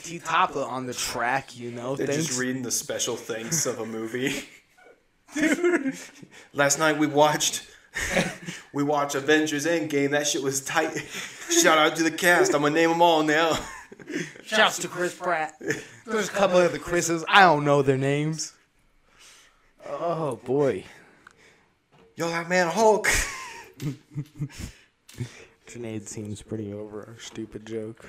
T 0.03 0.19
Tapa 0.19 0.63
on 0.63 0.87
the 0.87 0.93
track, 0.93 1.57
you 1.57 1.71
know. 1.71 1.95
They're 1.95 2.07
Thanks. 2.07 2.27
just 2.27 2.39
reading 2.39 2.63
the 2.63 2.71
special 2.71 3.15
thanks 3.15 3.65
of 3.65 3.79
a 3.79 3.85
movie. 3.85 4.45
Dude. 5.33 5.95
Last 6.53 6.79
night 6.79 6.97
we 6.97 7.07
watched 7.07 7.67
we 8.73 8.83
watched 8.83 9.15
Avengers 9.15 9.65
Endgame. 9.65 10.11
That 10.11 10.27
shit 10.27 10.43
was 10.43 10.61
tight. 10.61 10.97
Shout 11.49 11.77
out 11.77 11.95
to 11.97 12.03
the 12.03 12.11
cast. 12.11 12.53
I'm 12.53 12.61
gonna 12.61 12.75
name 12.75 12.89
them 12.89 13.01
all 13.01 13.23
now. 13.23 13.57
Shouts 14.43 14.79
to 14.79 14.87
Chris 14.87 15.13
Pratt. 15.15 15.55
There's 16.05 16.29
a 16.29 16.31
couple 16.31 16.57
of 16.57 16.71
the 16.71 16.79
Chris's. 16.79 17.23
I 17.27 17.41
don't 17.41 17.65
know 17.65 17.81
their 17.81 17.97
names. 17.97 18.53
Oh 19.87 20.37
boy. 20.37 20.83
Yo, 22.15 22.27
that 22.29 22.47
man 22.49 22.67
Hulk. 22.67 23.07
Sinead 25.67 26.07
seems 26.07 26.41
pretty 26.41 26.71
over 26.73 27.01
our 27.01 27.19
stupid 27.19 27.65
joke. 27.65 28.05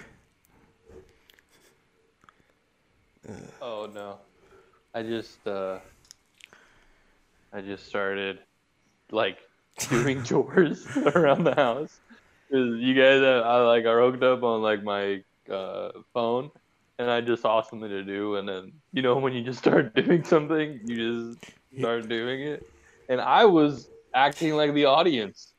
Oh 3.61 3.91
no, 3.93 4.19
I 4.95 5.03
just 5.03 5.45
uh, 5.47 5.79
I 7.53 7.61
just 7.61 7.87
started 7.87 8.39
like 9.11 9.39
doing 9.89 10.23
chores 10.25 10.87
around 10.97 11.45
the 11.45 11.55
house. 11.55 11.99
'Cause 12.51 12.77
you 12.79 12.95
guys, 12.95 13.21
uh, 13.23 13.43
I 13.45 13.63
like 13.63 13.87
I 13.87 13.95
hooked 13.95 14.23
up 14.23 14.45
on 14.45 14.63
like 14.63 14.85
my 14.85 15.25
uh, 15.51 15.91
phone, 16.13 16.51
and 16.99 17.11
I 17.11 17.21
just 17.21 17.43
saw 17.43 17.63
something 17.63 17.89
to 17.89 18.05
do, 18.05 18.37
and 18.37 18.49
then 18.49 18.73
you 18.93 19.03
know 19.03 19.17
when 19.17 19.33
you 19.33 19.43
just 19.43 19.59
start 19.59 19.95
doing 19.95 20.25
something, 20.25 20.81
you 20.85 20.97
just 20.97 21.45
start 21.79 22.09
doing 22.09 22.43
it, 22.43 22.67
and 23.09 23.21
I 23.21 23.45
was 23.45 23.89
acting 24.15 24.55
like 24.55 24.75
the 24.75 24.87
audience, 24.87 25.53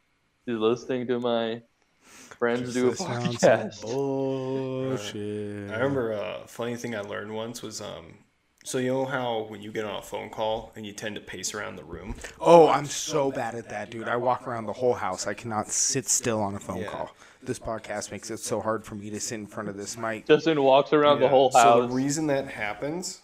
just 0.47 0.59
listening 0.59 1.07
to 1.07 1.19
my 1.19 1.61
friends 2.07 2.73
do 2.73 2.89
a 2.89 2.91
podcast. 2.93 3.81
bullshit. 3.81 5.71
I 5.71 5.73
remember 5.73 6.11
a 6.11 6.43
funny 6.47 6.75
thing 6.75 6.95
I 6.95 7.01
learned 7.01 7.33
once 7.33 7.61
was 7.61 7.81
um. 7.81 8.19
So 8.67 8.79
you 8.79 8.89
know 8.89 9.05
how 9.05 9.45
when 9.47 9.61
you 9.61 9.71
get 9.71 9.85
on 9.85 9.95
a 9.95 10.01
phone 10.01 10.29
call 10.29 10.73
and 10.75 10.85
you 10.85 10.91
tend 10.91 11.15
to 11.15 11.21
pace 11.21 11.53
around 11.53 11.77
the 11.77 11.85
room. 11.85 12.15
Oh, 12.41 12.67
I'm 12.67 12.83
so 12.83 13.31
bad 13.31 13.55
at 13.55 13.69
that, 13.69 13.89
dude. 13.89 14.09
I 14.09 14.17
walk 14.17 14.45
around 14.45 14.65
the 14.65 14.73
whole 14.73 14.93
house. 14.93 15.25
I 15.25 15.33
cannot 15.33 15.69
sit 15.69 16.09
still 16.09 16.41
on 16.41 16.53
a 16.53 16.59
phone 16.59 16.79
Yeah. 16.79 16.89
call. 16.89 17.15
This 17.41 17.59
podcast 17.59 18.11
makes 18.11 18.29
it 18.29 18.39
so 18.39 18.59
hard 18.59 18.83
for 18.83 18.95
me 18.95 19.09
to 19.09 19.21
sit 19.21 19.35
in 19.35 19.47
front 19.47 19.69
of 19.69 19.77
this 19.77 19.97
mic. 19.97 20.25
Justin 20.25 20.61
walks 20.61 20.91
around 20.91 21.21
the 21.21 21.29
whole 21.29 21.49
house. 21.53 21.63
So 21.63 21.87
the 21.87 21.93
reason 21.93 22.27
that 22.27 22.49
happens 22.49 23.21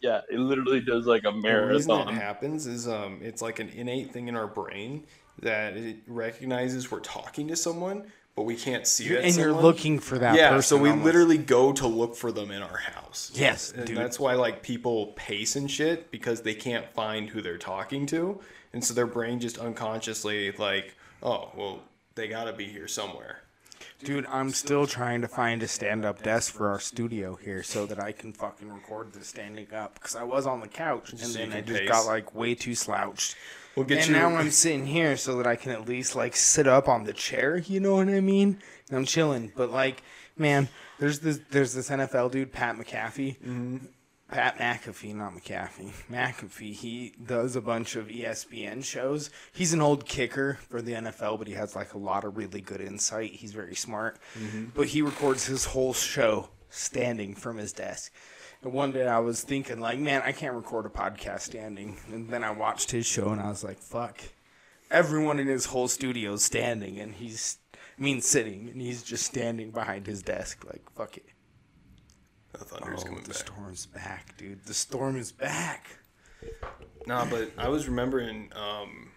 yeah, 0.00 0.22
it 0.28 0.40
literally 0.40 0.80
does 0.80 1.06
like 1.06 1.22
a 1.22 1.30
The 1.30 1.36
reason 1.68 1.88
that 1.96 2.06
marathon. 2.06 2.14
happens 2.14 2.66
is 2.66 2.88
um, 2.88 3.20
it's 3.22 3.40
like 3.42 3.60
an 3.60 3.68
innate 3.68 4.12
thing 4.12 4.26
in 4.26 4.34
our 4.34 4.48
brain 4.48 5.06
that 5.42 5.76
it 5.76 5.98
recognizes 6.08 6.90
we're 6.90 6.98
talking 7.00 7.46
to 7.48 7.56
someone, 7.56 8.06
but 8.36 8.42
we 8.44 8.54
can't 8.54 8.86
see 8.86 9.08
that. 9.08 9.24
And 9.24 9.34
you're 9.34 9.46
someone. 9.46 9.62
looking 9.64 9.98
for 9.98 10.18
that 10.18 10.36
yeah, 10.36 10.50
person. 10.50 10.76
so 10.76 10.82
we 10.82 10.90
almost. 10.90 11.06
literally 11.06 11.38
go 11.38 11.72
to 11.72 11.86
look 11.86 12.14
for 12.14 12.30
them 12.30 12.50
in 12.50 12.62
our 12.62 12.76
house. 12.76 13.32
Yes, 13.34 13.72
and 13.72 13.86
dude. 13.86 13.96
that's 13.96 14.20
why 14.20 14.34
like 14.34 14.62
people 14.62 15.08
pace 15.16 15.56
and 15.56 15.70
shit 15.70 16.10
because 16.10 16.42
they 16.42 16.54
can't 16.54 16.86
find 16.92 17.30
who 17.30 17.40
they're 17.40 17.56
talking 17.58 18.04
to, 18.06 18.38
and 18.74 18.84
so 18.84 18.92
their 18.92 19.06
brain 19.06 19.40
just 19.40 19.56
unconsciously 19.58 20.52
like, 20.52 20.94
oh 21.22 21.50
well, 21.56 21.80
they 22.14 22.28
gotta 22.28 22.52
be 22.52 22.66
here 22.66 22.86
somewhere. 22.86 23.40
Dude, 24.04 24.26
I'm 24.26 24.50
still 24.50 24.86
trying 24.86 25.22
to 25.22 25.28
find 25.28 25.62
a 25.62 25.68
stand-up 25.68 26.22
desk 26.22 26.52
for 26.52 26.68
our 26.68 26.78
studio 26.80 27.36
here 27.36 27.62
so 27.62 27.86
that 27.86 27.98
I 27.98 28.12
can 28.12 28.32
fucking 28.34 28.70
record 28.70 29.14
this 29.14 29.28
standing 29.28 29.72
up. 29.72 29.94
Because 29.94 30.14
I 30.14 30.22
was 30.22 30.46
on 30.46 30.60
the 30.60 30.68
couch 30.68 31.12
and 31.12 31.20
So 31.20 31.38
then 31.38 31.52
I 31.54 31.62
just 31.62 31.80
pace. 31.80 31.88
got 31.88 32.04
like 32.04 32.34
way 32.34 32.54
too 32.54 32.74
slouched. 32.74 33.36
We'll 33.76 33.84
get 33.84 33.98
and 33.98 34.08
you. 34.08 34.12
now 34.14 34.34
I'm 34.34 34.50
sitting 34.50 34.86
here 34.86 35.16
so 35.16 35.36
that 35.36 35.46
I 35.46 35.54
can 35.54 35.70
at 35.70 35.86
least 35.86 36.16
like 36.16 36.34
sit 36.34 36.66
up 36.66 36.88
on 36.88 37.04
the 37.04 37.12
chair. 37.12 37.58
You 37.58 37.78
know 37.78 37.96
what 37.96 38.08
I 38.08 38.20
mean? 38.20 38.58
And 38.88 38.98
I'm 38.98 39.04
chilling. 39.04 39.52
But 39.54 39.70
like, 39.70 40.02
man, 40.36 40.68
there's 40.98 41.20
this 41.20 41.40
there's 41.50 41.74
this 41.74 41.90
NFL 41.90 42.30
dude, 42.30 42.52
Pat 42.52 42.76
McAfee. 42.76 43.38
Mm-hmm. 43.38 43.76
Pat 44.28 44.58
McAfee, 44.58 45.14
not 45.14 45.34
McAfee. 45.34 45.92
McAfee. 46.10 46.72
He 46.72 47.14
does 47.24 47.54
a 47.54 47.60
bunch 47.60 47.94
of 47.94 48.08
ESPN 48.08 48.82
shows. 48.84 49.30
He's 49.52 49.72
an 49.72 49.80
old 49.80 50.04
kicker 50.04 50.58
for 50.68 50.82
the 50.82 50.94
NFL, 50.94 51.38
but 51.38 51.46
he 51.46 51.54
has 51.54 51.76
like 51.76 51.94
a 51.94 51.98
lot 51.98 52.24
of 52.24 52.36
really 52.36 52.60
good 52.60 52.80
insight. 52.80 53.30
He's 53.32 53.52
very 53.52 53.76
smart. 53.76 54.18
Mm-hmm. 54.36 54.70
But 54.74 54.88
he 54.88 55.02
records 55.02 55.46
his 55.46 55.66
whole 55.66 55.92
show 55.92 56.48
standing 56.70 57.34
from 57.34 57.56
his 57.58 57.72
desk. 57.72 58.12
And 58.62 58.72
one 58.72 58.92
day 58.92 59.06
I 59.06 59.18
was 59.18 59.42
thinking, 59.42 59.80
like, 59.80 59.98
man, 59.98 60.22
I 60.24 60.32
can't 60.32 60.54
record 60.54 60.86
a 60.86 60.88
podcast 60.88 61.40
standing. 61.40 61.98
And 62.12 62.28
then 62.28 62.42
I 62.42 62.50
watched 62.50 62.90
his 62.90 63.06
show 63.06 63.28
and 63.30 63.40
I 63.40 63.48
was 63.48 63.62
like, 63.62 63.78
fuck. 63.78 64.18
Everyone 64.90 65.38
in 65.38 65.46
his 65.46 65.66
whole 65.66 65.88
studio 65.88 66.34
is 66.34 66.42
standing 66.44 66.98
and 66.98 67.14
he's, 67.14 67.58
I 67.74 68.02
mean, 68.02 68.20
sitting, 68.20 68.68
and 68.68 68.80
he's 68.80 69.02
just 69.02 69.24
standing 69.26 69.70
behind 69.70 70.06
his 70.06 70.22
desk. 70.22 70.64
Like, 70.64 70.82
fuck 70.96 71.16
it. 71.16 71.26
the 72.52 72.58
thunder's 72.64 73.00
Oh, 73.02 73.06
coming 73.06 73.22
the 73.22 73.28
back. 73.30 73.36
storm's 73.38 73.86
back, 73.86 74.36
dude. 74.36 74.64
The 74.64 74.74
storm 74.74 75.16
is 75.16 75.32
back. 75.32 75.98
Nah, 77.06 77.24
but 77.24 77.50
I 77.58 77.68
was 77.68 77.88
remembering, 77.88 78.50
um, 78.54 79.10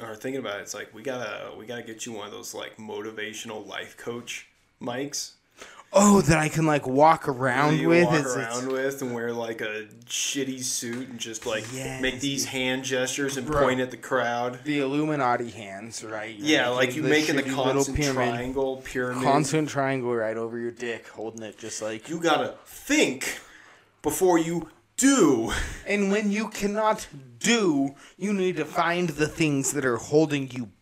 or 0.00 0.14
thinking 0.16 0.40
about 0.40 0.58
it. 0.58 0.62
It's 0.62 0.74
like 0.74 0.92
we 0.94 1.02
gotta 1.02 1.52
we 1.56 1.66
gotta 1.66 1.82
get 1.82 2.04
you 2.06 2.12
one 2.12 2.26
of 2.26 2.32
those 2.32 2.54
like 2.54 2.76
motivational 2.76 3.66
life 3.66 3.96
coach 3.96 4.48
mics. 4.82 5.32
Oh, 5.92 6.20
that 6.22 6.36
I 6.38 6.48
can 6.50 6.66
like 6.66 6.86
walk 6.86 7.26
around 7.28 7.80
with. 7.86 8.04
walk 8.06 8.14
It's- 8.16 8.36
it's- 8.36 8.56
around 8.62 8.72
with 8.72 9.00
and 9.02 9.14
wear 9.14 9.32
like 9.32 9.60
a 9.62 9.86
shitty 10.06 10.62
suit 10.62 11.08
and 11.08 11.18
just 11.18 11.46
like 11.46 11.64
Yes, 11.72 12.02
make 12.02 12.20
these 12.20 12.44
hand 12.46 12.84
gestures 12.84 13.36
and 13.38 13.46
Bro. 13.46 13.62
point 13.62 13.80
at 13.80 13.90
the 13.90 13.96
crowd. 13.96 14.60
the 14.64 14.80
Illuminati 14.80 15.50
hands, 15.50 16.04
right? 16.04 16.36
You're 16.36 16.46
Yeah, 16.64 16.68
like 16.68 16.94
you 16.96 17.02
making 17.02 17.36
the 17.36 17.42
constant 17.44 17.96
triangle 18.12 18.82
pyramid. 18.84 19.22
constant 19.24 19.68
triangle 19.70 20.14
right 20.14 20.36
over 20.36 20.58
your 20.58 20.70
dick, 20.72 21.08
holding 21.08 21.42
it 21.42 21.56
just 21.58 21.80
like. 21.80 22.10
You 22.10 22.18
gotta 22.18 22.56
think 22.66 23.40
before 24.02 24.38
you 24.38 24.68
do. 24.98 25.52
And 25.86 26.10
when 26.10 26.30
you 26.30 26.48
cannot 26.48 27.06
do, 27.38 27.94
you 28.18 28.32
need 28.34 28.56
to 28.56 28.64
find 28.64 29.10
the 29.10 29.28
things 29.28 29.72
that 29.72 29.84
are 29.84 29.96
holding 29.98 30.50
you 30.50 30.66
back. 30.66 30.72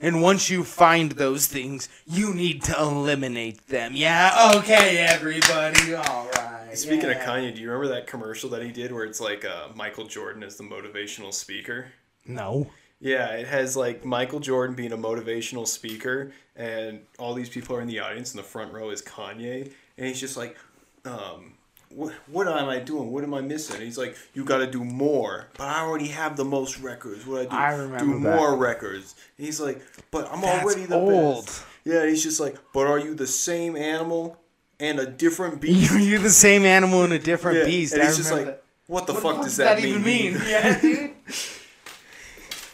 And 0.00 0.22
once 0.22 0.50
you 0.50 0.64
find 0.64 1.12
those 1.12 1.46
things, 1.46 1.88
you 2.06 2.34
need 2.34 2.62
to 2.64 2.78
eliminate 2.78 3.66
them. 3.68 3.92
Yeah, 3.94 4.52
okay, 4.56 4.98
everybody, 4.98 5.94
all 5.94 6.28
right. 6.36 6.76
Speaking 6.76 7.10
of. 7.10 7.16
Kanye, 7.18 7.54
do 7.54 7.60
you 7.60 7.70
remember 7.70 7.94
that 7.94 8.06
commercial 8.06 8.50
that 8.50 8.62
he 8.62 8.72
did 8.72 8.92
where 8.92 9.04
it's 9.04 9.20
like 9.20 9.44
uh, 9.44 9.68
Michael 9.74 10.06
Jordan 10.06 10.42
as 10.42 10.56
the 10.56 10.64
motivational 10.64 11.32
speaker? 11.32 11.86
no. 12.26 12.70
Yeah, 13.00 13.32
it 13.32 13.46
has 13.48 13.76
like 13.76 14.04
Michael 14.04 14.40
Jordan 14.40 14.74
being 14.74 14.92
a 14.92 14.96
motivational 14.96 15.66
speaker, 15.66 16.32
and 16.56 17.00
all 17.18 17.34
these 17.34 17.50
people 17.50 17.76
are 17.76 17.82
in 17.82 17.88
the 17.88 17.98
audience, 17.98 18.32
and 18.32 18.38
the 18.38 18.46
front 18.46 18.72
row 18.72 18.88
is 18.88 19.02
Kanye, 19.02 19.70
and 19.98 20.06
he's 20.06 20.18
just 20.18 20.38
like, 20.38 20.56
um, 21.04 21.53
what, 21.94 22.12
what 22.26 22.48
am 22.48 22.68
I 22.68 22.78
doing? 22.80 23.12
What 23.12 23.22
am 23.24 23.34
I 23.34 23.40
missing? 23.40 23.76
And 23.76 23.84
he's 23.84 23.96
like, 23.98 24.16
you 24.34 24.44
got 24.44 24.58
to 24.58 24.66
do 24.66 24.82
more, 24.84 25.46
but 25.56 25.64
I 25.68 25.80
already 25.80 26.08
have 26.08 26.36
the 26.36 26.44
most 26.44 26.80
records. 26.80 27.26
What 27.26 27.48
do 27.50 27.56
I 27.56 27.72
I 27.72 27.76
do? 27.76 27.82
remember 27.82 28.04
do 28.14 28.20
that. 28.24 28.36
more 28.36 28.56
records. 28.56 29.14
And 29.38 29.46
he's 29.46 29.60
like, 29.60 29.80
but 30.10 30.30
I'm 30.32 30.40
That's 30.40 30.64
already 30.64 30.86
the 30.86 30.96
old. 30.96 31.46
best. 31.46 31.64
Yeah, 31.84 32.06
he's 32.06 32.22
just 32.22 32.40
like, 32.40 32.56
but 32.72 32.86
are 32.86 32.98
you 32.98 33.14
the 33.14 33.26
same 33.26 33.76
animal 33.76 34.38
and 34.80 34.98
a 34.98 35.06
different 35.06 35.60
beast? 35.62 35.92
You're 35.98 36.18
the 36.20 36.30
same 36.30 36.64
animal 36.64 37.02
and 37.04 37.12
a 37.12 37.18
different 37.18 37.58
Yeah, 37.58 37.64
beast. 37.66 37.92
And 37.94 38.02
I 38.02 38.06
he's 38.06 38.16
just 38.16 38.32
like, 38.32 38.46
that. 38.46 38.62
what 38.86 39.06
the 39.06 39.12
What 39.14 39.22
fuck 39.22 39.36
the 39.38 39.42
does 39.44 39.56
that, 39.58 39.78
even 39.80 40.02
mean? 40.02 40.34
Yeah, 40.46 40.80
dude. 40.80 41.10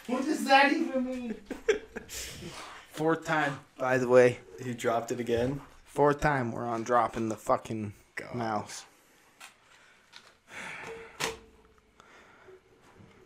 what 0.07 0.25
does 0.25 0.43
that 0.45 0.71
even 0.71 1.05
mean? 1.05 1.35
Fourth 2.91 3.25
time, 3.25 3.59
by 3.77 3.97
the 3.97 4.07
way. 4.07 4.39
He 4.63 4.73
dropped 4.73 5.11
it 5.11 5.19
again. 5.19 5.61
Fourth 5.85 6.21
time 6.21 6.51
we're 6.51 6.65
on 6.67 6.83
dropping 6.83 7.29
the 7.29 7.35
fucking 7.35 7.93
God. 8.15 8.35
mouse. 8.35 8.85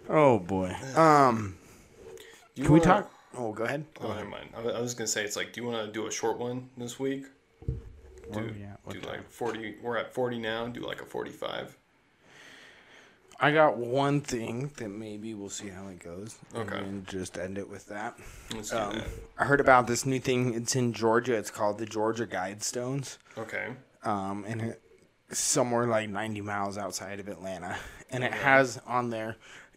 Oh 0.09 0.39
boy. 0.39 0.75
Um, 0.95 1.57
you 2.55 2.63
can 2.63 2.73
we 2.73 2.79
wanna- 2.79 2.91
talk? 3.01 3.11
Oh, 3.37 3.51
go 3.51 3.63
ahead. 3.65 3.85
Go 3.99 4.07
Oh, 4.07 4.11
ahead. 4.11 4.17
never 4.25 4.29
mind. 4.29 4.49
I 4.55 4.61
I 4.77 4.79
was 4.79 4.93
gonna 4.93 5.07
say 5.07 5.23
it's 5.23 5.35
like, 5.35 5.51
do 5.53 5.61
you 5.61 5.67
want 5.67 5.85
to 5.85 5.91
do 5.91 6.07
a 6.07 6.11
short 6.11 6.37
one 6.37 6.69
this 6.77 6.99
week? 6.99 7.25
Where 8.29 8.43
Do, 8.47 8.49
are 8.49 8.77
we 8.87 8.93
do 8.99 9.07
like 9.07 9.29
forty. 9.29 9.75
We're 9.81 9.97
at 9.97 10.13
forty 10.13 10.39
now. 10.39 10.67
Do 10.67 10.81
like 10.81 11.01
a 11.01 11.05
forty-five. 11.05 11.77
I 13.37 13.51
got 13.51 13.75
one 13.77 14.21
thing 14.21 14.71
that 14.77 14.87
maybe 14.87 15.33
we'll 15.33 15.49
see 15.49 15.67
how 15.67 15.87
it 15.89 15.99
goes. 15.99 16.37
Okay. 16.55 16.77
And 16.77 17.05
just 17.05 17.37
end 17.37 17.57
it 17.57 17.69
with 17.69 17.85
that. 17.87 18.17
Let's 18.53 18.69
do 18.69 18.77
Um, 18.77 18.95
that. 18.97 19.07
I 19.37 19.43
heard 19.43 19.59
about 19.59 19.87
this 19.87 20.05
new 20.05 20.19
thing. 20.21 20.53
It's 20.53 20.73
in 20.75 20.93
Georgia. 20.93 21.33
It's 21.35 21.51
called 21.51 21.77
the 21.77 21.85
Georgia 21.85 22.25
Guidestones. 22.25 23.17
Okay. 23.37 23.73
um, 24.03 24.45
and 24.47 24.61
it, 24.61 24.81
somewhere 25.31 25.85
like 25.87 26.07
90 26.09 26.39
miles 26.41 26.77
outside 26.77 27.19
of 27.19 27.27
Atlanta. 27.27 27.75
And 28.11 28.23
it 28.23 28.31
has 28.33 28.79
on 28.87 29.09
there 29.09 29.35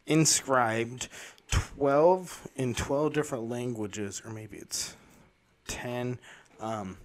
inscribed 0.09 1.09
12 1.51 2.49
in 2.57 2.75
12 2.75 3.13
different 3.13 3.49
languages, 3.49 4.21
or 4.25 4.33
maybe 4.33 4.57
it's 4.59 4.97
10, 5.69 6.19
um, 6.61 6.97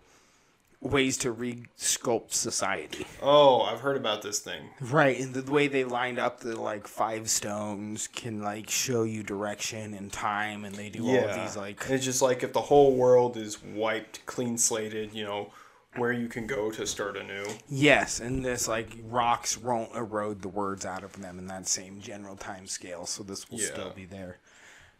ways 0.81 1.17
to 1.19 1.31
re-sculpt 1.31 2.33
society. 2.33 3.05
Oh, 3.21 3.61
I've 3.61 3.79
heard 3.79 3.95
about 3.95 4.21
this 4.21 4.39
thing. 4.39 4.69
Right, 4.81 5.17
and 5.19 5.33
the 5.33 5.49
way 5.49 5.67
they 5.67 5.83
lined 5.83 6.19
up 6.19 6.39
the 6.41 6.59
like 6.59 6.87
five 6.87 7.29
stones 7.29 8.07
can 8.07 8.41
like 8.41 8.69
show 8.69 9.03
you 9.03 9.23
direction 9.23 9.93
and 9.93 10.11
time, 10.11 10.65
and 10.65 10.75
they 10.75 10.89
do 10.89 11.07
all 11.07 11.29
of 11.29 11.35
these 11.35 11.55
like 11.55 11.85
it's 11.89 12.03
just 12.03 12.21
like 12.21 12.43
if 12.43 12.51
the 12.53 12.61
whole 12.61 12.95
world 12.95 13.37
is 13.37 13.61
wiped, 13.63 14.25
clean 14.25 14.57
slated, 14.57 15.13
you 15.13 15.23
know, 15.23 15.51
where 15.95 16.11
you 16.11 16.27
can 16.27 16.47
go 16.47 16.71
to 16.71 16.85
start 16.87 17.15
anew. 17.17 17.45
yes, 17.69 18.19
and 18.19 18.43
this 18.43 18.67
like 18.67 18.89
rocks 19.03 19.57
won't 19.57 19.95
erode 19.95 20.41
the 20.41 20.47
words 20.49 20.85
out 20.85 21.03
of 21.03 21.21
them 21.21 21.37
in 21.39 21.47
that 21.47 21.67
same 21.67 21.99
general 22.01 22.35
time 22.35 22.67
scale, 22.67 23.05
so 23.05 23.23
this 23.23 23.49
will 23.49 23.59
Yeah. 23.59 23.67
still 23.67 23.89
be 23.91 24.05
there. 24.05 24.37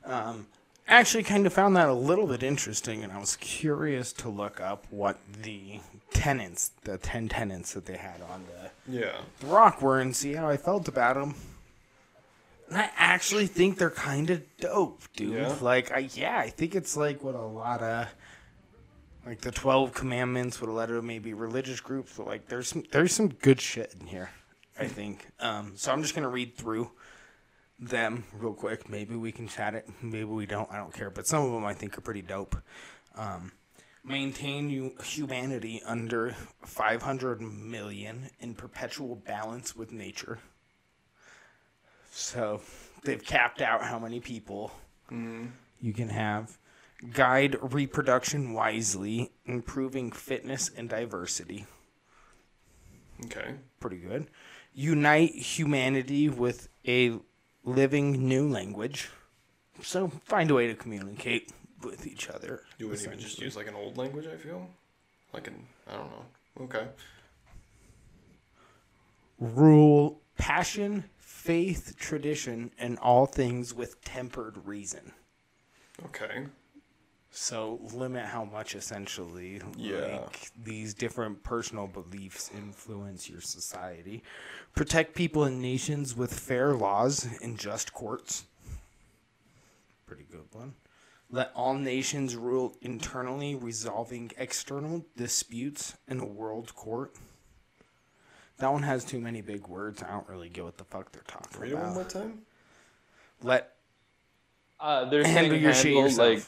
Um, 0.06 0.48
actually, 0.88 1.24
kind 1.24 1.46
of 1.48 1.54
found 1.54 1.76
that 1.76 1.88
a 1.90 1.94
little 1.94 2.28
bit 2.28 2.44
interesting, 2.44 3.04
and 3.04 3.12
I 3.14 3.18
was 3.20 3.36
curious 3.38 4.12
to 4.14 4.30
look 4.30 4.60
up 4.62 4.86
what 4.90 5.18
the 5.42 5.80
tenants, 6.12 6.72
the 6.84 6.98
ten 6.98 7.28
tenants 7.30 7.74
that 7.74 7.86
they 7.86 7.98
had 7.98 8.22
on 8.22 8.44
the 8.46 8.72
Yeah. 9.00 9.22
the 9.40 9.48
rock 9.48 9.82
were 9.82 10.00
and 10.00 10.16
see 10.16 10.34
how 10.34 10.50
I 10.50 10.58
felt 10.58 10.88
about 10.88 11.16
them. 11.16 11.36
And 12.70 12.78
I 12.78 12.90
actually 12.96 13.48
think 13.48 13.78
they're 13.78 13.90
kind 13.90 14.30
of 14.30 14.42
dope, 14.58 15.02
dude. 15.16 15.34
Yeah? 15.34 15.56
Like, 15.62 15.92
I 15.92 16.10
yeah, 16.14 16.38
I 16.38 16.50
think 16.50 16.76
it's 16.76 16.96
like 16.98 17.24
what 17.24 17.36
a 17.36 17.42
lot 17.42 17.82
of 17.82 18.08
like 19.26 19.42
the 19.42 19.52
Twelve 19.52 19.94
Commandments, 19.94 20.60
what 20.62 20.70
a 20.70 20.74
lot 20.74 20.90
of 20.90 21.04
maybe 21.04 21.34
religious 21.34 21.80
groups, 21.80 22.14
but 22.18 22.28
like 22.28 22.48
there's 22.48 22.68
some 22.68 22.84
there's 22.92 23.14
some 23.14 23.30
good 23.30 23.62
shit 23.62 23.96
in 24.00 24.08
here. 24.08 24.30
I 24.80 24.88
think. 24.88 25.28
Um, 25.40 25.74
so 25.76 25.92
I'm 25.92 26.02
just 26.02 26.16
gonna 26.16 26.30
read 26.30 26.56
through 26.58 26.92
them 27.80 28.24
real 28.34 28.54
quick. 28.54 28.90
Maybe 28.90 29.16
we 29.16 29.32
can 29.32 29.48
chat 29.48 29.76
it. 29.76 29.88
Maybe 30.02 30.26
we 30.26 30.46
don't. 30.46 30.70
I 30.72 30.78
don't 30.78 30.94
care. 30.94 31.10
But 31.10 31.28
some 31.28 31.44
of 31.44 31.52
them 31.52 31.66
I 31.66 31.74
think 31.74 31.98
are 31.98 32.02
pretty 32.02 32.22
dope. 32.22 32.56
Um, 33.16 33.52
maintain 34.04 34.70
you, 34.70 34.94
humanity 35.04 35.82
under 35.86 36.36
500 36.64 37.42
million 37.42 38.30
in 38.40 38.54
perpetual 38.56 39.16
balance 39.16 39.76
with 39.76 39.92
nature. 39.92 40.40
So 42.12 42.62
they've 43.04 43.24
capped 43.24 43.62
out 43.62 43.84
how 43.84 44.00
many 44.00 44.20
people 44.20 44.72
you 45.82 45.94
can 45.94 46.10
have. 46.10 46.58
Guide 47.12 47.58
reproduction 47.62 48.54
wisely, 48.54 49.32
improving 49.46 50.12
fitness 50.12 50.70
and 50.76 50.88
diversity. 50.88 51.66
Okay. 53.26 53.56
Pretty 53.80 53.98
good. 53.98 54.28
Unite 54.74 55.36
humanity 55.36 56.30
with 56.30 56.70
a 56.88 57.14
living 57.64 58.28
new 58.28 58.48
language. 58.48 59.10
So 59.82 60.08
find 60.24 60.50
a 60.52 60.54
way 60.54 60.68
to 60.68 60.76
communicate 60.76 61.52
with 61.84 62.08
each 62.08 62.30
other. 62.30 62.62
You 62.78 62.88
wouldn't 62.88 63.06
even 63.06 63.20
just 63.20 63.40
use 63.40 63.56
like 63.56 63.68
an 63.68 63.76
old 63.76 63.98
language, 63.98 64.26
I 64.28 64.38
feel? 64.38 64.70
Like 65.34 65.48
an 65.48 65.66
I 65.88 65.96
don't 65.96 66.10
know. 66.10 66.26
Okay. 66.62 66.88
rule 69.40 70.22
passion, 70.38 71.04
faith, 71.18 71.96
tradition, 71.98 72.72
and 72.78 72.98
all 73.00 73.26
things 73.26 73.74
with 73.74 74.02
tempered 74.04 74.66
reason. 74.66 75.12
Okay. 76.06 76.46
So 77.36 77.80
limit 77.94 78.26
how 78.26 78.46
much 78.46 78.76
essentially 78.76 79.60
Yeah. 79.76 80.20
like 80.22 80.52
these 80.64 80.94
different 80.94 81.42
personal 81.44 81.88
beliefs 81.88 82.52
influence 82.56 83.28
your 83.28 83.42
society. 83.42 84.22
Protect 84.76 85.16
people 85.16 85.44
and 85.44 85.60
nations 85.60 86.16
with 86.16 86.32
fair 86.32 86.74
laws 86.76 87.26
and 87.42 87.58
just 87.58 87.92
courts. 87.92 88.46
Pretty 90.06 90.26
good 90.30 90.46
one. 90.52 90.76
Let 91.32 91.52
all 91.56 91.74
nations 91.74 92.36
rule 92.36 92.78
internally, 92.82 93.56
resolving 93.56 94.32
external 94.38 95.04
disputes 95.18 95.96
in 96.08 96.20
a 96.20 96.26
world 96.26 96.76
court. 96.76 97.16
That 98.58 98.72
one 98.72 98.84
has 98.84 99.04
too 99.04 99.20
many 99.20 99.42
big 99.42 99.68
words. 99.68 100.04
I 100.04 100.10
don't 100.12 100.30
really 100.30 100.50
get 100.50 100.66
what 100.66 100.78
the 100.78 100.84
fuck 100.84 101.12
they're 101.12 101.24
talking 101.28 101.60
Read 101.60 101.72
it 101.72 101.76
one 101.76 101.84
about. 101.86 101.94
more 101.96 102.04
time. 102.04 102.46
Let 103.42 103.76
Uh, 104.80 105.06
they're 105.06 105.24
Handle 105.26 105.50
saying 105.54 105.64
your 105.64 105.74
shit 105.74 105.86
handle, 105.96 106.02
like 106.04 106.12
yourself. 106.12 106.30
like 106.30 106.46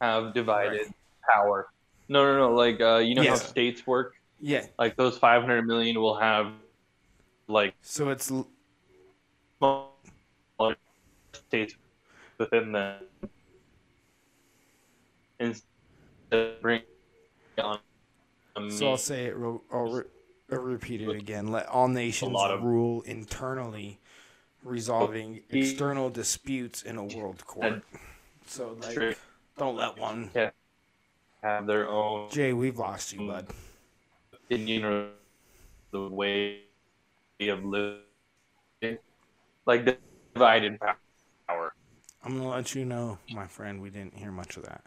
have 0.00 0.34
divided 0.34 0.92
power. 1.32 1.68
No, 2.08 2.24
no, 2.24 2.38
no. 2.48 2.54
Like 2.54 2.80
uh, 2.80 2.96
you 2.98 3.14
know 3.14 3.22
Yes. 3.22 3.40
how 3.42 3.46
states 3.48 3.86
work. 3.86 4.14
yeah. 4.40 4.66
Like 4.78 4.96
those 4.96 5.18
500 5.18 5.62
million 5.66 6.00
will 6.00 6.16
have 6.18 6.52
like 7.46 7.74
So 7.82 8.08
it's 8.10 8.32
states 11.32 11.74
within 12.38 12.72
the 12.72 12.96
Instead 15.38 15.64
of 16.32 16.60
bring 16.60 16.82
on. 17.58 17.78
So 18.70 18.90
I'll 18.90 18.96
say 18.98 19.26
it. 19.26 19.34
I'll, 19.72 19.90
re- 19.90 20.04
I'll 20.52 20.58
repeat 20.58 21.00
it 21.00 21.08
again. 21.08 21.46
Let 21.48 21.66
all 21.66 21.88
nations 21.88 22.36
of- 22.36 22.62
rule 22.62 23.00
internally, 23.02 23.98
resolving 24.62 25.40
external 25.48 26.10
disputes 26.10 26.82
in 26.82 26.96
a 26.98 27.04
world 27.04 27.44
court. 27.46 27.82
So 28.46 28.76
like. 28.80 29.16
Don't 29.60 29.76
let 29.76 29.98
one. 29.98 30.30
have 31.42 31.66
their 31.66 31.86
own 31.88 32.30
Jay, 32.30 32.54
we've 32.54 32.78
lost 32.78 33.12
you, 33.12 33.26
bud. 33.28 33.46
opinion 34.32 34.84
or 34.86 35.08
the 35.92 36.08
way 36.08 36.62
of 37.42 37.62
living, 37.62 38.00
like 39.66 39.98
divided 40.34 40.80
power. 40.80 41.74
I'm 42.24 42.38
gonna 42.38 42.48
let 42.48 42.74
you 42.74 42.86
know, 42.86 43.18
my 43.32 43.46
friend. 43.46 43.82
We 43.82 43.90
didn't 43.90 44.14
hear 44.16 44.30
much 44.32 44.56
of 44.56 44.64
that. 44.64 44.82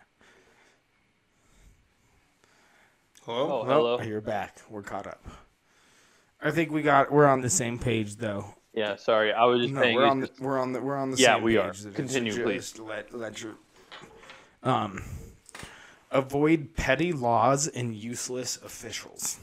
Hello? 3.26 3.62
Oh, 3.62 3.64
Nope, 3.64 3.68
hello. 3.68 4.02
you're 4.02 4.22
back. 4.22 4.58
We're 4.70 4.82
caught 4.82 5.06
up. 5.08 5.24
I 6.42 6.50
think 6.52 6.72
we 6.72 6.82
got. 6.82 7.12
We're 7.12 7.28
on 7.28 7.42
the 7.42 7.50
same 7.50 7.78
page, 7.80 8.16
though. 8.18 8.56
Yeah, 8.74 8.96
sorry. 8.96 9.32
I 9.34 9.46
was 9.46 9.62
just 9.62 9.74
No, 9.74 9.82
saying. 9.82 9.96
we're 9.96 10.04
it's 10.06 10.12
on 10.12 10.20
the 10.20 10.30
we're 10.40 10.60
on 10.60 10.74
the 10.74 10.82
we're 10.82 10.98
on 10.98 11.12
the 11.12 11.18
Yeah, 11.18 11.36
same 11.36 11.44
we 11.44 11.52
page. 11.54 11.60
are. 11.60 11.72
that 11.74 11.88
it's 11.90 11.96
Continue, 11.96 12.32
just 12.34 12.44
please. 12.44 12.80
Let 12.80 13.14
let 13.14 13.42
your 13.42 13.54
um 14.64 15.04
avoid 16.12 16.76
petty 16.76 17.12
laws 17.12 17.68
and 17.68 17.96
useless 17.96 18.58
officials. 18.64 19.40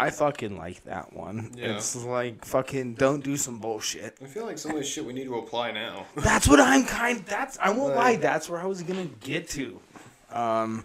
I 0.00 0.10
fucking 0.10 0.56
like 0.56 0.84
that 0.84 1.12
one. 1.12 1.52
Yeah. 1.56 1.76
It's 1.76 1.96
like 1.96 2.44
fucking 2.44 2.94
don't 2.94 3.22
do 3.24 3.36
some 3.36 3.58
bullshit. 3.58 4.16
I 4.22 4.26
feel 4.26 4.46
like 4.46 4.56
some 4.58 4.70
of 4.72 4.78
this 4.78 4.88
shit 4.88 5.04
we 5.04 5.12
need 5.12 5.24
to 5.24 5.36
apply 5.38 5.72
now. 5.72 6.06
That's 6.16 6.46
what 6.46 6.60
I'm 6.60 6.84
kind. 6.84 7.24
That's 7.26 7.58
I 7.58 7.70
won't 7.70 7.96
lie. 7.96 8.16
That's 8.16 8.48
where 8.48 8.60
I 8.60 8.66
was 8.66 8.82
gonna 8.82 9.06
get 9.20 9.48
to. 9.50 9.80
Um, 10.30 10.84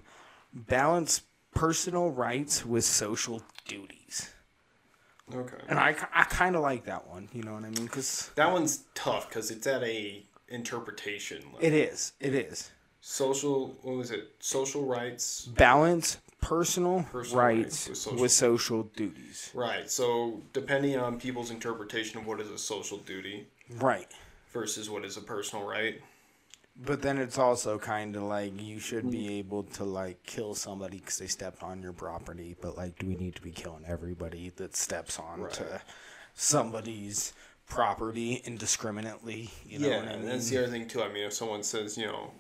balance 0.54 1.22
personal 1.54 2.10
rights 2.10 2.66
with 2.66 2.84
social 2.86 3.44
duties, 3.68 4.34
Okay. 5.34 5.58
and 5.68 5.78
I, 5.78 5.96
I 6.14 6.24
kind 6.24 6.56
of 6.56 6.62
like 6.64 6.86
that 6.86 7.08
one. 7.08 7.30
You 7.34 7.44
know 7.44 7.54
what 7.54 7.64
I 7.66 7.70
mean? 7.70 7.84
Because 7.86 8.32
That 8.36 8.52
one's 8.52 8.86
tough 8.96 9.28
because 9.30 9.52
it's 9.52 9.68
at 9.68 9.84
a 9.84 10.24
interpretation 10.48 11.40
level. 11.46 11.60
it 11.62 11.74
is. 11.74 12.14
It 12.20 12.34
is. 12.34 12.72
Social, 13.06 13.76
what 13.82 13.98
was 13.98 14.12
it? 14.12 14.32
Social 14.40 14.86
rights. 14.86 15.44
balance 15.46 16.20
personal, 16.40 17.04
Personal 17.12 17.38
rights 17.44 17.90
rights 17.90 18.08
with 18.08 18.22
with 18.22 18.32
social- 18.32 18.58
social, 18.58 18.84
duties. 18.96 19.52
Right. 19.54 19.92
So 19.92 20.42
depending 20.54 20.98
on 20.98 21.20
people's 21.20 21.52
interpretation 21.52 22.18
of 22.18 22.26
what 22.26 22.40
is 22.40 22.50
a 22.50 22.58
social 22.58 23.00
duty 23.00 23.48
Right. 23.70 24.08
versus 24.54 24.90
what 24.90 25.04
is 25.04 25.18
a 25.18 25.22
personal 25.22 25.66
right. 25.68 26.02
But 26.78 27.02
then 27.02 27.18
it's 27.18 27.38
also 27.38 27.78
kind 27.78 28.16
of 28.16 28.24
like 28.24 28.60
you 28.62 28.80
should 28.80 29.12
be 29.12 29.38
able 29.38 29.64
to 29.64 29.84
like 29.84 30.24
kill 30.24 30.56
somebody 30.56 31.00
because 31.00 31.18
they 31.18 31.28
stepped 31.28 31.62
on 31.62 31.82
your 31.84 31.92
property. 31.94 32.56
But 32.62 32.78
like, 32.78 32.98
do 32.98 33.06
we 33.08 33.16
need 33.16 33.36
to 33.36 33.42
be 33.42 33.52
killing 33.52 33.84
everybody 33.86 34.50
that 34.56 34.78
steps 34.78 35.20
on 35.20 35.50
to 35.52 35.82
somebody's 36.36 37.34
property 37.68 38.42
indiscriminately? 38.46 39.50
You 39.66 39.80
know 39.80 39.90
yeah, 39.90 39.98
I 39.98 40.14
and 40.14 40.26
that's 40.28 40.50
the 40.50 40.60
other 40.60 40.68
thing 40.68 40.88
too. 40.88 41.04
I 41.04 41.10
mean, 41.10 41.26
if 41.26 41.34
someone 41.34 41.64
says, 41.64 41.98
you 41.98 42.06
know, 42.08 42.32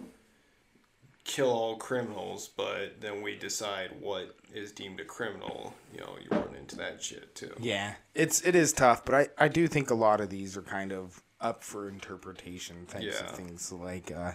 kill 1.24 1.50
all 1.52 1.78
criminals, 1.78 2.50
but 2.56 3.00
then 3.02 3.22
we 3.22 3.36
decide 3.36 3.92
what 4.00 4.36
is 4.54 4.72
deemed 4.72 5.00
a 5.00 5.06
criminal, 5.06 5.74
you 5.94 6.00
know, 6.00 6.16
you 6.22 6.28
run 6.30 6.56
into 6.58 6.76
that 6.76 7.02
shit 7.02 7.34
too. 7.36 7.54
Yeah, 7.60 7.94
it's 8.14 8.42
it 8.42 8.56
is 8.56 8.74
tough, 8.74 9.06
but 9.06 9.16
I 9.16 9.46
I 9.46 9.48
do 9.48 9.68
think 9.68 9.90
a 9.90 9.96
lot 9.96 10.20
of 10.22 10.30
these 10.30 10.58
are 10.58 10.62
kind 10.62 10.92
of 10.92 11.22
up 11.40 11.64
for 11.64 11.90
interpretation 11.90 12.86
types 12.86 13.06
Yeah. 13.06 13.24
of 13.26 13.32
things 13.32 13.72
like 13.72 14.12
uh, 14.12 14.32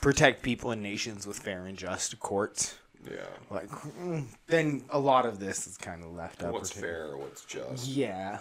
protect 0.00 0.42
people 0.42 0.70
and 0.70 0.82
nations 0.82 1.26
with 1.26 1.38
fair 1.38 1.66
and 1.66 1.76
just 1.76 2.18
courts. 2.20 2.76
Yeah. 3.08 3.20
Like 3.50 3.68
mm, 3.70 4.26
then 4.48 4.84
a 4.90 4.98
lot 4.98 5.24
of 5.24 5.38
this 5.38 5.66
is 5.66 5.76
kind 5.76 6.02
of 6.04 6.10
left 6.12 6.42
up. 6.42 6.52
What's 6.52 6.72
fair, 6.72 7.16
what's 7.16 7.44
just. 7.44 7.86
Yeah. 7.88 8.38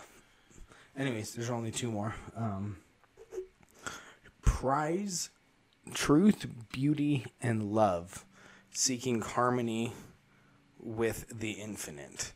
Anyways, 0.98 1.36
there's 1.36 1.52
only 1.52 1.70
two 1.72 1.92
more. 1.92 2.16
Um, 2.36 2.78
prize 4.42 5.30
truth, 5.94 6.46
beauty, 6.72 7.26
and 7.42 7.72
love, 7.74 8.26
seeking 8.72 9.22
harmony 9.22 9.94
with 10.80 11.40
the 11.40 11.52
infinite. 11.52 12.34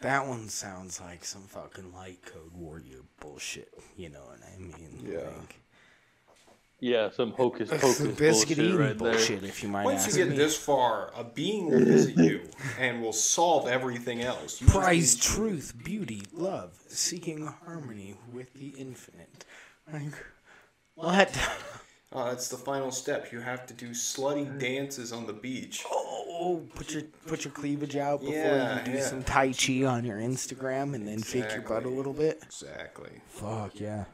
That 0.00 0.26
one 0.26 0.48
sounds 0.48 1.00
like 1.00 1.24
some 1.24 1.42
fucking 1.42 1.92
light 1.94 2.20
code 2.26 2.52
warrior 2.54 3.02
bullshit. 3.20 3.72
You 3.96 4.08
know 4.10 4.20
what 4.26 4.40
I 4.42 4.58
mean? 4.60 5.06
Yeah. 5.08 5.18
Like, 5.18 5.60
Yeah, 6.80 7.10
some 7.10 7.30
hocus 7.32 7.70
pocus 7.70 7.98
Some 7.98 8.14
biscuit 8.14 8.58
bullshit 8.58 8.58
eating 8.58 8.76
right 8.76 8.98
there. 8.98 9.14
if 9.14 9.62
you 9.62 9.68
might 9.68 9.84
Once 9.84 10.06
ask 10.08 10.16
you 10.18 10.24
get 10.24 10.32
me. 10.32 10.36
this 10.36 10.56
far, 10.56 11.12
a 11.16 11.22
being 11.22 11.66
will 11.70 11.78
visit 11.84 12.16
you 12.18 12.40
and 12.80 13.00
will 13.00 13.12
solve 13.12 13.68
everything 13.68 14.22
else. 14.22 14.60
You 14.60 14.66
Prize 14.66 15.14
need- 15.14 15.22
truth, 15.22 15.74
beauty, 15.84 16.22
love, 16.32 16.76
seeking 16.88 17.46
harmony 17.46 18.16
with 18.32 18.52
the 18.54 18.68
infinite. 18.76 19.44
Like, 19.92 20.14
what? 20.96 21.30
Uh, 22.14 22.18
oh, 22.18 22.24
that's 22.26 22.48
the 22.48 22.56
final 22.56 22.90
step. 22.90 23.32
You 23.32 23.40
have 23.40 23.66
to 23.66 23.74
do 23.74 23.90
slutty 23.90 24.58
dances 24.58 25.12
on 25.12 25.26
the 25.26 25.32
beach. 25.32 25.84
Oh, 25.90 26.62
put 26.74 26.92
your 26.92 27.02
put 27.26 27.44
your 27.44 27.52
cleavage 27.52 27.96
out 27.96 28.20
before 28.20 28.34
Yeah, 28.34 28.78
you 28.80 28.84
do 28.84 28.98
yeah. 28.98 29.06
some 29.06 29.22
tai 29.22 29.52
chi 29.52 29.84
on 29.84 30.04
your 30.04 30.18
Instagram, 30.18 30.94
and 30.94 31.06
then 31.06 31.20
fake 31.20 31.52
your 31.52 31.62
butt 31.62 31.70
a 31.84 31.88
Exactly. 31.88 31.96
little 31.96 32.12
bit. 32.12 32.42
Exactly. 32.44 33.10
Fuck 33.28 33.80
yeah. 33.80 34.04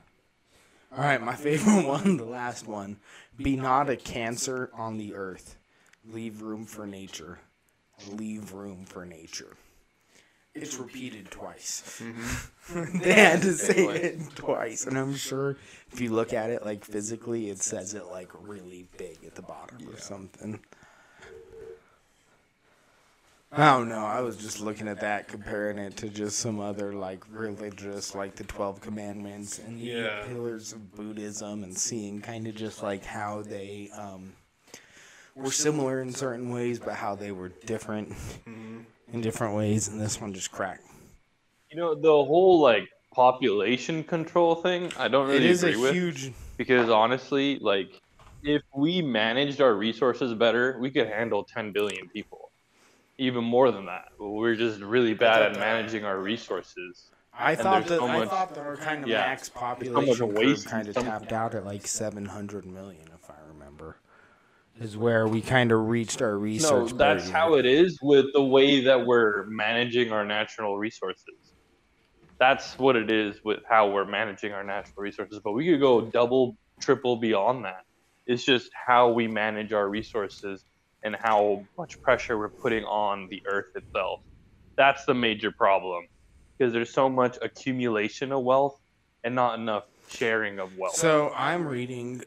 All 0.97 1.05
right, 1.05 1.23
my 1.23 1.35
favorite 1.35 1.87
one, 1.87 2.17
the 2.17 2.25
last 2.25 2.67
one. 2.67 2.97
Be 3.37 3.57
not 3.57 3.91
a 3.91 3.97
cancer 3.97 4.71
on 4.75 4.97
the 4.97 5.15
earth. 5.15 5.57
Leave 6.11 6.41
room 6.43 6.65
for 6.65 6.87
nature. 6.87 7.39
Leave 8.13 8.53
room 8.53 8.85
for 8.87 9.05
nature. 9.05 9.57
It's 10.55 10.77
repeated 10.77 11.31
twice. 11.31 12.03
they 12.75 13.13
had 13.13 13.43
to 13.43 13.53
say 13.53 13.87
it 13.87 14.21
twice, 14.35 14.87
and 14.87 14.99
I'm 14.99 15.15
sure 15.15 15.57
if 15.93 16.01
you 16.01 16.11
look 16.13 16.33
at 16.33 16.51
it 16.51 16.65
like 16.65 16.85
physically, 16.85 17.49
it 17.51 17.63
says 17.63 17.95
it 17.95 18.07
like 18.07 18.31
really 18.43 18.89
big 18.97 19.19
at 19.25 19.35
the 19.37 19.43
bottom 19.43 19.89
or 19.89 19.99
something. 19.99 20.59
I 23.51 23.71
don't 23.73 23.89
know. 23.89 24.05
I 24.05 24.21
was 24.21 24.37
just 24.37 24.61
looking 24.61 24.89
at 24.89 25.01
that, 25.01 25.27
comparing 25.29 25.79
it 25.79 25.97
to 25.99 26.09
just 26.11 26.39
some 26.39 26.61
other 26.61 26.93
like 26.93 27.25
religious, 27.31 28.15
like 28.15 28.35
the 28.35 28.45
Twelve 28.45 28.81
Commandments 28.81 29.59
and 29.59 29.81
the 29.81 29.85
Yeah. 29.87 30.25
pillars 30.27 30.73
of 30.73 30.95
Buddhism, 30.95 31.63
and 31.65 31.77
seeing 31.77 32.21
kind 32.21 32.47
of 32.47 32.55
just 32.57 32.83
like 32.83 33.05
how 33.05 33.41
they 33.43 33.89
um, 33.97 34.35
were 35.35 35.51
similar 35.53 36.03
in 36.03 36.13
certain 36.13 36.51
ways, 36.51 36.79
but 36.79 36.95
how 36.95 37.15
they 37.15 37.33
were 37.33 37.49
different 37.49 38.13
in 39.13 39.21
different 39.21 39.55
ways. 39.55 39.89
And 39.89 40.01
this 40.01 40.21
one 40.21 40.33
just 40.35 40.51
cracked. 40.53 40.83
You 41.71 41.77
know, 41.79 41.95
the 41.95 42.09
whole 42.09 42.61
like 42.61 42.89
population 43.13 44.05
control 44.05 44.55
thing, 44.55 44.93
I 44.99 45.09
don't 45.09 45.29
It 45.29 45.35
really 45.35 45.49
is 45.49 45.65
a 45.65 45.69
agree 45.69 45.81
with 45.83 45.93
huge. 45.95 46.33
because 46.57 46.89
honestly, 46.89 47.59
like 47.61 48.01
if 48.43 48.63
we 48.75 49.03
managed 49.03 49.61
our 49.61 49.75
resources 49.75 50.33
better, 50.35 50.79
we 50.81 50.91
could 50.91 51.09
handle 51.09 51.45
10 51.45 51.73
billion 51.73 52.09
people. 52.09 52.51
Even 53.19 53.43
more 53.43 53.73
than 53.73 53.87
that. 53.87 54.11
We're 54.21 54.55
just 54.55 54.81
really 54.81 55.13
bad 55.13 55.43
at 55.43 55.59
managing 55.59 56.05
our 56.05 56.19
resources. 56.21 57.11
I 57.37 57.53
and 57.53 57.61
thought 57.61 57.87
that 57.87 57.99
so 57.99 58.07
I 58.07 58.19
much- 58.19 58.29
thought 58.29 58.55
that 58.55 58.61
our 58.65 58.77
kind 58.77 59.03
of 59.03 59.09
yeah, 59.09 59.19
max 59.27 59.49
population 59.49 60.35
waste 60.35 60.67
curve 60.67 60.71
kind 60.73 60.89
of 60.89 60.95
tapped 60.95 61.33
out 61.33 61.55
at 61.55 61.65
like 61.65 61.87
700 61.87 62.65
million, 62.67 63.03
if 63.03 63.08
I 63.08 63.08
remember. 63.08 63.08
Is 64.81 64.97
where 64.97 65.27
we 65.27 65.41
kind 65.41 65.73
of 65.73 65.89
reached 65.89 66.23
our 66.23 66.39
research. 66.39 66.93
No, 66.93 66.99
that's 66.99 67.25
burden. 67.25 67.35
how 67.35 67.55
it 67.55 67.67
is 67.67 67.99
with 68.01 68.27
the 68.33 68.43
way 68.43 68.81
that 68.85 69.05
we're 69.07 69.45
managing 69.47 70.13
our 70.13 70.25
natural 70.25 70.79
resources. 70.79 71.35
That's 72.39 72.79
what 72.79 72.95
it 72.95 73.11
is 73.11 73.43
with 73.43 73.59
how 73.69 73.91
we're 73.91 74.05
managing 74.05 74.53
our 74.53 74.63
natural 74.63 75.03
resources. 75.03 75.41
But 75.43 75.53
we 75.53 75.67
could 75.67 75.81
go 75.81 76.03
double, 76.03 76.57
triple 76.81 77.17
beyond 77.17 77.65
that. 77.65 77.87
It's 78.27 78.45
just 78.45 78.71
how 78.73 79.11
we 79.11 79.27
manage 79.27 79.73
our 79.73 79.89
resources 79.89 80.65
and 81.03 81.17
how 81.17 81.65
much 81.77 82.01
pressure 82.01 82.39
we're 82.39 82.49
putting 82.49 82.85
on 82.85 83.27
the 83.31 83.43
earth 83.47 83.75
itself. 83.75 84.21
That's 84.77 85.05
the 85.07 85.15
major 85.15 85.51
problem 85.51 86.07
because 86.57 86.73
there's 86.73 86.93
so 86.93 87.09
much 87.09 87.37
accumulation 87.43 88.31
of 88.31 88.45
wealth 88.45 88.79
and 89.25 89.35
not 89.35 89.59
enough 89.59 89.85
sharing 90.09 90.61
of 90.61 90.77
wealth. 90.79 90.95
So 90.95 91.33
I'm 91.35 91.67
reading 91.67 92.23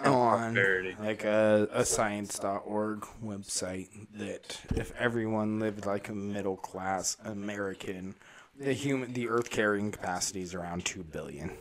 on 0.00 0.54
prosperity. 0.54 0.96
like 1.00 1.24
a, 1.24 1.68
a 1.72 1.84
science.org 1.84 3.00
website 3.24 3.88
that 4.14 4.60
if 4.76 4.92
everyone 4.98 5.60
lived 5.60 5.86
like 5.86 6.08
a 6.08 6.14
middle 6.14 6.56
class 6.56 7.16
American, 7.24 8.14
the 8.58 8.72
human 8.72 9.12
the 9.12 9.28
earth 9.28 9.50
carrying 9.50 9.90
capacity 9.92 10.42
is 10.42 10.54
around 10.54 10.84
two 10.84 11.02
billion, 11.04 11.52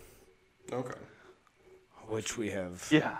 Okay. 0.72 1.00
which 2.08 2.38
we 2.38 2.50
have 2.52 2.88
yeah, 2.92 3.18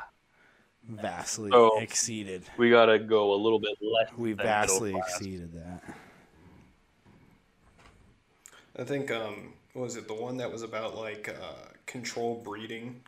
vastly 0.88 1.52
So- 1.52 1.80
exceeded. 1.80 2.44
we 2.58 2.70
got 2.70 2.86
to 2.88 3.00
go 3.00 3.34
a 3.34 3.40
little 3.40 3.60
bit 3.60 3.78
less. 3.82 4.10
We 4.18 4.34
vastly 4.34 4.92
class. 4.92 5.16
exceeded 5.18 5.54
that. 5.54 5.84
I 8.78 8.84
think 8.84 9.12
um 9.12 9.54
what 9.74 9.84
was 9.84 9.96
it 9.96 10.08
the 10.08 10.14
one 10.14 10.38
that 10.38 10.52
was 10.52 10.62
about 10.64 10.96
like 10.96 11.30
uh, 11.30 11.70
control 11.86 12.42
breeding, 12.44 13.02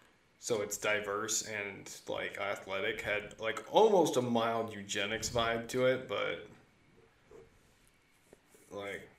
so 0.45 0.61
it's 0.61 0.77
diverse 0.77 1.41
and 1.41 1.89
like 2.07 2.37
athletic 2.37 3.01
had 3.01 3.33
like 3.39 3.63
almost 3.71 4.15
a 4.15 4.21
mild 4.21 4.71
eugenics 4.71 5.27
vibe 5.27 5.67
to 5.67 5.87
it, 5.87 6.07
but 6.07 6.47
like 8.69 9.09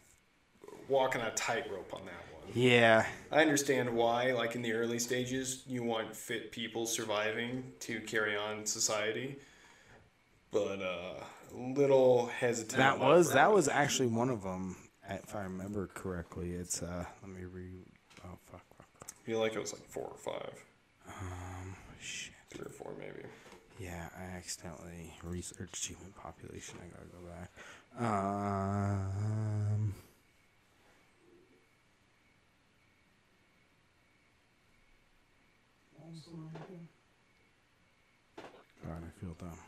walking 0.89 1.21
a 1.23 1.33
tightrope 1.33 1.93
on 1.93 2.03
that 2.05 2.25
one. 2.33 2.53
Yeah, 2.55 3.05
I 3.33 3.41
understand 3.41 3.93
why, 3.93 4.35
like 4.35 4.55
in 4.55 4.63
the 4.63 4.73
early 4.73 5.01
stages, 5.01 5.65
you 5.67 5.83
want 5.83 6.15
fit 6.15 6.53
people 6.53 6.87
surviving 6.87 7.73
to 7.81 7.99
carry 8.03 8.37
on 8.37 8.65
society, 8.65 9.35
but 10.53 10.81
uh, 10.81 11.25
a 11.53 11.59
little 11.59 12.27
hesitant. 12.27 12.79
that 12.79 13.01
was 13.01 13.33
that 13.33 13.53
was 13.53 13.67
actually 13.67 14.11
one 14.11 14.31
of 14.31 14.45
them, 14.45 14.77
if 15.11 15.35
I 15.35 15.43
remember 15.43 15.89
correctly. 15.93 16.53
It's 16.53 16.85
uh, 16.85 17.05
let 17.21 17.33
me 17.33 17.47
re. 17.47 17.65
Oh 18.25 18.39
fuck, 18.49 18.63
fuck, 18.77 18.87
fuck. 19.01 19.09
I 19.11 19.27
feel 19.27 19.41
like 19.41 19.57
it 19.57 19.59
was 19.59 19.73
like 19.73 19.83
four 19.89 20.05
or 20.05 20.19
five, 20.19 20.55
Um, 21.09 21.77
shit. 22.01 22.35
three 22.51 22.67
or 22.67 22.71
four 22.71 22.93
maybe. 22.99 23.27
Yeah, 23.79 24.09
I 24.17 24.37
accidentally 24.37 25.15
researched 25.23 25.87
human 25.87 26.13
population. 26.13 26.79
I 26.81 26.87
gotta 26.87 27.11
go 27.11 27.19
back. 27.29 27.51
Um, 27.99 29.95
God, 38.85 39.03
I 39.03 39.21
feel 39.21 39.35
dumb. 39.39 39.59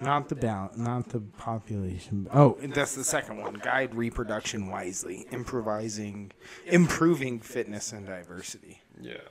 Not 0.00 0.28
the 0.28 0.34
balance, 0.34 0.76
not 0.76 1.08
the 1.10 1.20
population. 1.20 2.28
Oh, 2.32 2.58
that's 2.60 2.94
the 2.96 3.04
second 3.04 3.38
one. 3.38 3.54
Guide 3.54 3.94
reproduction 3.94 4.68
wisely, 4.68 5.26
improvising, 5.30 6.32
improving 6.66 7.38
fitness 7.38 7.92
and 7.92 8.06
diversity. 8.06 8.81
Yeah. 9.00 9.28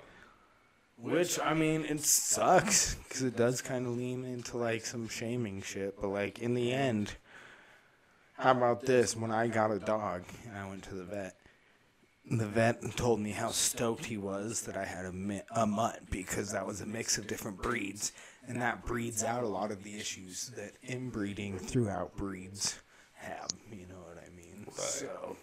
Which 0.97 1.39
I 1.39 1.53
mean, 1.53 1.85
it 1.85 2.01
sucks 2.01 2.95
because 2.95 3.23
it 3.23 3.35
does 3.35 3.61
kind 3.61 3.87
of 3.87 3.97
lean 3.97 4.23
into 4.23 4.57
like 4.57 4.85
some 4.85 5.07
shaming 5.07 5.61
shit. 5.61 5.99
But 5.99 6.09
like 6.09 6.39
in 6.39 6.53
the 6.53 6.71
end, 6.71 7.15
how 8.37 8.51
about 8.51 8.81
this? 8.81 9.15
When 9.15 9.31
I 9.31 9.47
got 9.47 9.71
a 9.71 9.79
dog 9.79 10.23
and 10.47 10.57
I 10.57 10.67
went 10.67 10.83
to 10.83 10.95
the 10.95 11.03
vet, 11.03 11.35
the 12.29 12.45
vet 12.45 12.81
told 12.95 13.19
me 13.19 13.31
how 13.31 13.49
stoked 13.49 14.05
he 14.05 14.17
was 14.17 14.61
that 14.63 14.77
I 14.77 14.85
had 14.85 15.05
a, 15.05 15.61
a 15.61 15.65
mutt 15.65 15.99
because 16.11 16.51
that 16.51 16.67
was 16.67 16.81
a 16.81 16.85
mix 16.85 17.17
of 17.17 17.27
different 17.27 17.61
breeds, 17.61 18.11
and 18.47 18.61
that 18.61 18.85
breeds 18.85 19.23
out 19.23 19.43
a 19.43 19.47
lot 19.47 19.71
of 19.71 19.83
the 19.83 19.95
issues 19.95 20.51
that 20.55 20.73
inbreeding 20.83 21.57
throughout 21.57 22.15
breeds 22.15 22.79
have. 23.13 23.49
You 23.71 23.87
know 23.87 24.01
what 24.07 24.23
I 24.23 24.29
mean? 24.35 24.67
So 24.75 25.35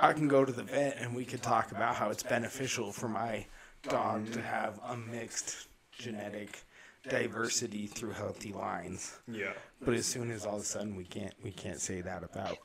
I 0.00 0.14
can 0.14 0.28
go 0.28 0.44
to 0.44 0.52
the 0.52 0.62
vet 0.62 0.96
and 0.98 1.14
we 1.14 1.24
could 1.24 1.42
talk 1.42 1.72
about 1.72 1.94
how 1.94 2.08
it's 2.10 2.22
beneficial 2.22 2.90
for 2.90 3.08
my 3.08 3.44
dog 3.82 4.32
to 4.32 4.40
have 4.40 4.80
a 4.88 4.96
mixed 4.96 5.68
genetic 5.92 6.62
diversity 7.08 7.86
through 7.86 8.12
healthy 8.12 8.52
lines. 8.52 9.18
Yeah. 9.28 9.52
But 9.82 9.94
as 9.94 10.06
soon 10.06 10.30
as 10.30 10.46
all 10.46 10.56
of 10.56 10.62
a 10.62 10.64
sudden 10.64 10.96
we 10.96 11.04
can't 11.04 11.34
we 11.42 11.50
can't 11.50 11.80
say 11.80 12.00
that 12.00 12.24
about 12.24 12.58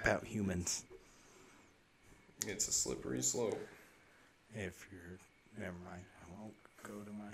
about 0.00 0.24
humans. 0.24 0.84
It's 2.46 2.68
a 2.68 2.72
slippery 2.72 3.22
slope. 3.22 3.60
If 4.54 4.86
you're 4.90 5.18
never 5.58 5.76
mind, 5.84 6.02
I 6.22 6.40
won't 6.40 6.54
go 6.84 6.92
to 7.04 7.12
my 7.12 7.26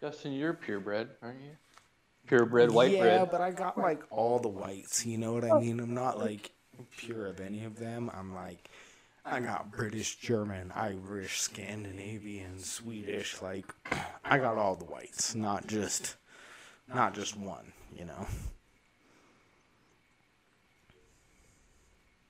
Justin, 0.00 0.32
you're 0.32 0.52
purebred, 0.52 1.08
aren't 1.22 1.40
you? 1.40 1.56
Purebred, 2.26 2.70
white 2.70 2.92
yeah, 2.92 3.00
bread. 3.00 3.28
but 3.30 3.40
I 3.40 3.50
got 3.50 3.78
like 3.78 4.02
all 4.10 4.38
the 4.38 4.48
whites. 4.48 5.06
You 5.06 5.18
know 5.18 5.32
what 5.32 5.44
I 5.44 5.58
mean? 5.60 5.80
I'm 5.80 5.94
not 5.94 6.18
like 6.18 6.50
pure 6.96 7.26
of 7.26 7.40
any 7.40 7.64
of 7.64 7.78
them. 7.78 8.10
I'm 8.12 8.34
like 8.34 8.68
I 9.24 9.40
got 9.40 9.72
British, 9.72 10.16
German, 10.16 10.72
Irish, 10.74 11.40
Scandinavian, 11.40 12.58
Swedish. 12.58 13.40
Like 13.42 13.66
I 14.24 14.38
got 14.38 14.56
all 14.56 14.76
the 14.76 14.84
whites, 14.84 15.34
not 15.34 15.66
just 15.66 16.16
not 16.92 17.14
just 17.14 17.36
one. 17.36 17.72
You 17.96 18.06
know. 18.06 18.26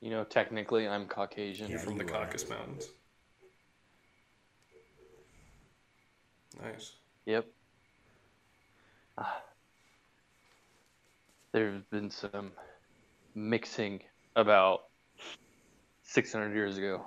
You 0.01 0.11
know, 0.11 0.25
technically, 0.25 0.87
I'm 0.87 1.07
Caucasian. 1.07 1.69
You're 1.69 1.79
from 1.79 1.99
the. 1.99 2.05
Caucasus 2.05 2.49
Mountains. 2.49 2.89
Nice. 6.63 6.93
Yep. 7.25 7.47
Ah. 9.19 9.43
There's 11.57 11.85
been 11.85 12.11
some 12.11 12.53
mixing 13.35 14.03
about 14.37 14.89
600 16.03 16.55
years 16.55 16.77
ago. 16.77 17.01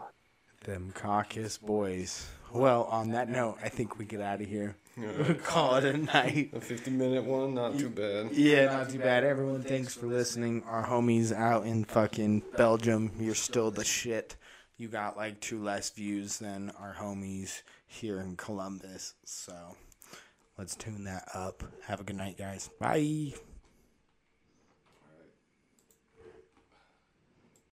Them 0.63 0.91
caucus 0.95 1.59
boys. 1.59 2.27
Well, 2.51 2.85
on 2.85 3.11
that 3.11 3.29
note, 3.29 3.59
I 3.63 3.69
think 3.69 3.99
we 3.99 4.05
get 4.05 4.21
out 4.21 4.41
of 4.41 4.47
here. 4.47 4.75
Call 5.43 5.75
it 5.75 5.85
a 5.85 5.95
night. 5.95 6.49
A 6.53 6.59
50 6.59 6.89
minute 6.89 7.25
one, 7.25 7.53
not 7.53 7.77
too 7.77 7.91
bad. 7.91 8.31
Yeah, 8.31 8.65
not 8.75 8.89
too 8.89 8.97
bad. 8.97 9.23
Everyone, 9.23 9.61
thanks 9.61 9.93
for 9.93 10.07
listening. 10.07 10.63
Our 10.63 10.83
homies 10.83 11.31
out 11.31 11.67
in 11.67 11.83
fucking 11.83 12.41
Belgium, 12.57 13.11
you're 13.19 13.35
still 13.35 13.69
the 13.69 13.85
shit. 13.85 14.35
You 14.77 14.87
got 14.87 15.15
like 15.15 15.41
two 15.41 15.61
less 15.61 15.91
views 15.91 16.39
than 16.39 16.71
our 16.79 16.95
homies 16.99 17.61
here 17.85 18.19
in 18.19 18.35
Columbus. 18.35 19.13
So 19.25 19.75
let's 20.57 20.75
tune 20.75 21.03
that 21.03 21.27
up. 21.35 21.61
Have 21.85 22.01
a 22.01 22.03
good 22.03 22.15
night, 22.15 22.39
guys. 22.39 22.71
Bye. 22.79 23.35